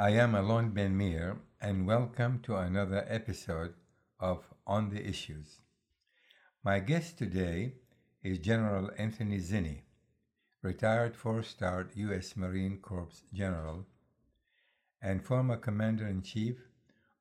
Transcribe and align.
I 0.00 0.10
am 0.10 0.36
Alon 0.36 0.70
Ben 0.70 0.96
Meir, 0.96 1.38
and 1.60 1.84
welcome 1.84 2.38
to 2.44 2.54
another 2.54 3.04
episode 3.08 3.74
of 4.20 4.44
On 4.64 4.90
the 4.90 5.04
Issues. 5.04 5.58
My 6.62 6.78
guest 6.78 7.18
today 7.18 7.72
is 8.22 8.38
General 8.38 8.92
Anthony 8.96 9.40
Zinni, 9.40 9.80
retired 10.62 11.16
four 11.16 11.42
star 11.42 11.88
U.S. 11.96 12.36
Marine 12.36 12.78
Corps 12.78 13.24
General 13.34 13.86
and 15.02 15.24
former 15.24 15.56
Commander 15.56 16.06
in 16.06 16.22
Chief 16.22 16.58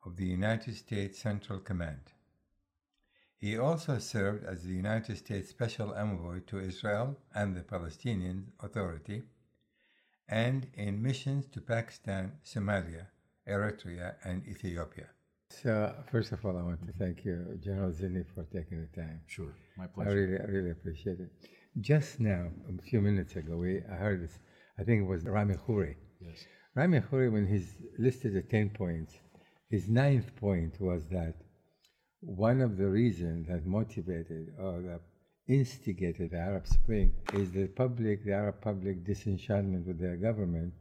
of 0.06 0.16
the 0.16 0.28
United 0.28 0.76
States 0.76 1.18
Central 1.18 1.58
Command. 1.58 2.12
He 3.38 3.58
also 3.58 3.98
served 3.98 4.46
as 4.46 4.62
the 4.62 4.76
United 4.76 5.18
States 5.18 5.50
Special 5.50 5.96
Envoy 5.96 6.42
to 6.42 6.60
Israel 6.60 7.18
and 7.34 7.56
the 7.56 7.64
Palestinian 7.64 8.52
Authority 8.60 9.24
and 10.30 10.68
in 10.76 11.02
missions 11.02 11.48
to 11.54 11.62
Pakistan, 11.62 12.32
Somalia, 12.44 13.08
Eritrea, 13.48 14.16
and 14.24 14.46
Ethiopia. 14.48 15.08
So, 15.50 15.94
first 16.12 16.32
of 16.34 16.46
all, 16.46 16.58
I 16.58 16.64
want 16.64 16.86
to 16.86 16.94
thank 16.94 17.24
you, 17.24 17.58
General 17.64 17.92
Zinni, 17.92 18.26
for 18.36 18.44
taking 18.44 18.82
the 18.82 19.02
time. 19.02 19.22
Sure, 19.28 19.54
my 19.78 19.88
pleasure. 19.88 20.10
I 20.10 20.14
really, 20.14 20.40
I 20.40 20.44
really 20.44 20.72
appreciate 20.72 21.20
it. 21.20 21.32
Just 21.80 22.20
now, 22.20 22.48
a 22.68 22.82
few 22.82 23.02
minutes 23.02 23.36
ago, 23.36 23.56
we, 23.56 23.82
I 23.90 23.96
heard 23.96 24.24
this, 24.24 24.38
I 24.78 24.84
think 24.84 25.04
it 25.04 25.06
was 25.06 25.24
Rami 25.24 25.56
Khouri. 25.56 25.96
Yes. 26.20 26.46
Rami 26.76 27.00
Khouri, 27.00 27.32
when 27.32 27.48
he's 27.48 27.76
listed 27.98 28.34
the 28.34 28.42
10 28.42 28.72
points, 28.72 29.14
his 29.70 29.88
ninth 29.90 30.36
point 30.36 30.80
was 30.82 31.08
that 31.10 31.36
one 32.22 32.62
of 32.62 32.78
the 32.78 32.88
reasons 32.88 33.48
that 33.48 33.66
motivated 33.66 34.54
or 34.60 34.82
that 34.82 35.02
instigated 35.48 36.32
the 36.32 36.38
Arab 36.38 36.68
Spring 36.68 37.14
is 37.34 37.52
the 37.52 37.68
public, 37.68 38.24
the 38.26 38.34
Arab 38.34 38.62
public 38.62 39.06
disenchantment 39.06 39.88
with 39.88 40.00
their 40.00 40.18
government 40.18 40.74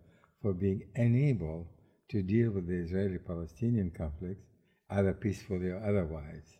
for 0.42 0.52
being 0.52 0.82
unable 0.96 1.66
to 2.10 2.22
deal 2.22 2.50
with 2.50 2.66
the 2.68 2.74
Israeli-Palestinian 2.74 3.90
conflicts, 3.96 4.44
either 4.90 5.12
peacefully 5.12 5.68
or 5.68 5.78
otherwise. 5.84 6.58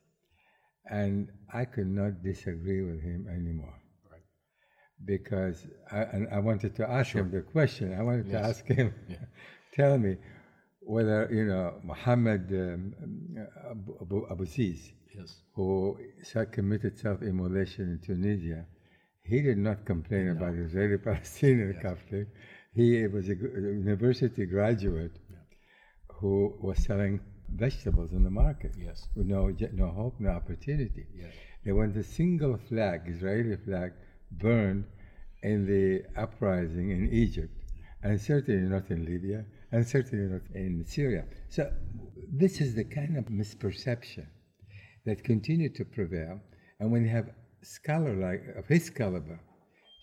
And 0.91 1.29
I 1.53 1.65
could 1.65 1.89
not 1.89 2.23
disagree 2.23 2.83
with 2.83 3.01
him 3.03 3.27
anymore. 3.29 3.75
Right. 4.11 4.23
Because 5.05 5.67
I, 5.91 6.03
and 6.03 6.29
I 6.33 6.39
wanted 6.39 6.75
to 6.77 6.89
ask 6.89 7.11
Sure. 7.11 7.23
him 7.23 7.31
the 7.31 7.43
question. 7.43 7.93
I 7.93 8.03
wanted 8.03 8.31
to 8.31 8.39
ask 8.39 8.65
him, 8.67 8.95
Yeah. 9.09 9.17
tell 9.75 9.99
me 9.99 10.17
whether 10.81 11.29
you 11.33 11.45
know 11.45 11.81
Muhammad 11.83 12.51
um, 12.53 12.95
Abu, 13.71 13.97
Abu, 14.01 14.27
Abu 14.31 14.47
Ziz, 14.47 14.93
Yes. 15.19 15.41
who 15.55 15.99
committed 16.53 16.99
self-immolation 16.99 17.85
in 17.93 17.99
Tunisia, 18.07 18.67
he 19.23 19.41
did 19.43 19.59
not 19.59 19.85
complain 19.85 20.29
about 20.29 20.53
the 20.57 20.63
Israeli-Palestinian 20.63 21.73
Yes. 21.75 21.83
conflict. 21.83 22.31
He 22.73 23.07
was 23.07 23.29
a 23.29 23.35
university 23.35 24.45
graduate 24.47 25.17
Yeah. 25.31 25.37
who 26.17 26.55
was 26.61 26.79
selling 26.85 27.21
vegetables 27.49 28.13
in 28.13 28.23
the 28.25 28.31
market 28.31 28.73
Yes. 28.79 29.09
with 29.15 29.27
no, 29.27 29.41
no 29.73 29.89
hope, 29.89 30.21
no 30.21 30.31
opportunity. 30.31 31.07
Yes. 31.15 31.33
And 31.65 31.77
when 31.77 31.93
the 31.93 32.03
single 32.05 32.57
flag, 32.69 33.03
Israeli 33.07 33.57
flag, 33.57 33.93
burned 34.31 34.85
in 35.43 35.67
the 35.67 36.05
uprising 36.17 36.91
in 36.91 37.09
Egypt, 37.13 37.53
and 38.03 38.21
certainly 38.21 38.69
not 38.69 38.91
in 38.91 39.05
Libya, 39.05 39.45
and 39.73 39.87
certainly 39.87 40.27
not 40.35 40.43
in 40.55 40.85
Syria. 40.85 41.25
So 41.49 41.73
this 42.33 42.61
is 42.61 42.75
the 42.75 42.85
kind 42.85 43.17
of 43.17 43.25
misperception 43.27 44.27
that 45.07 45.25
continue 45.25 45.71
to 45.79 45.85
prevail. 45.85 46.41
And 46.79 46.93
when 46.93 47.03
you 47.05 47.11
have 47.11 47.31
scholar 47.63 48.15
like 48.15 48.43
of 48.61 48.67
his 48.67 48.91
caliber 48.91 49.39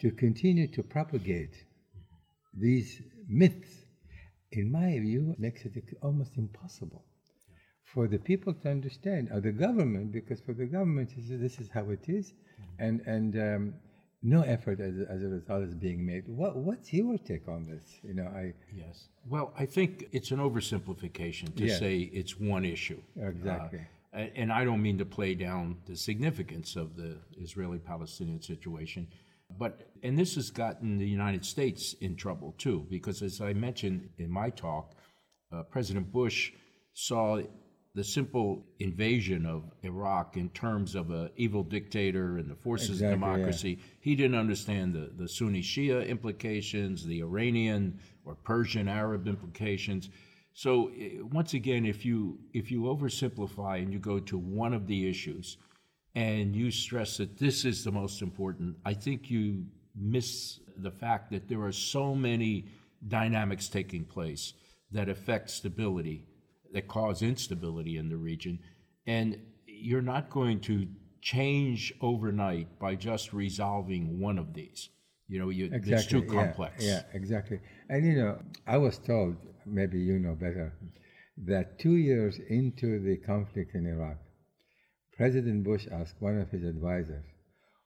to 0.02 0.12
continue 0.12 0.68
to 0.76 0.82
propagate 0.84 1.56
these 2.66 3.02
myths, 3.28 3.74
in 4.52 4.72
my 4.72 4.92
view, 5.00 5.36
makes 5.38 5.66
it 5.66 5.74
almost 6.02 6.34
impossible 6.38 7.04
for 7.94 8.08
the 8.08 8.20
people 8.20 8.54
to 8.62 8.70
understand, 8.70 9.30
or 9.32 9.40
the 9.40 9.52
government, 9.52 10.12
because 10.12 10.40
for 10.42 10.54
the 10.54 10.66
government, 10.66 11.10
this 11.16 11.30
is- 11.30 11.40
this 11.46 11.60
is 11.60 11.70
how 11.78 11.86
it 11.98 12.06
is, 12.20 12.34
and 12.80 12.96
and 13.16 13.32
um, 13.48 13.64
no 14.36 14.42
effort 14.56 14.80
as, 14.80 14.96
as 15.16 15.22
a 15.24 15.28
result 15.40 15.64
is 15.70 15.76
being 15.88 16.02
made. 16.12 16.24
What 16.42 16.54
what's 16.68 16.92
your 16.94 17.18
take 17.32 17.48
on 17.56 17.62
this? 17.72 17.86
You 18.08 18.14
know, 18.20 18.28
I 18.44 18.54
Yes. 18.84 19.10
Well, 19.34 19.48
I 19.64 19.66
think 19.76 19.92
it's 20.18 20.32
an 20.36 20.40
oversimplification 20.48 21.48
to 21.56 21.66
Yeah. 21.66 21.78
say 21.84 21.94
it's 22.20 22.34
one 22.40 22.66
issue. 22.66 23.02
Exactly. 23.32 23.80
Uh, 23.80 23.93
and 24.14 24.52
I 24.52 24.64
don't 24.64 24.82
mean 24.82 24.98
to 25.00 25.06
play 25.06 25.34
down 25.34 25.78
the 25.86 25.96
significance 25.96 26.76
of 26.76 26.96
the 26.96 27.18
Israeli 27.38 27.80
Palestinian 27.80 28.42
situation. 28.42 29.08
But, 29.58 29.92
and 30.02 30.18
this 30.18 30.36
has 30.36 30.50
gotten 30.50 30.98
the 30.98 31.08
United 31.08 31.46
States 31.46 31.96
in 32.02 32.16
trouble 32.16 32.56
too, 32.58 32.86
because 32.90 33.22
as 33.22 33.42
I 33.42 33.54
mentioned 33.54 34.10
in 34.18 34.32
my 34.32 34.50
talk, 34.50 34.96
uh, 35.52 35.64
President 35.64 36.12
Bush 36.12 36.52
saw 36.94 37.42
the 37.96 38.04
simple 38.04 38.66
invasion 38.80 39.46
of 39.46 39.64
Iraq 39.84 40.36
in 40.36 40.50
terms 40.50 40.96
of 40.96 41.12
an 41.12 41.30
evil 41.36 41.64
dictator 41.64 42.38
and 42.38 42.50
the 42.50 42.56
forces 42.56 43.02
Exactly, 43.02 43.06
of 43.06 43.12
yeah. 43.12 43.34
democracy. 43.34 43.80
He 44.00 44.16
didn't 44.16 44.38
understand 44.38 44.96
the, 44.96 45.12
the 45.16 45.30
Sunni 45.30 45.62
Shia 45.62 46.08
implications, 46.08 47.06
the 47.06 47.22
Iranian 47.22 48.00
or 48.26 48.34
Persian 48.36 48.88
Arab 48.88 49.28
implications. 49.28 50.10
So 50.54 50.92
eh, 51.00 51.20
once 51.22 51.54
again, 51.54 51.86
if 51.86 52.06
you 52.06 52.40
if 52.54 52.72
you 52.72 52.84
oversimplify 52.84 53.82
and 53.82 53.92
you 53.92 54.00
go 54.00 54.20
to 54.20 54.38
one 54.38 54.74
of 54.74 54.88
the 54.88 55.10
issues, 55.10 55.58
and 56.16 56.56
you 56.56 56.72
stress 56.72 57.18
that 57.18 57.38
this 57.38 57.66
is 57.66 57.84
the 57.84 57.92
most 57.92 58.22
important, 58.22 58.78
I 58.86 58.94
think 58.94 59.30
you 59.30 59.66
miss 59.96 60.60
the 60.78 60.92
fact 60.92 61.32
that 61.32 61.48
there 61.48 61.62
are 61.62 61.72
so 61.72 62.16
many 62.16 62.66
dynamics 63.08 63.68
taking 63.68 64.06
place 64.06 64.54
that 64.92 65.10
affect 65.10 65.50
stability, 65.50 66.24
that 66.72 66.88
cause 66.88 67.22
instability 67.22 67.98
in 67.98 68.10
the 68.10 68.18
region, 68.18 68.60
and 69.08 69.40
you're 69.66 70.02
not 70.02 70.30
going 70.30 70.60
to 70.62 70.88
change 71.22 71.94
overnight 72.02 72.80
by 72.80 72.96
just 72.96 73.34
resolving 73.34 74.20
one 74.20 74.38
of 74.38 74.54
these. 74.54 74.90
You 75.28 75.40
know, 75.40 75.50
you, 75.50 75.70
it's 75.72 76.06
too 76.06 76.20
yeah, 76.28 76.34
complex. 76.34 76.86
Yeah, 76.86 77.02
exactly. 77.14 77.60
And 77.90 78.06
you 78.06 78.16
know, 78.18 78.40
I 78.68 78.78
was 78.78 78.98
told, 78.98 79.38
maybe 79.66 80.00
you 80.00 80.20
know 80.20 80.36
better, 80.36 80.74
that 81.46 81.80
two 81.80 81.96
years 81.96 82.40
into 82.50 83.00
the 83.00 83.18
conflict 83.18 83.76
in 83.76 83.88
Iraq, 83.88 84.18
President 85.18 85.64
Bush 85.64 85.88
asked 85.92 86.16
one 86.20 86.40
of 86.40 86.50
his 86.50 86.64
advisors, 86.64 87.26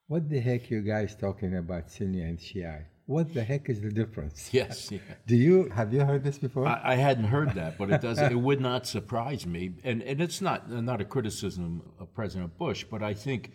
"What 0.07 0.29
the 0.29 0.39
heck 0.39 0.69
you 0.69 0.81
guys 0.81 1.15
talking 1.15 1.55
about 1.57 1.89
Sunni 1.91 2.21
and 2.21 2.37
Shia? 2.37 2.85
What 3.05 3.33
the 3.33 3.43
heck 3.43 3.69
is 3.69 3.81
the 3.81 3.91
difference?" 3.91 4.49
Yes. 4.53 4.91
Yeah. 4.91 4.99
Do 5.25 5.35
you 5.35 5.69
have 5.69 5.93
you 5.93 6.01
heard 6.05 6.23
this 6.23 6.37
before? 6.37 6.67
I, 6.67 6.93
I 6.93 6.95
hadn't 6.95 7.25
heard 7.25 7.53
that, 7.55 7.77
but 7.77 7.91
it 7.91 8.01
does. 8.01 8.19
it 8.19 8.35
would 8.47 8.61
not 8.61 8.85
surprise 8.87 9.45
me, 9.45 9.75
and 9.83 10.01
and 10.01 10.21
it's 10.21 10.41
not 10.41 10.69
not 10.69 11.01
a 11.01 11.05
criticism 11.05 11.81
of 11.99 12.13
President 12.13 12.57
Bush, 12.57 12.85
but 12.89 13.01
I 13.03 13.13
think 13.13 13.51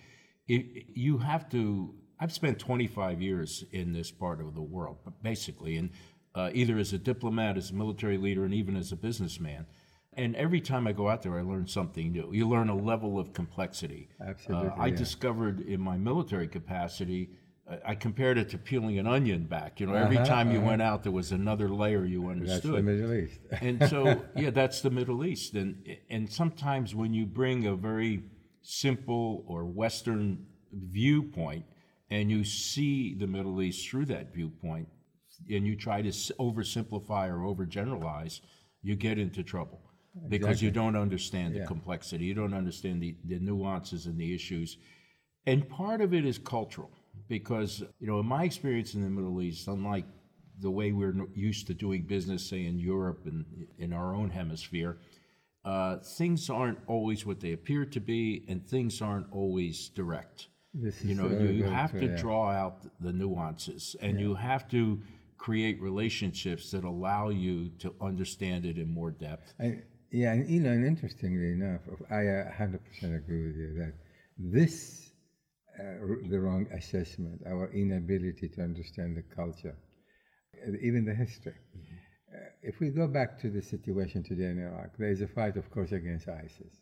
it, 0.49 0.87
you 0.95 1.19
have 1.19 1.49
to. 1.51 1.95
I've 2.21 2.33
spent 2.33 2.61
25 2.61 3.21
years 3.21 3.65
in 3.73 3.93
this 3.93 4.13
part 4.13 4.41
of 4.41 4.55
the 4.55 4.63
world, 4.63 4.99
basically, 5.25 5.77
and 5.77 5.91
uh, 6.35 6.51
either 6.55 6.79
as 6.79 6.93
a 6.93 6.99
diplomat, 6.99 7.57
as 7.57 7.71
a 7.71 7.75
military 7.75 8.17
leader, 8.19 8.45
and 8.45 8.55
even 8.55 8.77
as 8.77 8.93
a 8.93 8.97
businessman. 8.97 9.67
And 10.15 10.37
every 10.37 10.61
time 10.61 10.87
I 10.87 10.93
go 10.93 11.09
out 11.09 11.23
there, 11.23 11.39
I 11.39 11.43
learn 11.43 11.67
something 11.67 12.13
new. 12.13 12.31
You 12.33 12.47
learn 12.49 12.69
a 12.69 12.77
level 12.77 13.19
of 13.19 13.33
complexity. 13.33 14.09
Absolutely, 14.21 14.69
Uh, 14.69 14.75
I 14.79 14.91
yeah. 14.91 14.97
discovered 14.97 15.61
in 15.61 15.81
my 15.81 15.97
military 15.97 16.49
capacity. 16.49 17.31
uh, 17.67 17.77
I 17.85 17.95
compared 17.95 18.37
it 18.39 18.49
to 18.51 18.59
peeling 18.59 18.99
an 18.99 19.07
onion 19.07 19.45
back. 19.45 19.81
You 19.81 19.87
know, 19.87 19.95
every 19.95 20.17
Uh-huh, 20.17 20.27
time 20.27 20.51
you 20.53 20.61
went 20.61 20.83
out, 20.83 21.03
there 21.03 21.13
was 21.13 21.33
another 21.33 21.69
layer 21.69 22.05
you 22.05 22.29
understood. 22.29 22.49
That's 22.49 22.65
the 22.65 22.83
Middle 22.83 23.15
East. 23.15 23.41
and 23.63 23.83
so 23.85 24.25
yeah 24.35 24.51
that's 24.51 24.81
the 24.81 24.91
middle 24.91 25.25
east 25.25 25.55
and 25.55 25.77
and 26.11 26.31
sometimes 26.31 26.95
when 26.95 27.13
you 27.15 27.25
bring 27.27 27.67
a 27.67 27.75
very 27.77 28.23
simple 28.63 29.45
or 29.47 29.65
western 29.65 30.47
viewpoint 30.73 31.65
and 32.11 32.31
you 32.31 32.45
see 32.45 33.15
the 33.15 33.27
middle 33.27 33.61
east 33.63 33.89
through 33.89 34.05
that 34.07 34.33
viewpoint 34.35 34.89
and 35.51 35.67
you 35.67 35.77
try 35.77 36.03
to 36.03 36.09
oversimplify 36.09 37.29
or 37.29 37.39
overgeneralize 37.55 38.41
you 38.83 38.95
get 38.97 39.19
into 39.19 39.43
trouble 39.43 39.81
because 40.29 40.61
you 40.61 40.71
don't 40.71 40.97
understand 40.97 41.55
the 41.55 41.61
Yeah. 41.61 41.67
complexity 41.67 42.25
you 42.25 42.35
don't 42.35 42.55
understand 42.55 43.03
the, 43.03 43.17
the 43.25 43.39
nuances 43.39 44.07
and 44.07 44.19
the 44.19 44.35
issues 44.35 44.77
and 45.47 45.69
part 45.69 46.01
of 46.01 46.15
it 46.15 46.25
is 46.25 46.39
cultural 46.39 46.91
because, 47.29 47.83
you 48.01 48.07
know, 48.07 48.21
in 48.21 48.27
my 48.27 48.45
experience 48.45 48.95
in 48.95 49.03
the 49.03 49.09
Middle 49.11 49.43
East, 49.43 49.69
unlike 49.69 50.05
the 50.61 50.71
way 50.71 50.93
we're 50.93 51.15
used 51.35 51.67
to 51.67 51.75
doing 51.75 52.03
business, 52.03 52.49
say 52.49 52.65
in 52.67 52.79
Europe 52.79 53.23
and 53.27 53.45
in 53.79 53.93
our 53.93 54.15
own 54.15 54.31
hemisphere, 54.31 54.99
uh, 55.65 55.97
things 55.99 56.51
aren't 56.51 56.79
always 56.87 57.25
what 57.25 57.41
they 57.41 57.53
appear 57.53 57.85
to 57.87 58.01
be, 58.01 58.45
and 58.49 58.67
things 58.67 59.01
aren't 59.01 59.27
always 59.33 59.89
direct. 59.91 60.49
This 60.75 61.03
You 61.05 61.15
know, 61.15 61.29
you 61.29 61.65
have 61.65 61.93
to 61.93 62.07
yeah. 62.07 62.17
draw 62.17 62.51
out 62.51 62.87
the 63.01 63.13
nuances, 63.13 63.97
and 64.01 64.19
you 64.21 64.35
have 64.35 64.69
to 64.69 65.01
create 65.43 65.81
relationships 65.83 66.71
that 66.71 66.85
allow 66.85 67.29
you 67.29 67.69
to 67.81 67.93
understand 68.01 68.65
it 68.65 68.79
in 68.79 68.89
more 68.89 69.11
depth. 69.11 69.53
And, 69.59 69.83
yeah, 70.13 70.33
and 70.35 70.49
you 70.49 70.61
know, 70.61 70.71
and 70.71 70.87
interestingly 70.87 71.51
enough, 71.51 71.81
I 72.11 72.29
uh, 72.29 72.53
100% 72.53 73.17
agree 73.17 73.47
with 73.49 73.57
you 73.57 73.75
that 73.81 73.95
this, 74.39 75.11
uh, 75.81 76.07
the 76.31 76.39
wrong 76.39 76.69
assessment, 76.73 77.41
our 77.45 77.73
inability 77.73 78.51
to 78.51 78.63
understand 78.63 79.17
the 79.17 79.25
culture, 79.35 79.77
uh, 80.65 80.71
even 80.81 81.05
the 81.05 81.15
history, 81.15 81.57
if 82.63 82.79
we 82.79 82.91
go 82.91 83.09
back 83.09 83.41
to 83.41 83.51
the 83.51 83.63
situation 83.63 84.23
today 84.23 84.45
in 84.45 84.61
Iraq, 84.61 84.97
there 84.97 85.11
is 85.11 85.23
a 85.23 85.27
fight, 85.27 85.57
of 85.57 85.69
course, 85.73 85.91
against 85.91 86.29
ISIS. 86.29 86.75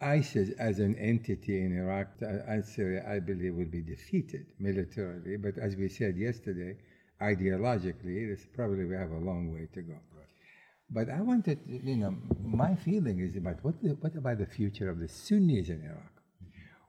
ISIS 0.00 0.50
as 0.58 0.80
an 0.80 0.96
entity 0.96 1.64
in 1.64 1.78
Iraq 1.78 2.08
and 2.20 2.64
Syria, 2.64 3.04
I 3.08 3.20
believe, 3.20 3.54
will 3.54 3.70
be 3.70 3.82
defeated 3.82 4.46
militarily. 4.58 5.36
But 5.36 5.58
as 5.58 5.76
we 5.76 5.88
said 5.88 6.16
yesterday, 6.16 6.76
ideologically, 7.20 8.28
this 8.28 8.46
probably 8.54 8.84
we 8.84 8.94
have 8.94 9.10
a 9.10 9.18
long 9.18 9.52
way 9.52 9.68
to 9.74 9.82
go. 9.82 9.94
But 10.92 11.08
I 11.08 11.20
wanted, 11.20 11.60
you 11.66 11.96
know, 11.96 12.16
my 12.42 12.74
feeling 12.74 13.20
is 13.20 13.36
about 13.36 13.62
what, 13.62 13.80
the, 13.80 13.90
what 14.00 14.16
about 14.16 14.38
the 14.38 14.46
future 14.46 14.90
of 14.90 14.98
the 14.98 15.06
Sunnis 15.06 15.68
in 15.68 15.82
Iraq? 15.84 16.12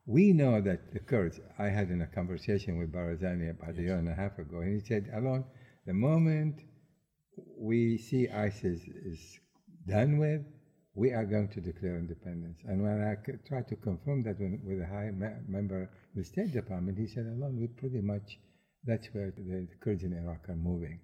We 0.08 0.34
know 0.34 0.60
that 0.62 0.92
the 0.92 1.00
Kurds, 1.00 1.40
I 1.60 1.66
had 1.66 1.92
in 1.92 2.02
a 2.02 2.08
conversation 2.08 2.80
with 2.80 2.92
Barzani 2.92 3.52
about 3.52 3.76
yes. 3.76 3.78
a 3.78 3.82
year 3.84 3.98
and 3.98 4.10
a 4.10 4.16
half 4.16 4.40
ago, 4.40 4.62
and 4.62 4.74
he 4.74 4.86
said, 4.86 5.12
Alon, 5.14 5.46
the 5.86 5.94
moment 5.94 6.64
we 7.60 7.98
see 8.00 8.28
ISIS 8.28 8.82
is 8.82 9.40
done 9.88 10.18
with, 10.18 10.42
we 10.96 11.12
are 11.12 11.26
going 11.26 11.48
to 11.50 11.62
declare 11.62 11.98
independence. 11.98 12.58
And 12.66 12.82
when 12.82 13.02
I 13.02 13.16
tried 13.48 13.68
to 13.70 13.76
confirm 13.76 14.24
that 14.24 14.40
with 14.40 14.82
a 14.82 14.88
high 14.88 15.12
member 15.48 15.84
of 15.84 15.90
the 16.16 16.24
State 16.24 16.52
Department, 16.52 16.98
he 16.98 17.08
said, 17.08 17.28
Alon, 17.28 17.60
we 17.60 17.68
pretty 17.68 18.02
much, 18.02 18.40
that's 18.86 19.08
where 19.14 19.32
the 19.36 19.68
Kurds 19.82 20.04
in 20.04 20.14
Iraq 20.14 20.50
are 20.50 20.56
moving 20.56 21.00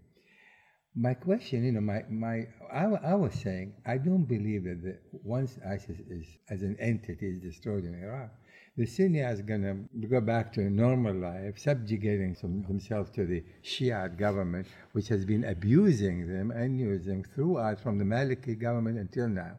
my 1.00 1.14
question, 1.14 1.64
you 1.64 1.72
know, 1.72 1.82
my, 1.82 2.04
my 2.10 2.48
I, 2.74 2.86
I 2.86 3.14
was 3.14 3.34
saying, 3.36 3.74
I 3.86 4.00
don't 4.00 4.24
believe 4.24 4.64
that 4.64 4.82
the, 4.82 4.98
once 5.24 5.60
ISIS 5.64 6.00
is, 6.10 6.26
as 6.50 6.64
an 6.64 6.76
entity 6.80 7.28
is 7.28 7.40
destroyed 7.40 7.84
in 7.84 7.94
Iraq, 7.94 8.32
the 8.76 8.86
Sunni 8.86 9.20
is 9.20 9.42
going 9.42 9.62
to 9.62 10.08
go 10.08 10.22
back 10.22 10.52
to 10.54 10.62
a 10.62 10.70
normal 10.70 11.16
life, 11.16 11.60
subjugating 11.60 12.36
some, 12.36 12.64
themselves 12.64 13.12
to 13.12 13.26
the 13.26 13.44
Shiite 13.62 14.18
government, 14.18 14.68
which 14.94 15.08
has 15.10 15.24
been 15.24 15.44
abusing 15.44 16.28
them 16.28 16.50
and 16.50 16.80
using 16.80 17.24
throughout 17.36 17.80
from 17.80 18.00
the 18.00 18.06
Maliki 18.06 18.60
government 18.60 18.98
until 18.98 19.30
now. 19.30 19.58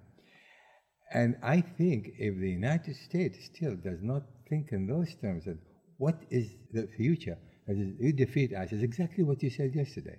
And 1.12 1.37
I 1.43 1.61
think 1.61 2.11
if 2.19 2.38
the 2.38 2.50
United 2.50 2.97
States 2.97 3.38
still 3.44 3.76
does 3.76 4.03
not 4.03 4.25
think 4.49 4.73
in 4.73 4.87
those 4.88 5.15
terms, 5.20 5.44
that 5.44 5.59
what 5.99 6.20
is 6.31 6.50
the 6.73 6.88
future? 6.97 7.38
Is, 7.69 7.94
you 8.00 8.12
defeat 8.12 8.55
ISIS, 8.55 8.82
exactly 8.82 9.25
what 9.25 9.43
you 9.43 9.50
said 9.50 9.75
yesterday 9.75 10.19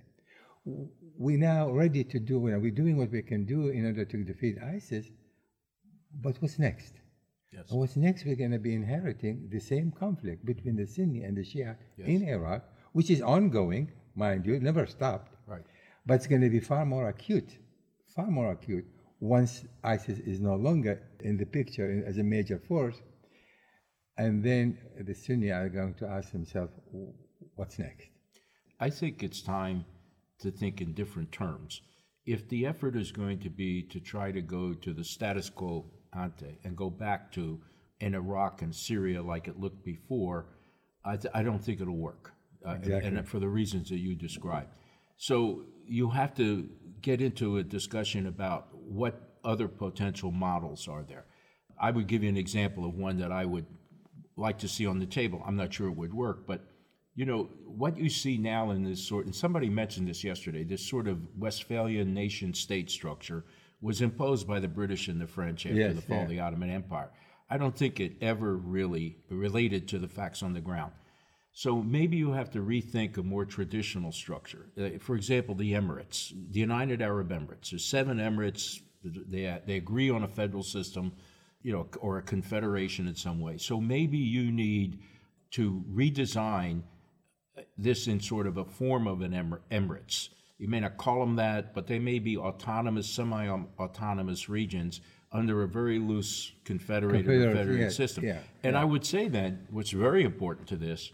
we're 1.18 1.38
now 1.38 1.70
ready 1.70 2.04
to 2.04 2.20
do, 2.20 2.42
you 2.46 2.52
know, 2.52 2.60
we're 2.60 2.72
doing 2.72 2.98
what 2.98 3.12
we 3.12 3.22
can 3.22 3.46
do 3.46 3.70
in 3.70 3.86
order 3.86 4.06
to 4.06 4.24
defeat 4.24 4.58
ISIS, 4.76 5.08
but 6.22 6.36
what's 6.42 6.60
next? 6.60 6.94
Yes. 7.52 7.70
And 7.70 7.80
what's 7.80 7.96
next? 7.96 8.26
We're 8.26 8.36
going 8.36 8.52
to 8.52 8.60
be 8.60 8.74
inheriting 8.74 9.50
the 9.52 9.60
same 9.60 9.92
conflict 9.92 10.46
between 10.46 10.76
the 10.76 10.86
Sunni 10.86 11.24
and 11.24 11.36
the 11.36 11.42
Shia 11.42 11.76
yes. 11.98 12.08
in 12.08 12.28
Iraq, 12.28 12.64
which 12.94 13.10
is 13.10 13.22
ongoing, 13.22 13.92
mind 14.16 14.46
you, 14.46 14.54
it 14.54 14.62
never 14.62 14.86
stopped. 14.86 15.34
Right. 15.48 15.64
But 16.06 16.16
it's 16.16 16.28
going 16.28 16.42
to 16.42 16.50
be 16.50 16.60
far 16.60 16.86
more 16.86 17.10
acute, 17.10 17.58
far 18.16 18.28
more 18.28 18.52
acute 18.52 18.86
once 19.20 19.66
ISIS 19.84 20.20
is 20.20 20.40
no 20.40 20.56
longer 20.56 21.02
in 21.22 21.38
the 21.38 21.46
picture 21.46 22.04
as 22.08 22.18
a 22.18 22.24
major 22.24 22.60
force. 22.60 23.02
And 24.18 24.44
then 24.44 24.78
the 25.00 25.14
Sunni 25.14 25.52
are 25.52 25.70
going 25.70 25.96
to 25.96 26.08
ask 26.08 26.32
themselves, 26.32 26.72
what's 27.60 27.78
next? 27.78 28.08
I 28.80 28.90
think 28.90 29.22
it's 29.22 29.42
time 29.42 29.84
to 30.40 30.50
think 30.50 30.80
in 30.80 30.94
different 30.94 31.32
terms. 31.32 31.82
If 32.26 32.48
the 32.48 32.66
effort 32.66 32.96
is 32.96 33.12
going 33.12 33.40
to 33.40 33.50
be 33.50 33.84
to 33.92 34.00
try 34.00 34.32
to 34.32 34.42
go 34.42 34.74
to 34.74 34.94
the 34.94 35.04
status 35.04 35.50
quo 35.50 35.86
ante 36.18 36.58
and 36.64 36.78
go 36.78 36.90
back 36.90 37.32
to 37.34 37.60
in 38.00 38.16
Iraq 38.16 38.62
and 38.62 38.74
Syria 38.74 39.22
like 39.22 39.50
it 39.50 39.60
looked 39.60 39.84
before, 39.84 40.46
I, 41.04 41.18
th- 41.18 41.34
I 41.34 41.44
don't 41.44 41.60
think 41.64 41.82
it'll 41.82 41.98
work. 41.98 42.32
Uh, 42.66 42.72
exactly. 42.72 43.08
and, 43.08 43.18
and 43.18 43.28
for 43.28 43.40
the 43.40 43.48
reasons 43.48 43.90
that 43.90 44.00
you 44.00 44.16
described. 44.16 44.70
So 45.18 45.64
you 45.86 46.10
have 46.12 46.34
to 46.36 46.70
get 47.02 47.22
into 47.22 47.58
a 47.58 47.64
discussion 47.64 48.28
about 48.28 48.68
what 48.74 49.38
other 49.44 49.68
potential 49.68 50.32
models 50.32 50.88
are 50.88 51.04
there. 51.04 51.26
I 51.80 51.92
would 51.92 52.08
give 52.08 52.24
you 52.24 52.30
an 52.30 52.38
example 52.38 52.86
of 52.86 52.96
one 52.96 53.18
that 53.20 53.32
I 53.32 53.44
would 53.44 53.66
like 54.38 54.60
to 54.60 54.68
see 54.70 54.86
on 54.86 55.00
the 55.00 55.06
table. 55.06 55.42
I'm 55.46 55.58
not 55.58 55.74
sure 55.74 55.88
it 55.88 55.98
would 55.98 56.14
work, 56.14 56.48
but 56.48 56.66
you 57.16 57.26
know, 57.26 57.50
what 57.66 57.98
you 57.98 58.10
see 58.10 58.38
now 58.38 58.72
in 58.72 58.84
this 58.84 59.06
sort, 59.06 59.26
and 59.26 59.36
somebody 59.36 59.70
mentioned 59.70 60.08
this 60.08 60.24
yesterday, 60.24 60.64
this 60.64 60.88
sort 60.88 61.08
of 61.08 61.20
Westphalian 61.38 62.14
nation 62.14 62.54
state 62.54 62.90
structure 62.90 63.44
was 63.82 64.02
imposed 64.02 64.48
by 64.48 64.60
the 64.60 64.68
British 64.68 65.08
and 65.08 65.20
the 65.20 65.28
French 65.28 65.66
after 65.66 65.78
yes, 65.78 65.96
the 65.96 66.02
fall 66.02 66.18
yeah. 66.18 66.24
of 66.24 66.30
the 66.30 66.40
Ottoman 66.40 66.70
Empire. 66.70 67.10
I 67.50 67.58
don't 67.58 67.76
think 67.76 68.00
it 68.00 68.14
ever 68.22 68.56
really 68.56 69.18
related 69.30 69.88
to 69.90 70.00
the 70.00 70.08
facts 70.08 70.44
on 70.44 70.54
the 70.54 70.62
ground. 70.62 70.92
So 71.52 71.82
maybe 71.82 72.16
you 72.16 72.32
have 72.32 72.52
to 72.52 72.60
rethink 72.60 73.18
a 73.18 73.24
more 73.24 73.44
traditional 73.44 74.12
structure. 74.12 74.68
Uh, 74.80 75.00
for 75.00 75.16
example, 75.16 75.56
the 75.56 75.74
Emirates, 75.74 76.32
the 76.52 76.60
United 76.60 77.02
Arab 77.02 77.32
Emirates. 77.32 77.72
There's 77.72 77.86
seven 77.86 78.18
Emirates. 78.18 78.82
They, 79.04 79.60
they 79.66 79.78
agree 79.78 80.10
on 80.10 80.24
a 80.24 80.28
federal 80.28 80.64
system, 80.64 81.12
you 81.64 81.74
know, 81.74 81.88
or 82.00 82.18
a 82.18 82.22
confederation 82.22 83.08
in 83.08 83.16
some 83.16 83.42
way. 83.42 83.58
So 83.58 83.82
maybe 83.82 84.18
you 84.18 84.52
need 84.52 85.00
to 85.52 85.84
redesign 85.92 86.84
this 87.78 88.08
in 88.08 88.20
sort 88.20 88.48
of 88.48 88.58
a 88.58 88.66
form 88.66 89.08
of 89.08 89.22
an 89.22 89.34
Emir- 89.34 89.62
Emirates. 89.72 90.30
You 90.58 90.68
may 90.68 90.82
not 90.82 90.98
call 90.98 91.22
them 91.22 91.36
that, 91.38 91.74
but 91.74 91.88
they 91.88 92.00
may 92.00 92.20
be 92.20 92.38
autonomous, 92.38 93.10
semi 93.10 93.48
autonomous 93.80 94.50
regions 94.50 95.02
under 95.32 95.64
a 95.64 95.68
very 95.68 96.00
loose 96.00 96.52
confederated 96.66 97.26
federated 97.26 97.80
yeah, 97.80 97.90
system. 97.90 98.26
Yeah, 98.26 98.40
and 98.64 98.74
yeah. 98.74 98.82
I 98.82 98.84
would 98.84 99.06
say 99.06 99.28
then, 99.28 99.68
what's 99.70 99.92
very 99.92 100.24
important 100.24 100.68
to 100.70 100.76
this, 100.76 101.12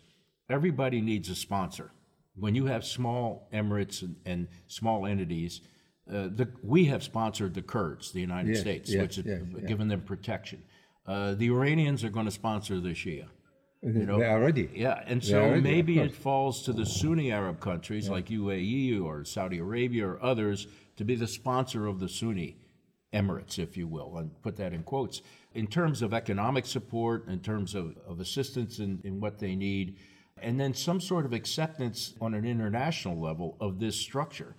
everybody 0.50 1.02
needs 1.02 1.30
a 1.30 1.36
sponsor. 1.36 1.92
When 2.36 2.56
you 2.56 2.66
have 2.66 2.86
small 2.86 3.48
Emirates 3.54 4.02
and, 4.02 4.16
and 4.26 4.48
small 4.68 5.06
entities, 5.06 5.62
uh, 6.10 6.30
the, 6.34 6.50
we 6.62 6.86
have 6.86 7.04
sponsored 7.04 7.54
the 7.54 7.62
Kurds, 7.62 8.12
the 8.12 8.22
United 8.22 8.58
States, 8.58 8.94
which 8.94 9.16
has 9.18 9.26
given 9.68 9.88
them 9.88 10.02
protection. 10.02 10.64
Uh, 11.08 11.34
the 11.36 11.48
Iranians 11.50 12.04
are 12.04 12.10
going 12.10 12.26
to 12.26 12.32
sponsor 12.32 12.80
the 12.80 12.90
Shia. 12.90 13.28
You 13.86 14.06
know, 14.08 14.24
already. 14.24 14.68
Yeah, 14.74 15.04
and 15.06 15.24
so 15.24 15.62
maybe 15.62 16.00
it 16.00 16.16
falls 16.16 16.64
to 16.64 16.74
the 16.74 16.88
Sunni 16.88 17.32
Arab 17.32 17.60
countries 17.60 18.08
yeah. 18.08 18.14
like 18.14 18.26
UAE 18.30 19.04
or 19.04 19.24
Saudi 19.24 19.60
Arabia 19.60 20.08
or 20.08 20.24
others 20.24 20.66
to 20.98 21.06
be 21.06 21.14
the 21.14 21.28
sponsor 21.28 21.86
of 21.86 22.00
the 22.00 22.10
Sunni 22.10 22.58
Emirates, 23.14 23.60
if 23.60 23.78
you 23.78 23.88
will, 23.88 24.18
and 24.18 24.32
put 24.42 24.56
that 24.58 24.74
in 24.74 24.82
quotes. 24.82 25.22
In 25.54 25.68
terms 25.68 26.02
of 26.02 26.16
economic 26.16 26.66
support, 26.66 27.28
in 27.28 27.40
terms 27.42 27.76
of, 27.76 27.96
of 28.08 28.20
assistance 28.20 28.80
in, 28.80 29.02
in 29.04 29.20
what 29.20 29.38
they 29.38 29.56
need, 29.56 29.98
and 30.42 30.60
then 30.60 30.74
some 30.74 31.00
sort 31.00 31.26
of 31.26 31.34
acceptance 31.34 32.16
on 32.20 32.34
an 32.34 32.44
international 32.44 33.20
level 33.20 33.56
of 33.60 33.80
this 33.80 33.96
structure. 33.96 34.56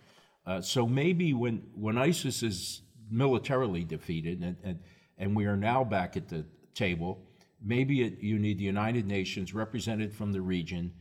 Uh, 0.47 0.61
so 0.61 0.87
maybe 0.87 1.35
when, 1.35 1.65
when 1.75 1.99
ISIS 1.99 2.45
is 2.45 2.83
militarily 3.11 3.83
defeated 3.83 4.41
and, 4.41 4.57
and, 4.63 4.79
and 5.19 5.35
we 5.35 5.47
are 5.47 5.57
now 5.57 5.83
back 5.83 6.17
at 6.17 6.29
the 6.29 6.45
table, 6.75 7.26
maybe 7.67 8.03
it, 8.03 8.21
you 8.21 8.39
need 8.39 8.59
the 8.59 8.65
United 8.65 9.07
Nations 9.07 9.53
represented 9.53 10.15
from 10.15 10.33
the 10.33 10.41
region, 10.41 10.93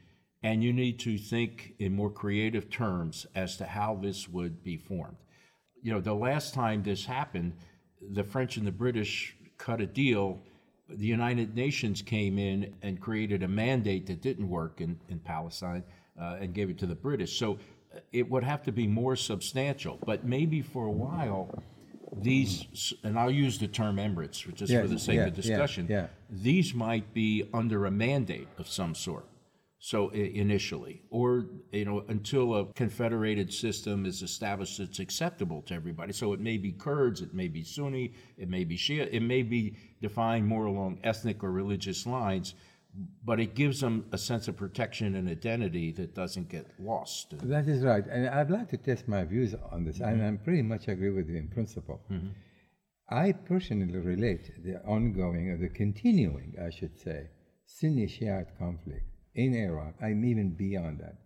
and 0.44 0.64
you 0.64 0.74
need 0.74 1.00
to 1.00 1.18
think 1.18 1.76
in 1.80 1.96
more 1.96 2.10
creative 2.10 2.70
terms 2.70 3.26
as 3.36 3.58
to 3.58 3.66
how 3.66 4.00
this 4.02 4.28
would 4.28 4.64
be 4.64 4.78
formed. 4.78 5.18
You 5.82 5.94
know, 5.94 6.02
the 6.02 6.14
last 6.14 6.54
time 6.54 6.82
this 6.82 7.06
happened, 7.06 7.54
the 8.12 8.24
French 8.24 8.58
and 8.58 8.66
the 8.66 8.72
British 8.72 9.36
cut 9.58 9.82
a 9.82 9.86
deal. 9.86 10.40
The 10.90 11.06
United 11.06 11.56
Nations 11.56 12.02
came 12.02 12.38
in 12.38 12.74
and 12.82 13.00
created 13.00 13.44
a 13.44 13.48
mandate 13.48 14.08
that 14.08 14.22
didn't 14.22 14.50
work 14.50 14.82
in, 14.82 15.00
in 15.10 15.20
Palestine 15.20 15.84
uh, 16.20 16.38
and 16.40 16.54
gave 16.54 16.70
it 16.70 16.78
to 16.80 16.86
the 16.86 16.96
British. 16.96 17.40
So 17.40 17.54
uh, 17.94 18.00
it 18.12 18.30
would 18.30 18.44
have 18.44 18.64
to 18.64 18.72
be 18.72 18.88
more 18.88 19.16
substantial. 19.16 20.00
But 20.06 20.26
maybe 20.26 20.62
for 20.62 20.86
a 20.86 20.92
while, 20.92 21.64
these, 22.22 22.94
and 23.04 23.18
I'll 23.18 23.32
use 23.32 23.58
the 23.58 23.68
term 23.68 23.98
Emirates 23.98 24.42
just 24.54 24.74
for 24.74 24.88
the 24.88 25.00
sake 25.00 25.18
yeah, 25.18 25.26
of 25.28 25.36
discussion. 25.36 25.88
yeah. 25.90 26.08
These 26.30 26.74
might 26.74 27.14
be 27.14 27.50
under 27.54 27.86
a 27.86 27.92
mandate 27.92 28.48
of 28.58 28.68
some 28.68 28.96
sort. 28.96 29.26
So 29.80 30.10
initially, 30.10 31.04
or 31.12 31.46
you 31.72 31.86
know, 31.86 32.04
until 32.08 32.56
a 32.56 32.66
confederated 32.74 33.54
system 33.54 34.08
is 34.08 34.24
established 34.24 34.80
that's 34.80 34.98
acceptable 34.98 35.62
to 35.64 35.76
everybody. 35.76 36.12
So 36.12 36.34
it 36.34 36.40
may 36.40 36.58
be 36.58 36.72
Kurds, 36.72 37.22
it 37.22 37.36
may 37.36 37.48
be 37.48 37.64
Sunni, 37.64 38.14
it 38.36 38.50
may 38.50 38.64
be 38.64 38.78
Shia, 38.78 39.08
it 39.12 39.20
may 39.22 39.44
be 39.44 39.78
defined 40.02 40.48
more 40.48 40.66
along 40.66 41.02
ethnic 41.04 41.44
or 41.44 41.52
religious 41.52 42.08
lines 42.08 42.56
but 43.24 43.40
it 43.40 43.56
gives 43.56 43.82
them 43.82 44.06
a 44.12 44.18
sense 44.18 44.48
of 44.48 44.56
protection 44.56 45.16
and 45.16 45.30
identity 45.30 45.92
that 45.94 46.16
doesn't 46.16 46.50
get 46.50 46.68
lost. 46.80 47.36
That 47.44 47.68
is 47.68 47.84
right. 47.84 48.06
And 48.06 48.30
I'd 48.30 48.50
like 48.50 48.70
to 48.70 48.78
test 48.78 49.08
my 49.08 49.24
views 49.24 49.56
on 49.72 49.84
this, 49.84 50.00
mm-hmm. 50.00 50.22
and 50.22 50.40
I 50.40 50.44
pretty 50.44 50.62
much 50.62 50.88
agree 50.88 51.12
with 51.12 51.30
you 51.30 51.38
in 51.38 51.48
principle. 51.48 52.02
Mm-hmm. 52.12 52.30
I 53.10 53.34
personally 53.34 53.98
relate 53.98 54.64
the 54.64 54.78
ongoing 54.86 55.50
or 55.50 55.58
the 55.58 55.70
continuing, 55.70 56.56
I 56.60 56.70
should 56.70 56.98
say, 56.98 57.30
Sunni 57.66 58.08
Shiite 58.08 58.58
conflict 58.58 59.06
in 59.36 59.54
Iraq, 59.54 59.96
I'm 60.02 60.24
even 60.26 60.56
beyond 60.56 61.00
that, 61.00 61.18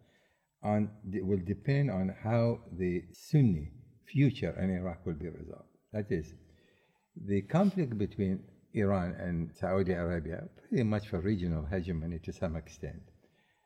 on 0.63 0.89
it 1.13 1.25
will 1.25 1.39
depend 1.45 1.91
on 1.91 2.15
how 2.23 2.59
the 2.71 3.03
Sunni 3.13 3.71
future 4.05 4.55
in 4.59 4.71
Iraq 4.71 5.05
will 5.05 5.13
be 5.13 5.29
resolved. 5.29 5.69
That 5.93 6.11
is, 6.11 6.33
the 7.15 7.41
conflict 7.43 7.97
between 7.97 8.43
Iran 8.73 9.15
and 9.19 9.49
Saudi 9.55 9.93
Arabia 9.93 10.47
pretty 10.57 10.83
much 10.83 11.07
for 11.07 11.19
regional 11.19 11.65
hegemony 11.65 12.19
to 12.19 12.31
some 12.31 12.55
extent. 12.55 13.01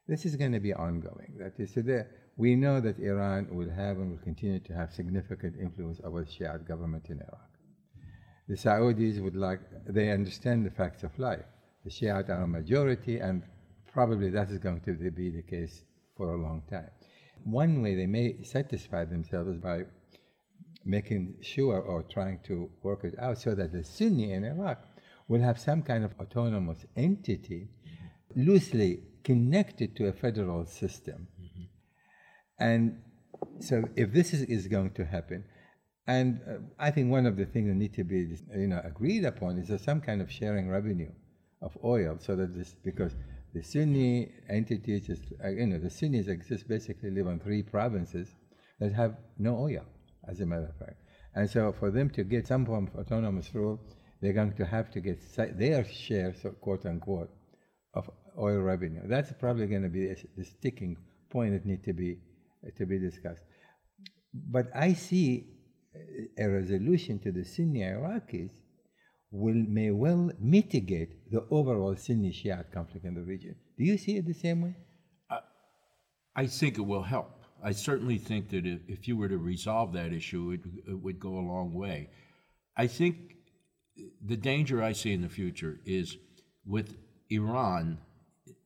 This 0.08 0.26
is 0.26 0.36
going 0.36 0.52
to 0.52 0.60
be 0.60 0.74
ongoing. 0.74 1.34
That 1.40 1.60
is, 1.60 1.74
so 1.74 2.06
we 2.36 2.56
know 2.56 2.80
that 2.82 3.00
Iran 3.00 3.48
will 3.52 3.70
have 3.70 3.98
and 3.98 4.12
will 4.12 4.24
continue 4.24 4.60
to 4.60 4.74
have 4.74 4.94
significant 4.94 5.56
influence 5.60 6.02
over 6.04 6.24
the 6.24 6.32
Shiite 6.32 6.68
government 6.68 7.10
in 7.10 7.20
Iraq. 7.20 7.50
The 8.48 8.56
Saudis 8.56 9.22
would 9.22 9.36
like, 9.36 9.62
they 9.88 10.12
understand 10.12 10.66
the 10.66 10.72
facts 10.72 11.04
of 11.04 11.18
life. 11.20 11.46
The 11.86 11.90
Shiite 11.90 12.30
are 12.30 12.44
a 12.44 12.48
majority, 12.48 13.20
and 13.20 13.44
probably 13.92 14.30
that 14.32 14.50
is 14.50 14.58
going 14.58 14.82
to 14.82 14.94
be 15.12 15.30
the 15.30 15.44
case 15.44 15.84
for 16.18 16.34
a 16.34 16.42
long 16.42 16.64
time. 16.70 16.90
One 17.44 17.82
way 17.82 17.96
they 17.96 18.08
may 18.08 18.44
satisfy 18.44 19.06
themselves 19.06 19.52
is 19.52 19.58
by 19.58 19.84
making 20.86 21.36
sure 21.42 21.80
or 21.80 22.04
trying 22.04 22.40
to 22.46 22.70
work 22.82 23.04
it 23.04 23.16
out 23.20 23.38
so 23.38 23.56
that 23.56 23.72
the 23.72 23.84
Sunni 23.84 24.34
in 24.34 24.44
Iraq 24.44 24.84
will 25.28 25.42
have 25.42 25.60
some 25.60 25.82
kind 25.82 26.04
of 26.04 26.14
autonomous 26.20 26.86
entity 26.96 27.70
loosely 28.36 29.04
connected 29.24 29.96
to 29.96 30.08
a 30.08 30.14
federal 30.14 30.66
system. 30.66 31.28
Mm-hmm. 31.42 31.64
And 32.60 33.02
so 33.60 33.84
if 33.96 34.12
this 34.14 34.34
is, 34.34 34.42
is 34.44 34.68
going 34.68 34.92
to 34.92 35.06
happen, 35.06 35.46
and 36.06 36.42
uh, 36.48 36.56
I 36.78 36.92
think 36.92 37.10
one 37.10 37.26
of 37.26 37.38
the 37.38 37.46
things 37.46 37.70
that 37.70 37.76
need 37.76 37.94
to 37.94 38.04
be 38.04 38.36
you 38.56 38.68
know 38.68 38.82
agreed 38.84 39.24
upon 39.24 39.58
is 39.58 39.82
some 39.82 40.02
kind 40.02 40.22
of 40.22 40.30
sharing 40.30 40.70
revenue 40.70 41.12
of 41.62 41.78
oil, 41.84 42.18
so 42.20 42.36
that 42.36 42.54
this 42.54 42.76
because 42.84 43.14
the 43.54 43.62
Sunni 43.62 44.32
entities, 44.50 45.08
just, 45.08 45.22
uh, 45.44 45.50
you 45.50 45.68
know, 45.68 45.78
the 45.78 45.90
Sunnis 45.90 46.28
exist 46.28 46.68
basically 46.68 47.12
live 47.12 47.28
on 47.28 47.40
three 47.40 47.62
provinces 47.62 48.34
that 48.80 48.94
have 48.94 49.16
no 49.38 49.56
oil, 49.58 49.86
as 50.28 50.40
a 50.40 50.46
matter 50.46 50.66
of 50.66 50.76
fact. 50.78 50.98
And 51.36 51.50
so 51.50 51.72
for 51.72 51.92
them 51.92 52.10
to 52.12 52.24
get 52.24 52.48
some 52.48 52.66
form 52.66 52.88
of 52.88 53.00
autonomous 53.00 53.54
rule, 53.54 53.80
they're 54.24 54.32
going 54.32 54.54
to 54.54 54.66
have 54.66 54.90
to 54.92 55.02
get 55.02 55.20
their 55.60 55.84
share, 55.84 56.34
so 56.42 56.52
quote 56.52 56.86
unquote, 56.86 57.30
of 57.94 58.10
oil 58.40 58.62
revenue. 58.62 59.02
That's 59.06 59.34
probably 59.34 59.68
going 59.68 59.84
to 59.84 59.90
be 59.90 60.16
the 60.38 60.46
sticking 60.46 60.96
point 61.30 61.52
that 61.52 61.66
needs 61.66 61.84
to 61.84 61.94
be 61.94 62.20
to 62.78 62.86
be 62.86 62.98
discussed. 63.00 63.42
But 64.34 64.68
I 64.74 64.94
see 64.94 65.48
a 66.40 66.48
resolution 66.48 67.20
to 67.20 67.34
the 67.34 67.44
Sunni 67.44 67.82
Iraqis 67.82 68.52
will 69.30 69.62
may 69.68 69.92
well 69.92 70.32
mitigate 70.40 71.30
the 71.30 71.46
overall 71.52 71.96
Sunni 71.98 72.32
Shiite 72.32 72.72
conflict 72.72 73.06
in 73.06 73.16
the 73.16 73.22
region. 73.22 73.56
Do 73.78 73.84
you 73.84 73.98
see 73.98 74.16
it 74.16 74.26
the 74.26 74.34
same 74.34 74.62
way? 74.62 74.76
Uh, 75.30 75.40
I 76.34 76.48
think 76.48 76.78
it 76.78 76.88
will 76.94 77.04
help. 77.04 77.32
I 77.62 77.72
certainly 77.74 78.20
think 78.20 78.50
that 78.52 78.66
if, 78.66 78.80
if 78.88 79.08
you 79.08 79.18
were 79.18 79.28
to 79.28 79.38
resolve 79.38 79.92
that 79.94 80.14
issue, 80.14 80.52
it, 80.52 80.62
it, 80.90 81.02
would 81.02 81.20
go 81.20 81.34
a 81.38 81.48
long 81.54 81.74
way. 81.74 82.10
I 82.78 82.88
think 82.88 83.33
the 84.26 84.38
danger 84.38 84.82
I 84.82 84.94
see 84.94 85.14
in 85.14 85.22
the 85.22 85.30
future 85.30 85.80
is 85.86 86.18
with 86.66 86.98
Iran 87.30 88.00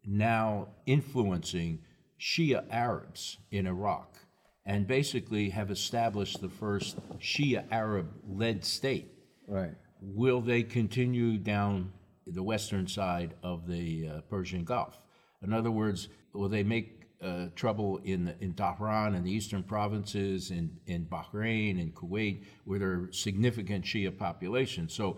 now 0.05 0.69
influencing 0.85 1.79
Shia 2.19 2.63
Arabs 2.69 3.37
in 3.51 3.67
Iraq 3.67 4.17
and 4.65 4.87
basically 4.87 5.49
have 5.49 5.71
established 5.71 6.41
the 6.41 6.49
first 6.49 6.97
Shia 7.19 7.65
Arab 7.71 8.11
led 8.27 8.63
state. 8.63 9.11
Right 9.47 9.75
will 10.01 10.41
they 10.41 10.63
continue 10.63 11.37
down 11.37 11.91
the 12.25 12.43
western 12.43 12.87
side 12.87 13.33
of 13.43 13.67
the 13.67 14.07
uh, 14.07 14.21
Persian 14.29 14.63
Gulf? 14.63 14.99
In 15.41 15.53
other 15.53 15.71
words, 15.71 16.09
will 16.33 16.49
they 16.49 16.63
make 16.63 16.96
uh, 17.21 17.47
trouble 17.55 17.97
in 18.03 18.33
in 18.39 18.53
Tehran 18.53 19.15
and 19.15 19.25
the 19.25 19.31
eastern 19.31 19.63
provinces, 19.63 20.51
in 20.51 20.77
in 20.85 21.05
Bahrain 21.05 21.79
and 21.81 21.93
Kuwait, 21.93 22.43
where 22.65 22.79
there 22.79 22.91
are 22.91 23.09
significant 23.11 23.85
Shia 23.85 24.17
populations? 24.17 24.93
So, 24.93 25.17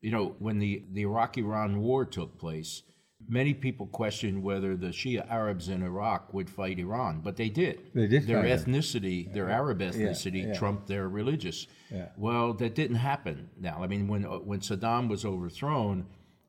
you 0.00 0.10
know, 0.10 0.36
when 0.38 0.58
the 0.58 0.84
the 0.92 1.02
Iraq-Iran 1.02 1.80
war 1.80 2.04
took 2.04 2.38
place, 2.38 2.82
Many 3.28 3.52
people 3.52 3.86
questioned 3.86 4.42
whether 4.42 4.76
the 4.76 4.88
Shia 4.88 5.28
Arabs 5.30 5.68
in 5.68 5.82
Iraq 5.82 6.32
would 6.32 6.48
fight 6.48 6.78
Iran, 6.78 7.20
but 7.22 7.36
they 7.36 7.50
did. 7.50 7.78
They 7.94 8.06
did. 8.06 8.26
Their 8.26 8.42
ethnicity, 8.42 9.32
their 9.32 9.50
Arab 9.50 9.80
ethnicity, 9.80 10.42
yeah, 10.42 10.48
yeah. 10.48 10.54
trumped 10.54 10.88
their 10.88 11.08
religious. 11.08 11.66
Yeah. 11.90 12.08
Well, 12.16 12.54
that 12.54 12.74
didn't 12.74 12.96
happen. 12.96 13.50
Now, 13.60 13.82
I 13.82 13.88
mean, 13.88 14.08
when 14.08 14.22
when 14.22 14.60
Saddam 14.60 15.08
was 15.08 15.24
overthrown, 15.26 16.06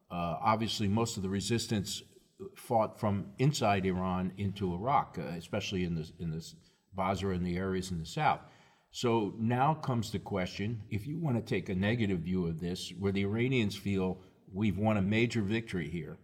uh, 0.10 0.38
obviously 0.42 0.88
most 0.88 1.18
of 1.18 1.24
the 1.24 1.30
resistance 1.30 2.04
fought 2.56 3.00
from 3.00 3.28
inside 3.38 3.86
Iran 3.86 4.34
into 4.38 4.74
Iraq, 4.74 5.18
uh, 5.20 5.24
especially 5.38 5.84
in 5.84 5.96
the 5.96 6.10
in 6.20 6.32
the 6.32 6.54
Basra 6.94 7.36
and 7.36 7.46
the 7.46 7.58
areas 7.58 7.92
in 7.92 8.00
the 8.00 8.06
south. 8.06 8.42
So 8.92 9.34
now 9.38 9.74
comes 9.74 10.12
the 10.12 10.20
question: 10.20 10.82
if 10.90 11.08
you 11.08 11.20
want 11.20 11.38
to 11.38 11.44
take 11.44 11.70
a 11.70 11.76
negative 11.76 12.20
view 12.20 12.48
of 12.48 12.60
this, 12.60 12.92
where 13.00 13.12
the 13.12 13.24
Iranians 13.24 13.76
feel 13.76 14.20
we've 14.54 14.78
won 14.78 14.98
a 14.98 15.02
major 15.02 15.42
victory 15.42 15.90
here 15.90 16.18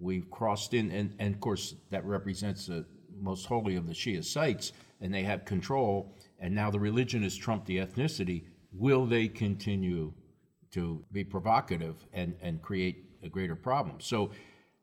We've 0.00 0.30
crossed 0.30 0.72
in, 0.72 0.90
and, 0.90 1.14
and 1.18 1.34
of 1.34 1.40
course, 1.40 1.74
that 1.90 2.04
represents 2.06 2.66
the 2.66 2.86
most 3.20 3.44
holy 3.44 3.76
of 3.76 3.86
the 3.86 3.92
Shia 3.92 4.24
sites, 4.24 4.72
and 5.02 5.12
they 5.12 5.22
have 5.22 5.44
control, 5.44 6.16
and 6.38 6.54
now 6.54 6.70
the 6.70 6.80
religion 6.80 7.22
has 7.22 7.36
trumped 7.36 7.66
the 7.66 7.76
ethnicity. 7.76 8.44
Will 8.72 9.04
they 9.04 9.28
continue 9.28 10.14
to 10.72 11.04
be 11.12 11.22
provocative 11.22 11.96
and, 12.14 12.34
and 12.40 12.62
create 12.62 13.10
a 13.22 13.28
greater 13.28 13.54
problem? 13.54 14.00
So 14.00 14.30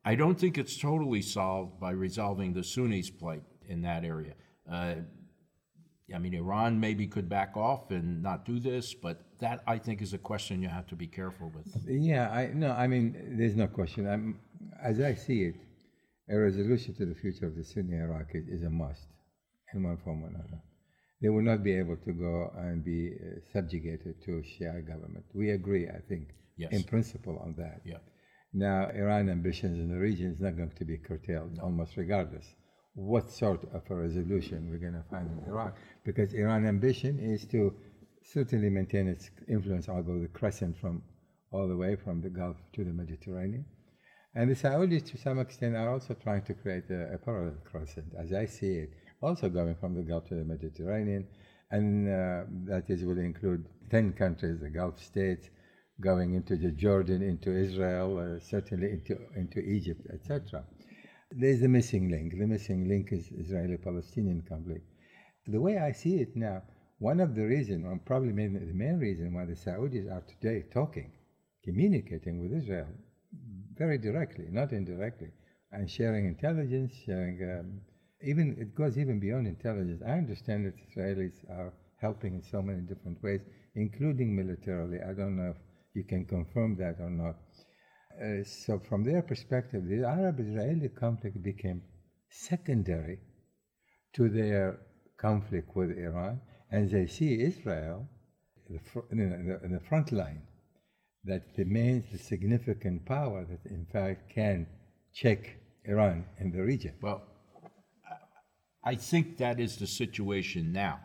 I 0.07 0.15
don't 0.15 0.39
think 0.39 0.57
it's 0.57 0.77
totally 0.77 1.21
solved 1.21 1.81
by 1.81 1.91
resolving 1.91 2.53
the 2.53 2.63
Sunnis' 2.63 3.09
plight 3.09 3.43
in 3.67 3.81
that 3.81 4.05
area. 4.05 4.35
Uh, 4.71 4.95
I 6.15 6.19
mean, 6.19 6.33
Iran 6.33 6.79
maybe 6.79 7.07
could 7.07 7.27
back 7.27 7.57
off 7.57 7.91
and 7.91 8.23
not 8.23 8.45
do 8.45 8.57
this, 8.57 8.93
but 8.93 9.15
that 9.41 9.61
I 9.67 9.77
think 9.77 10.01
is 10.01 10.13
a 10.13 10.17
question 10.17 10.61
you 10.61 10.69
have 10.69 10.87
to 10.87 10.95
be 10.95 11.07
careful 11.07 11.51
with. 11.53 11.67
Yeah, 11.85 12.29
I 12.29 12.51
no, 12.53 12.71
I 12.71 12.87
mean, 12.87 13.35
there's 13.37 13.57
no 13.57 13.67
question. 13.67 14.07
I'm, 14.07 14.39
as 14.81 15.01
I 15.01 15.13
see 15.13 15.39
it, 15.49 15.55
a 16.29 16.37
resolution 16.37 16.95
to 16.95 17.05
the 17.05 17.15
future 17.15 17.45
of 17.45 17.57
the 17.57 17.65
Sunni 17.65 17.97
Iraq 17.97 18.29
is, 18.33 18.63
a 18.63 18.69
must 18.69 19.07
in 19.73 19.83
one 19.83 19.97
form 19.97 20.23
or 20.23 20.27
another. 20.27 20.61
They 21.21 21.27
will 21.27 21.47
not 21.51 21.63
be 21.63 21.73
able 21.77 21.97
to 21.97 22.13
go 22.13 22.53
and 22.55 22.75
be 22.81 23.11
uh, 23.11 23.41
subjugated 23.51 24.23
to 24.23 24.31
Shia 24.51 24.87
government. 24.87 25.25
We 25.33 25.49
agree, 25.49 25.89
I 25.89 25.99
think, 26.07 26.29
yes. 26.55 26.71
in 26.71 26.83
principle 26.83 27.37
on 27.43 27.55
that. 27.57 27.81
Yeah. 27.83 27.97
Now, 28.57 28.89
Iran 28.89 29.29
ambitions 29.29 29.77
in 29.77 29.87
the 29.87 29.99
region 29.99 30.31
is 30.31 30.39
not 30.39 30.57
going 30.57 30.71
to 30.71 30.85
be 30.85 30.97
curtailed, 30.97 31.59
almost 31.59 31.95
regardless 31.95 32.55
what 32.95 33.29
sort 33.29 33.63
of 33.71 33.83
a 33.91 33.95
resolution 33.95 34.67
we're 34.71 34.79
going 34.79 34.99
to 35.03 35.07
find 35.11 35.29
in 35.29 35.47
Iraq, 35.47 35.77
because 36.03 36.33
Iran 36.33 36.65
ambition 36.65 37.19
is 37.19 37.45
to 37.49 37.71
certainly 38.23 38.71
maintain 38.71 39.07
its 39.07 39.29
influence 39.47 39.87
over 39.87 40.17
the 40.17 40.27
crescent 40.29 40.75
from 40.75 41.03
all 41.51 41.67
the 41.67 41.77
way 41.77 41.95
from 41.95 42.19
the 42.19 42.29
Gulf 42.29 42.57
to 42.73 42.83
the 42.83 42.91
Mediterranean. 42.91 43.63
And 44.33 44.49
the 44.49 44.55
Saudis, 44.55 45.05
to 45.11 45.17
some 45.19 45.37
extent, 45.37 45.75
are 45.75 45.91
also 45.91 46.15
trying 46.15 46.41
to 46.45 46.55
create 46.55 46.89
a, 46.89 47.13
a 47.13 47.17
parallel 47.19 47.57
crescent, 47.63 48.11
as 48.17 48.33
I 48.33 48.45
see 48.47 48.73
it, 48.85 48.89
also 49.21 49.49
going 49.49 49.75
from 49.75 49.93
the 49.93 50.01
Gulf 50.01 50.29
to 50.29 50.35
the 50.35 50.43
Mediterranean. 50.43 51.27
And 51.69 52.09
uh, 52.09 52.45
that 52.65 52.89
is 52.89 53.03
will 53.03 53.19
include 53.19 53.67
10 53.91 54.13
countries, 54.13 54.59
the 54.59 54.71
Gulf 54.71 54.99
states, 54.99 55.49
going 56.01 56.33
into 56.33 56.55
the 56.55 56.71
Jordan, 56.71 57.21
into 57.21 57.51
Israel, 57.51 58.17
uh, 58.17 58.39
certainly 58.39 58.91
into, 58.91 59.17
into 59.35 59.59
Egypt, 59.59 60.01
etc. 60.13 60.63
There's 61.31 61.61
the 61.61 61.67
missing 61.67 62.09
link. 62.09 62.33
The 62.37 62.45
missing 62.45 62.87
link 62.87 63.11
is 63.11 63.29
Israeli-Palestinian 63.31 64.43
conflict. 64.47 64.85
The 65.47 65.59
way 65.59 65.77
I 65.77 65.91
see 65.91 66.17
it 66.17 66.35
now, 66.35 66.63
one 66.99 67.19
of 67.19 67.35
the 67.35 67.45
reasons, 67.45 67.85
or 67.85 67.99
probably 68.05 68.31
the 68.31 68.73
main 68.73 68.99
reason 68.99 69.33
why 69.33 69.45
the 69.45 69.53
Saudis 69.53 70.11
are 70.11 70.21
today 70.21 70.65
talking, 70.73 71.11
communicating 71.63 72.39
with 72.39 72.53
Israel 72.53 72.87
very 73.77 73.97
directly, 73.97 74.47
not 74.49 74.71
indirectly, 74.71 75.31
and 75.71 75.89
sharing 75.89 76.25
intelligence, 76.25 76.93
sharing 77.05 77.37
um, 77.43 77.81
even 78.21 78.55
it 78.59 78.73
goes 78.73 78.97
even 78.97 79.19
beyond 79.19 79.47
intelligence. 79.47 80.01
I 80.05 80.13
understand 80.13 80.65
that 80.65 80.75
Israelis 80.89 81.43
are 81.49 81.73
helping 82.01 82.35
in 82.35 82.43
so 82.43 82.61
many 82.61 82.81
different 82.81 83.21
ways, 83.21 83.41
including 83.75 84.35
militarily. 84.35 84.99
I 85.01 85.13
don't 85.13 85.35
know 85.35 85.51
if 85.51 85.57
you 85.97 86.03
can 86.03 86.25
confirm 86.25 86.77
that 86.77 86.95
or 86.99 87.09
not. 87.09 87.37
Uh, 88.21 88.43
so, 88.43 88.79
from 88.87 89.03
their 89.03 89.23
perspective, 89.23 89.83
the 89.87 90.03
Arab-Israeli 90.05 90.89
conflict 90.89 91.41
became 91.43 91.81
secondary 92.29 93.17
to 94.13 94.29
their 94.29 94.79
conflict 95.19 95.75
with 95.75 95.89
Iran, 95.97 96.39
and 96.71 96.89
they 96.89 97.07
see 97.07 97.41
Israel 97.41 98.07
in 99.11 99.17
the, 99.47 99.65
in 99.65 99.71
the 99.73 99.83
front 99.89 100.11
line 100.11 100.43
that 101.23 101.43
remains 101.57 102.05
the 102.11 102.17
significant 102.17 103.05
power 103.05 103.45
that, 103.49 103.71
in 103.71 103.85
fact, 103.91 104.33
can 104.33 104.67
check 105.13 105.39
Iran 105.85 106.25
in 106.39 106.51
the 106.51 106.61
region. 106.61 106.93
Well, 107.01 107.23
I 108.83 108.95
think 108.95 109.37
that 109.37 109.59
is 109.59 109.77
the 109.77 109.87
situation 109.87 110.71
now. 110.71 110.99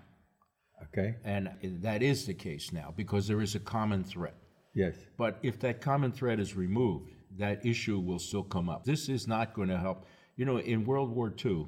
Okay. 0.85 1.17
And 1.25 1.49
that 1.83 2.03
is 2.03 2.27
the 2.27 2.35
case 2.35 2.73
now 2.73 2.93
because 2.97 3.27
there 3.27 3.41
is 3.41 3.55
a 3.55 3.61
common 3.61 4.05
threat. 4.05 4.42
Yes. 4.75 4.95
But 5.17 5.39
if 5.43 5.61
that 5.61 5.81
common 5.81 6.13
threat 6.13 6.41
is 6.41 6.57
removed, 6.57 7.11
that 7.39 7.65
issue 7.65 7.99
will 7.99 8.19
still 8.19 8.43
come 8.43 8.69
up. 8.69 8.85
This 8.85 9.09
is 9.09 9.27
not 9.27 9.55
going 9.55 9.69
to 9.69 9.79
help. 9.79 10.07
You 10.37 10.45
know, 10.45 10.59
in 10.59 10.85
World 10.85 11.11
War 11.11 11.33
II, 11.45 11.67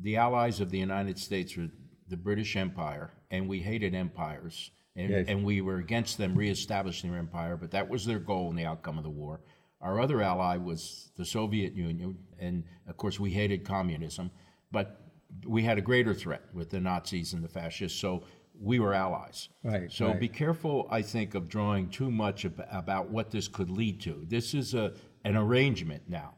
the 0.00 0.16
allies 0.16 0.60
of 0.60 0.70
the 0.70 0.78
United 0.78 1.18
States 1.18 1.56
were 1.56 1.68
the 2.08 2.16
British 2.16 2.56
Empire, 2.56 3.12
and 3.30 3.48
we 3.48 3.60
hated 3.60 3.94
empires, 3.94 4.70
and, 4.96 5.10
yes. 5.10 5.26
and 5.28 5.44
we 5.44 5.60
were 5.60 5.78
against 5.78 6.18
them 6.18 6.34
reestablishing 6.34 7.10
their 7.10 7.18
empire, 7.18 7.56
but 7.56 7.70
that 7.70 7.88
was 7.88 8.04
their 8.04 8.18
goal 8.18 8.50
in 8.50 8.56
the 8.56 8.64
outcome 8.64 8.98
of 8.98 9.04
the 9.04 9.10
war. 9.10 9.40
Our 9.80 10.00
other 10.00 10.22
ally 10.22 10.56
was 10.56 11.10
the 11.16 11.24
Soviet 11.24 11.74
Union, 11.74 12.18
and 12.38 12.64
of 12.88 12.96
course, 12.96 13.18
we 13.18 13.30
hated 13.30 13.64
communism. 13.64 14.30
But 14.70 15.00
we 15.46 15.62
had 15.62 15.78
a 15.78 15.82
greater 15.82 16.14
threat 16.14 16.42
with 16.52 16.70
the 16.70 16.80
Nazis 16.80 17.32
and 17.32 17.42
the 17.42 17.48
fascists, 17.48 17.98
so 17.98 18.24
we 18.60 18.78
were 18.78 18.94
allies. 18.94 19.48
Right, 19.62 19.90
So 19.90 20.08
right. 20.08 20.20
be 20.20 20.28
careful, 20.28 20.86
I 20.90 21.02
think, 21.02 21.34
of 21.34 21.48
drawing 21.48 21.88
too 21.88 22.10
much 22.10 22.44
ab- 22.44 22.64
about 22.70 23.10
what 23.10 23.30
this 23.30 23.48
could 23.48 23.70
lead 23.70 24.00
to. 24.02 24.24
This 24.28 24.54
is 24.54 24.74
a 24.74 24.92
an 25.24 25.36
arrangement 25.36 26.02
now. 26.08 26.34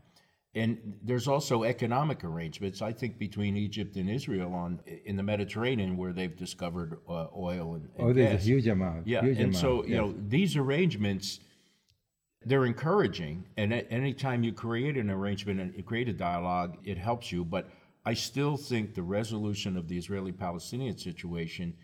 And 0.54 0.94
there's 1.02 1.26
also 1.28 1.64
economic 1.64 2.24
arrangements, 2.24 2.80
I 2.80 2.92
think, 2.92 3.18
between 3.18 3.56
Egypt 3.56 3.96
and 3.96 4.08
Israel 4.08 4.54
on 4.54 4.80
in 5.04 5.16
the 5.16 5.22
Mediterranean, 5.22 5.96
where 5.98 6.12
they've 6.14 6.34
discovered 6.36 6.98
uh, 7.08 7.26
oil 7.36 7.74
and, 7.74 7.88
and 7.98 8.08
Oh, 8.08 8.12
there's 8.12 8.32
gas. 8.32 8.42
a 8.42 8.44
huge 8.44 8.66
amount. 8.68 9.06
Yeah, 9.06 9.20
huge 9.22 9.36
and 9.38 9.46
amount, 9.48 9.56
so 9.56 9.84
you 9.84 9.90
yes. 9.90 9.98
know 9.98 10.14
these 10.28 10.56
arrangements, 10.56 11.40
they're 12.46 12.64
encouraging, 12.64 13.44
and 13.58 13.72
a- 13.74 13.90
anytime 13.92 14.42
you 14.44 14.52
create 14.52 14.96
an 14.96 15.10
arrangement 15.10 15.60
and 15.60 15.74
you 15.76 15.82
create 15.82 16.08
a 16.08 16.12
dialogue, 16.14 16.78
it 16.84 16.96
helps 16.96 17.30
you. 17.32 17.44
But 17.44 17.68
I 18.06 18.14
still 18.14 18.56
think 18.56 18.94
the 18.94 19.02
resolution 19.02 19.76
of 19.76 19.88
the 19.88 19.98
Israeli-Palestinian 19.98 20.96
situation, 20.96 21.74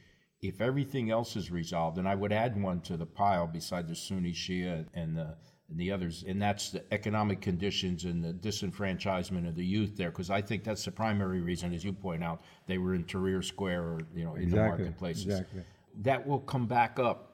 if 0.42 0.60
everything 0.60 1.10
else 1.10 1.36
is 1.36 1.50
resolved, 1.50 1.98
and 1.98 2.08
I 2.08 2.16
would 2.16 2.32
add 2.32 2.60
one 2.60 2.80
to 2.82 2.96
the 2.96 3.06
pile 3.06 3.46
beside 3.46 3.88
the 3.88 3.94
Sunni 3.94 4.32
Shia 4.32 4.86
and 4.92 5.16
the 5.16 5.36
and 5.68 5.80
the 5.80 5.90
others, 5.90 6.22
and 6.26 6.42
that's 6.42 6.70
the 6.70 6.84
economic 6.92 7.40
conditions 7.40 8.04
and 8.04 8.22
the 8.22 8.34
disenfranchisement 8.34 9.48
of 9.48 9.54
the 9.54 9.64
youth 9.64 9.96
there, 9.96 10.10
because 10.10 10.28
I 10.28 10.42
think 10.42 10.64
that's 10.64 10.84
the 10.84 10.90
primary 10.90 11.40
reason, 11.40 11.72
as 11.72 11.82
you 11.82 11.94
point 11.94 12.22
out, 12.22 12.42
they 12.66 12.76
were 12.76 12.94
in 12.94 13.04
Tahrir 13.04 13.42
Square 13.42 13.82
or 13.82 14.00
you 14.14 14.24
know 14.24 14.34
in 14.34 14.50
the 14.50 14.56
marketplaces 14.56 15.26
exactly. 15.26 15.62
that 16.00 16.26
will 16.26 16.40
come 16.40 16.66
back 16.66 16.98
up 16.98 17.28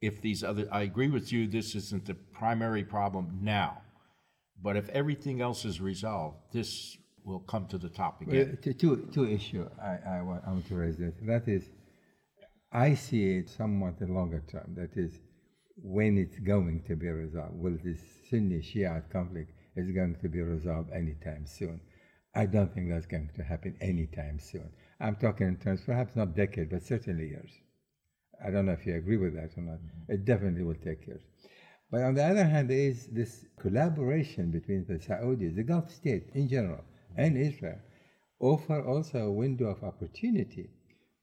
if 0.00 0.20
these 0.20 0.44
other 0.44 0.68
i 0.70 0.82
agree 0.82 1.08
with 1.08 1.32
you 1.32 1.48
this 1.48 1.74
isn't 1.74 2.04
the 2.06 2.14
primary 2.14 2.84
problem 2.84 3.36
now 3.42 3.82
but 4.62 4.76
if 4.76 4.88
everything 4.90 5.40
else 5.40 5.64
is 5.64 5.80
resolved 5.80 6.36
this 6.52 6.96
will 7.24 7.40
come 7.40 7.66
to 7.66 7.78
the 7.78 7.88
top 7.88 8.22
Well, 8.24 8.36
again 8.36 8.58
two, 8.62 8.72
two, 8.74 9.08
two 9.12 9.26
issue 9.26 9.68
I, 9.80 10.18
I, 10.18 10.22
want, 10.22 10.42
I 10.46 10.50
want 10.50 10.66
to 10.68 10.74
raise 10.74 10.96
this. 10.96 11.14
That 11.22 11.46
is, 11.46 11.68
I 12.72 12.94
see 12.94 13.38
it 13.38 13.48
somewhat 13.48 14.00
in 14.00 14.14
longer 14.14 14.42
term. 14.50 14.74
That 14.76 14.96
is, 14.96 15.20
when 15.76 16.18
it's 16.18 16.38
going 16.38 16.82
to 16.88 16.96
be 16.96 17.08
resolved. 17.08 17.54
Will 17.54 17.78
this 17.82 18.00
Sunni 18.28 18.60
Shiite 18.60 19.10
conflict 19.10 19.52
is 19.76 19.90
going 19.92 20.16
to 20.16 20.28
be 20.28 20.40
resolved 20.42 20.90
anytime 20.92 21.46
soon? 21.46 21.80
I 22.34 22.46
don't 22.46 22.72
think 22.72 22.90
that's 22.90 23.06
going 23.06 23.30
to 23.36 23.42
happen 23.42 23.76
anytime 23.80 24.38
soon. 24.38 24.70
I'm 25.00 25.16
talking 25.16 25.48
in 25.48 25.56
terms, 25.56 25.80
perhaps 25.86 26.14
not 26.14 26.36
decade, 26.36 26.70
but 26.70 26.82
certainly 26.82 27.28
years. 27.28 27.52
I 28.44 28.50
don't 28.50 28.66
know 28.66 28.72
if 28.72 28.86
you 28.86 28.96
agree 28.96 29.16
with 29.16 29.34
that 29.34 29.56
or 29.56 29.62
not. 29.62 29.78
Mm-hmm. 29.78 30.12
It 30.12 30.24
definitely 30.24 30.62
will 30.62 30.74
take 30.74 31.06
years. 31.06 31.22
But 31.90 32.02
on 32.02 32.14
the 32.14 32.24
other 32.24 32.44
hand, 32.44 32.68
there 32.68 32.78
is 32.78 33.06
this 33.06 33.46
collaboration 33.58 34.50
between 34.50 34.84
the 34.86 34.98
Saudis, 34.98 35.56
the 35.56 35.62
Gulf 35.62 35.90
states 35.90 36.28
in 36.34 36.48
general, 36.48 36.84
and 37.16 37.38
Israel, 37.38 37.78
offer 38.40 38.84
also 38.84 39.26
a 39.26 39.32
window 39.32 39.66
of 39.66 39.82
opportunity 39.82 40.70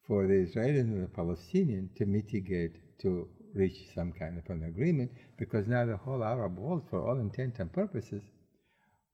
for 0.07 0.27
the 0.27 0.33
Israelis 0.45 0.81
and 0.81 1.03
the 1.03 1.07
Palestinians 1.07 1.93
to 1.95 2.05
mitigate, 2.05 2.75
to 2.99 3.27
reach 3.53 3.87
some 3.93 4.11
kind 4.11 4.37
of 4.37 4.49
an 4.49 4.63
agreement, 4.65 5.11
because 5.37 5.67
now 5.67 5.85
the 5.85 5.97
whole 5.97 6.23
Arab 6.23 6.57
world, 6.57 6.83
for 6.89 7.07
all 7.07 7.19
intents 7.19 7.59
and 7.59 7.71
purposes, 7.71 8.21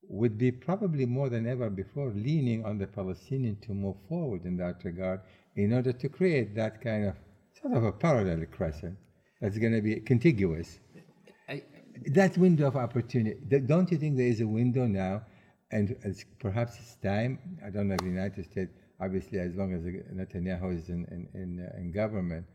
would 0.10 0.38
be 0.38 0.51
probably 0.51 1.05
more 1.05 1.29
than 1.29 1.48
ever 1.48 1.69
before 1.69 2.12
leaning 2.12 2.65
on 2.65 2.77
the 2.77 2.88
Palestinian 2.88 3.55
to 3.62 3.74
move 3.74 3.95
forward 4.10 4.45
in 4.45 4.57
that 4.57 4.83
regard 4.83 5.21
in 5.55 5.74
order 5.74 5.93
to 5.93 6.10
create 6.10 6.55
that 6.55 6.81
kind 6.81 7.05
of 7.05 7.15
sort 7.62 7.74
of 7.74 7.83
a 7.83 7.91
parallel 7.91 8.43
crescent 8.51 8.98
that's 9.39 9.57
going 9.57 9.74
to 9.74 9.81
be 9.81 9.95
contiguous. 10.01 10.79
I, 11.48 11.63
That 12.07 12.38
window 12.38 12.68
of 12.68 12.75
opportunity, 12.75 13.37
don't 13.66 13.89
you 13.92 13.98
think 13.98 14.18
there 14.18 14.27
is 14.27 14.42
a 14.42 14.48
window 14.48 14.85
now? 14.87 15.24
And 15.72 15.96
perhaps 16.39 16.77
it's 16.79 16.96
time, 16.96 17.39
I 17.66 17.70
don't 17.70 17.87
know 17.87 17.94
if 17.94 18.01
the 18.01 18.07
United 18.07 18.46
States, 18.51 18.74
obviously, 19.01 19.40
as 19.40 19.55
long 19.55 19.74
as 19.74 19.83
Netanyahu 19.83 20.75
is 20.77 20.90
in, 20.90 21.05
in, 21.16 21.27
in, 21.42 21.59
uh, 21.59 21.77
in 21.79 21.92
government, 21.92 22.48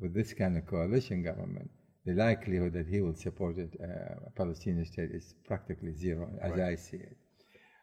with 0.00 0.14
this 0.14 0.32
kind 0.34 0.56
of 0.58 0.66
coalition 0.66 1.22
government, 1.22 1.70
the 2.06 2.14
likelihood 2.14 2.72
that 2.74 2.86
he 2.88 3.00
will 3.00 3.14
support 3.14 3.58
it, 3.58 3.76
uh, 3.82 4.14
a 4.26 4.30
Palestinian 4.36 4.86
state 4.86 5.10
is 5.12 5.34
practically 5.46 5.94
zero, 5.94 6.38
as 6.42 6.58
I 6.58 6.76
see 6.76 6.98
it. 6.98 7.16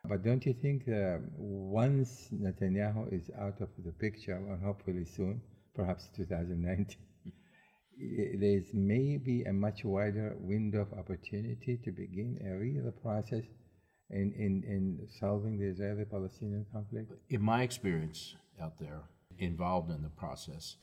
But 0.06 0.24
don't 0.24 0.46
you 0.46 0.54
think 0.54 0.88
uh, 0.90 1.20
once 1.38 2.30
Netanyahu 2.34 3.14
is 3.14 3.30
out 3.38 3.62
of 3.62 3.70
the 3.78 3.92
picture, 3.94 4.36
and 4.36 4.62
hopefully 4.64 5.06
soon, 5.06 5.42
perhaps 5.76 6.10
2019, 6.16 6.98
i- 8.02 8.36
there's 8.38 8.74
maybe 8.74 9.44
a 9.44 9.54
much 9.54 9.84
wider 9.86 10.36
window 10.40 10.82
of 10.82 10.94
opportunity 10.94 11.78
to 11.84 11.92
begin 11.92 12.38
a 12.46 12.58
real 12.58 12.92
process 12.92 13.46
in, 14.10 14.34
in, 14.34 14.64
in 14.68 15.08
solving 15.20 15.58
the 15.58 15.66
Israeli 15.66 16.06
Palestinian 16.06 16.66
conflict? 16.72 17.12
in 17.30 17.42
my 17.42 17.64
experience 17.64 18.36
out 18.62 18.78
there 18.78 19.02
involved 19.40 19.92
in 19.92 20.02
the 20.02 20.10
process 20.10 20.78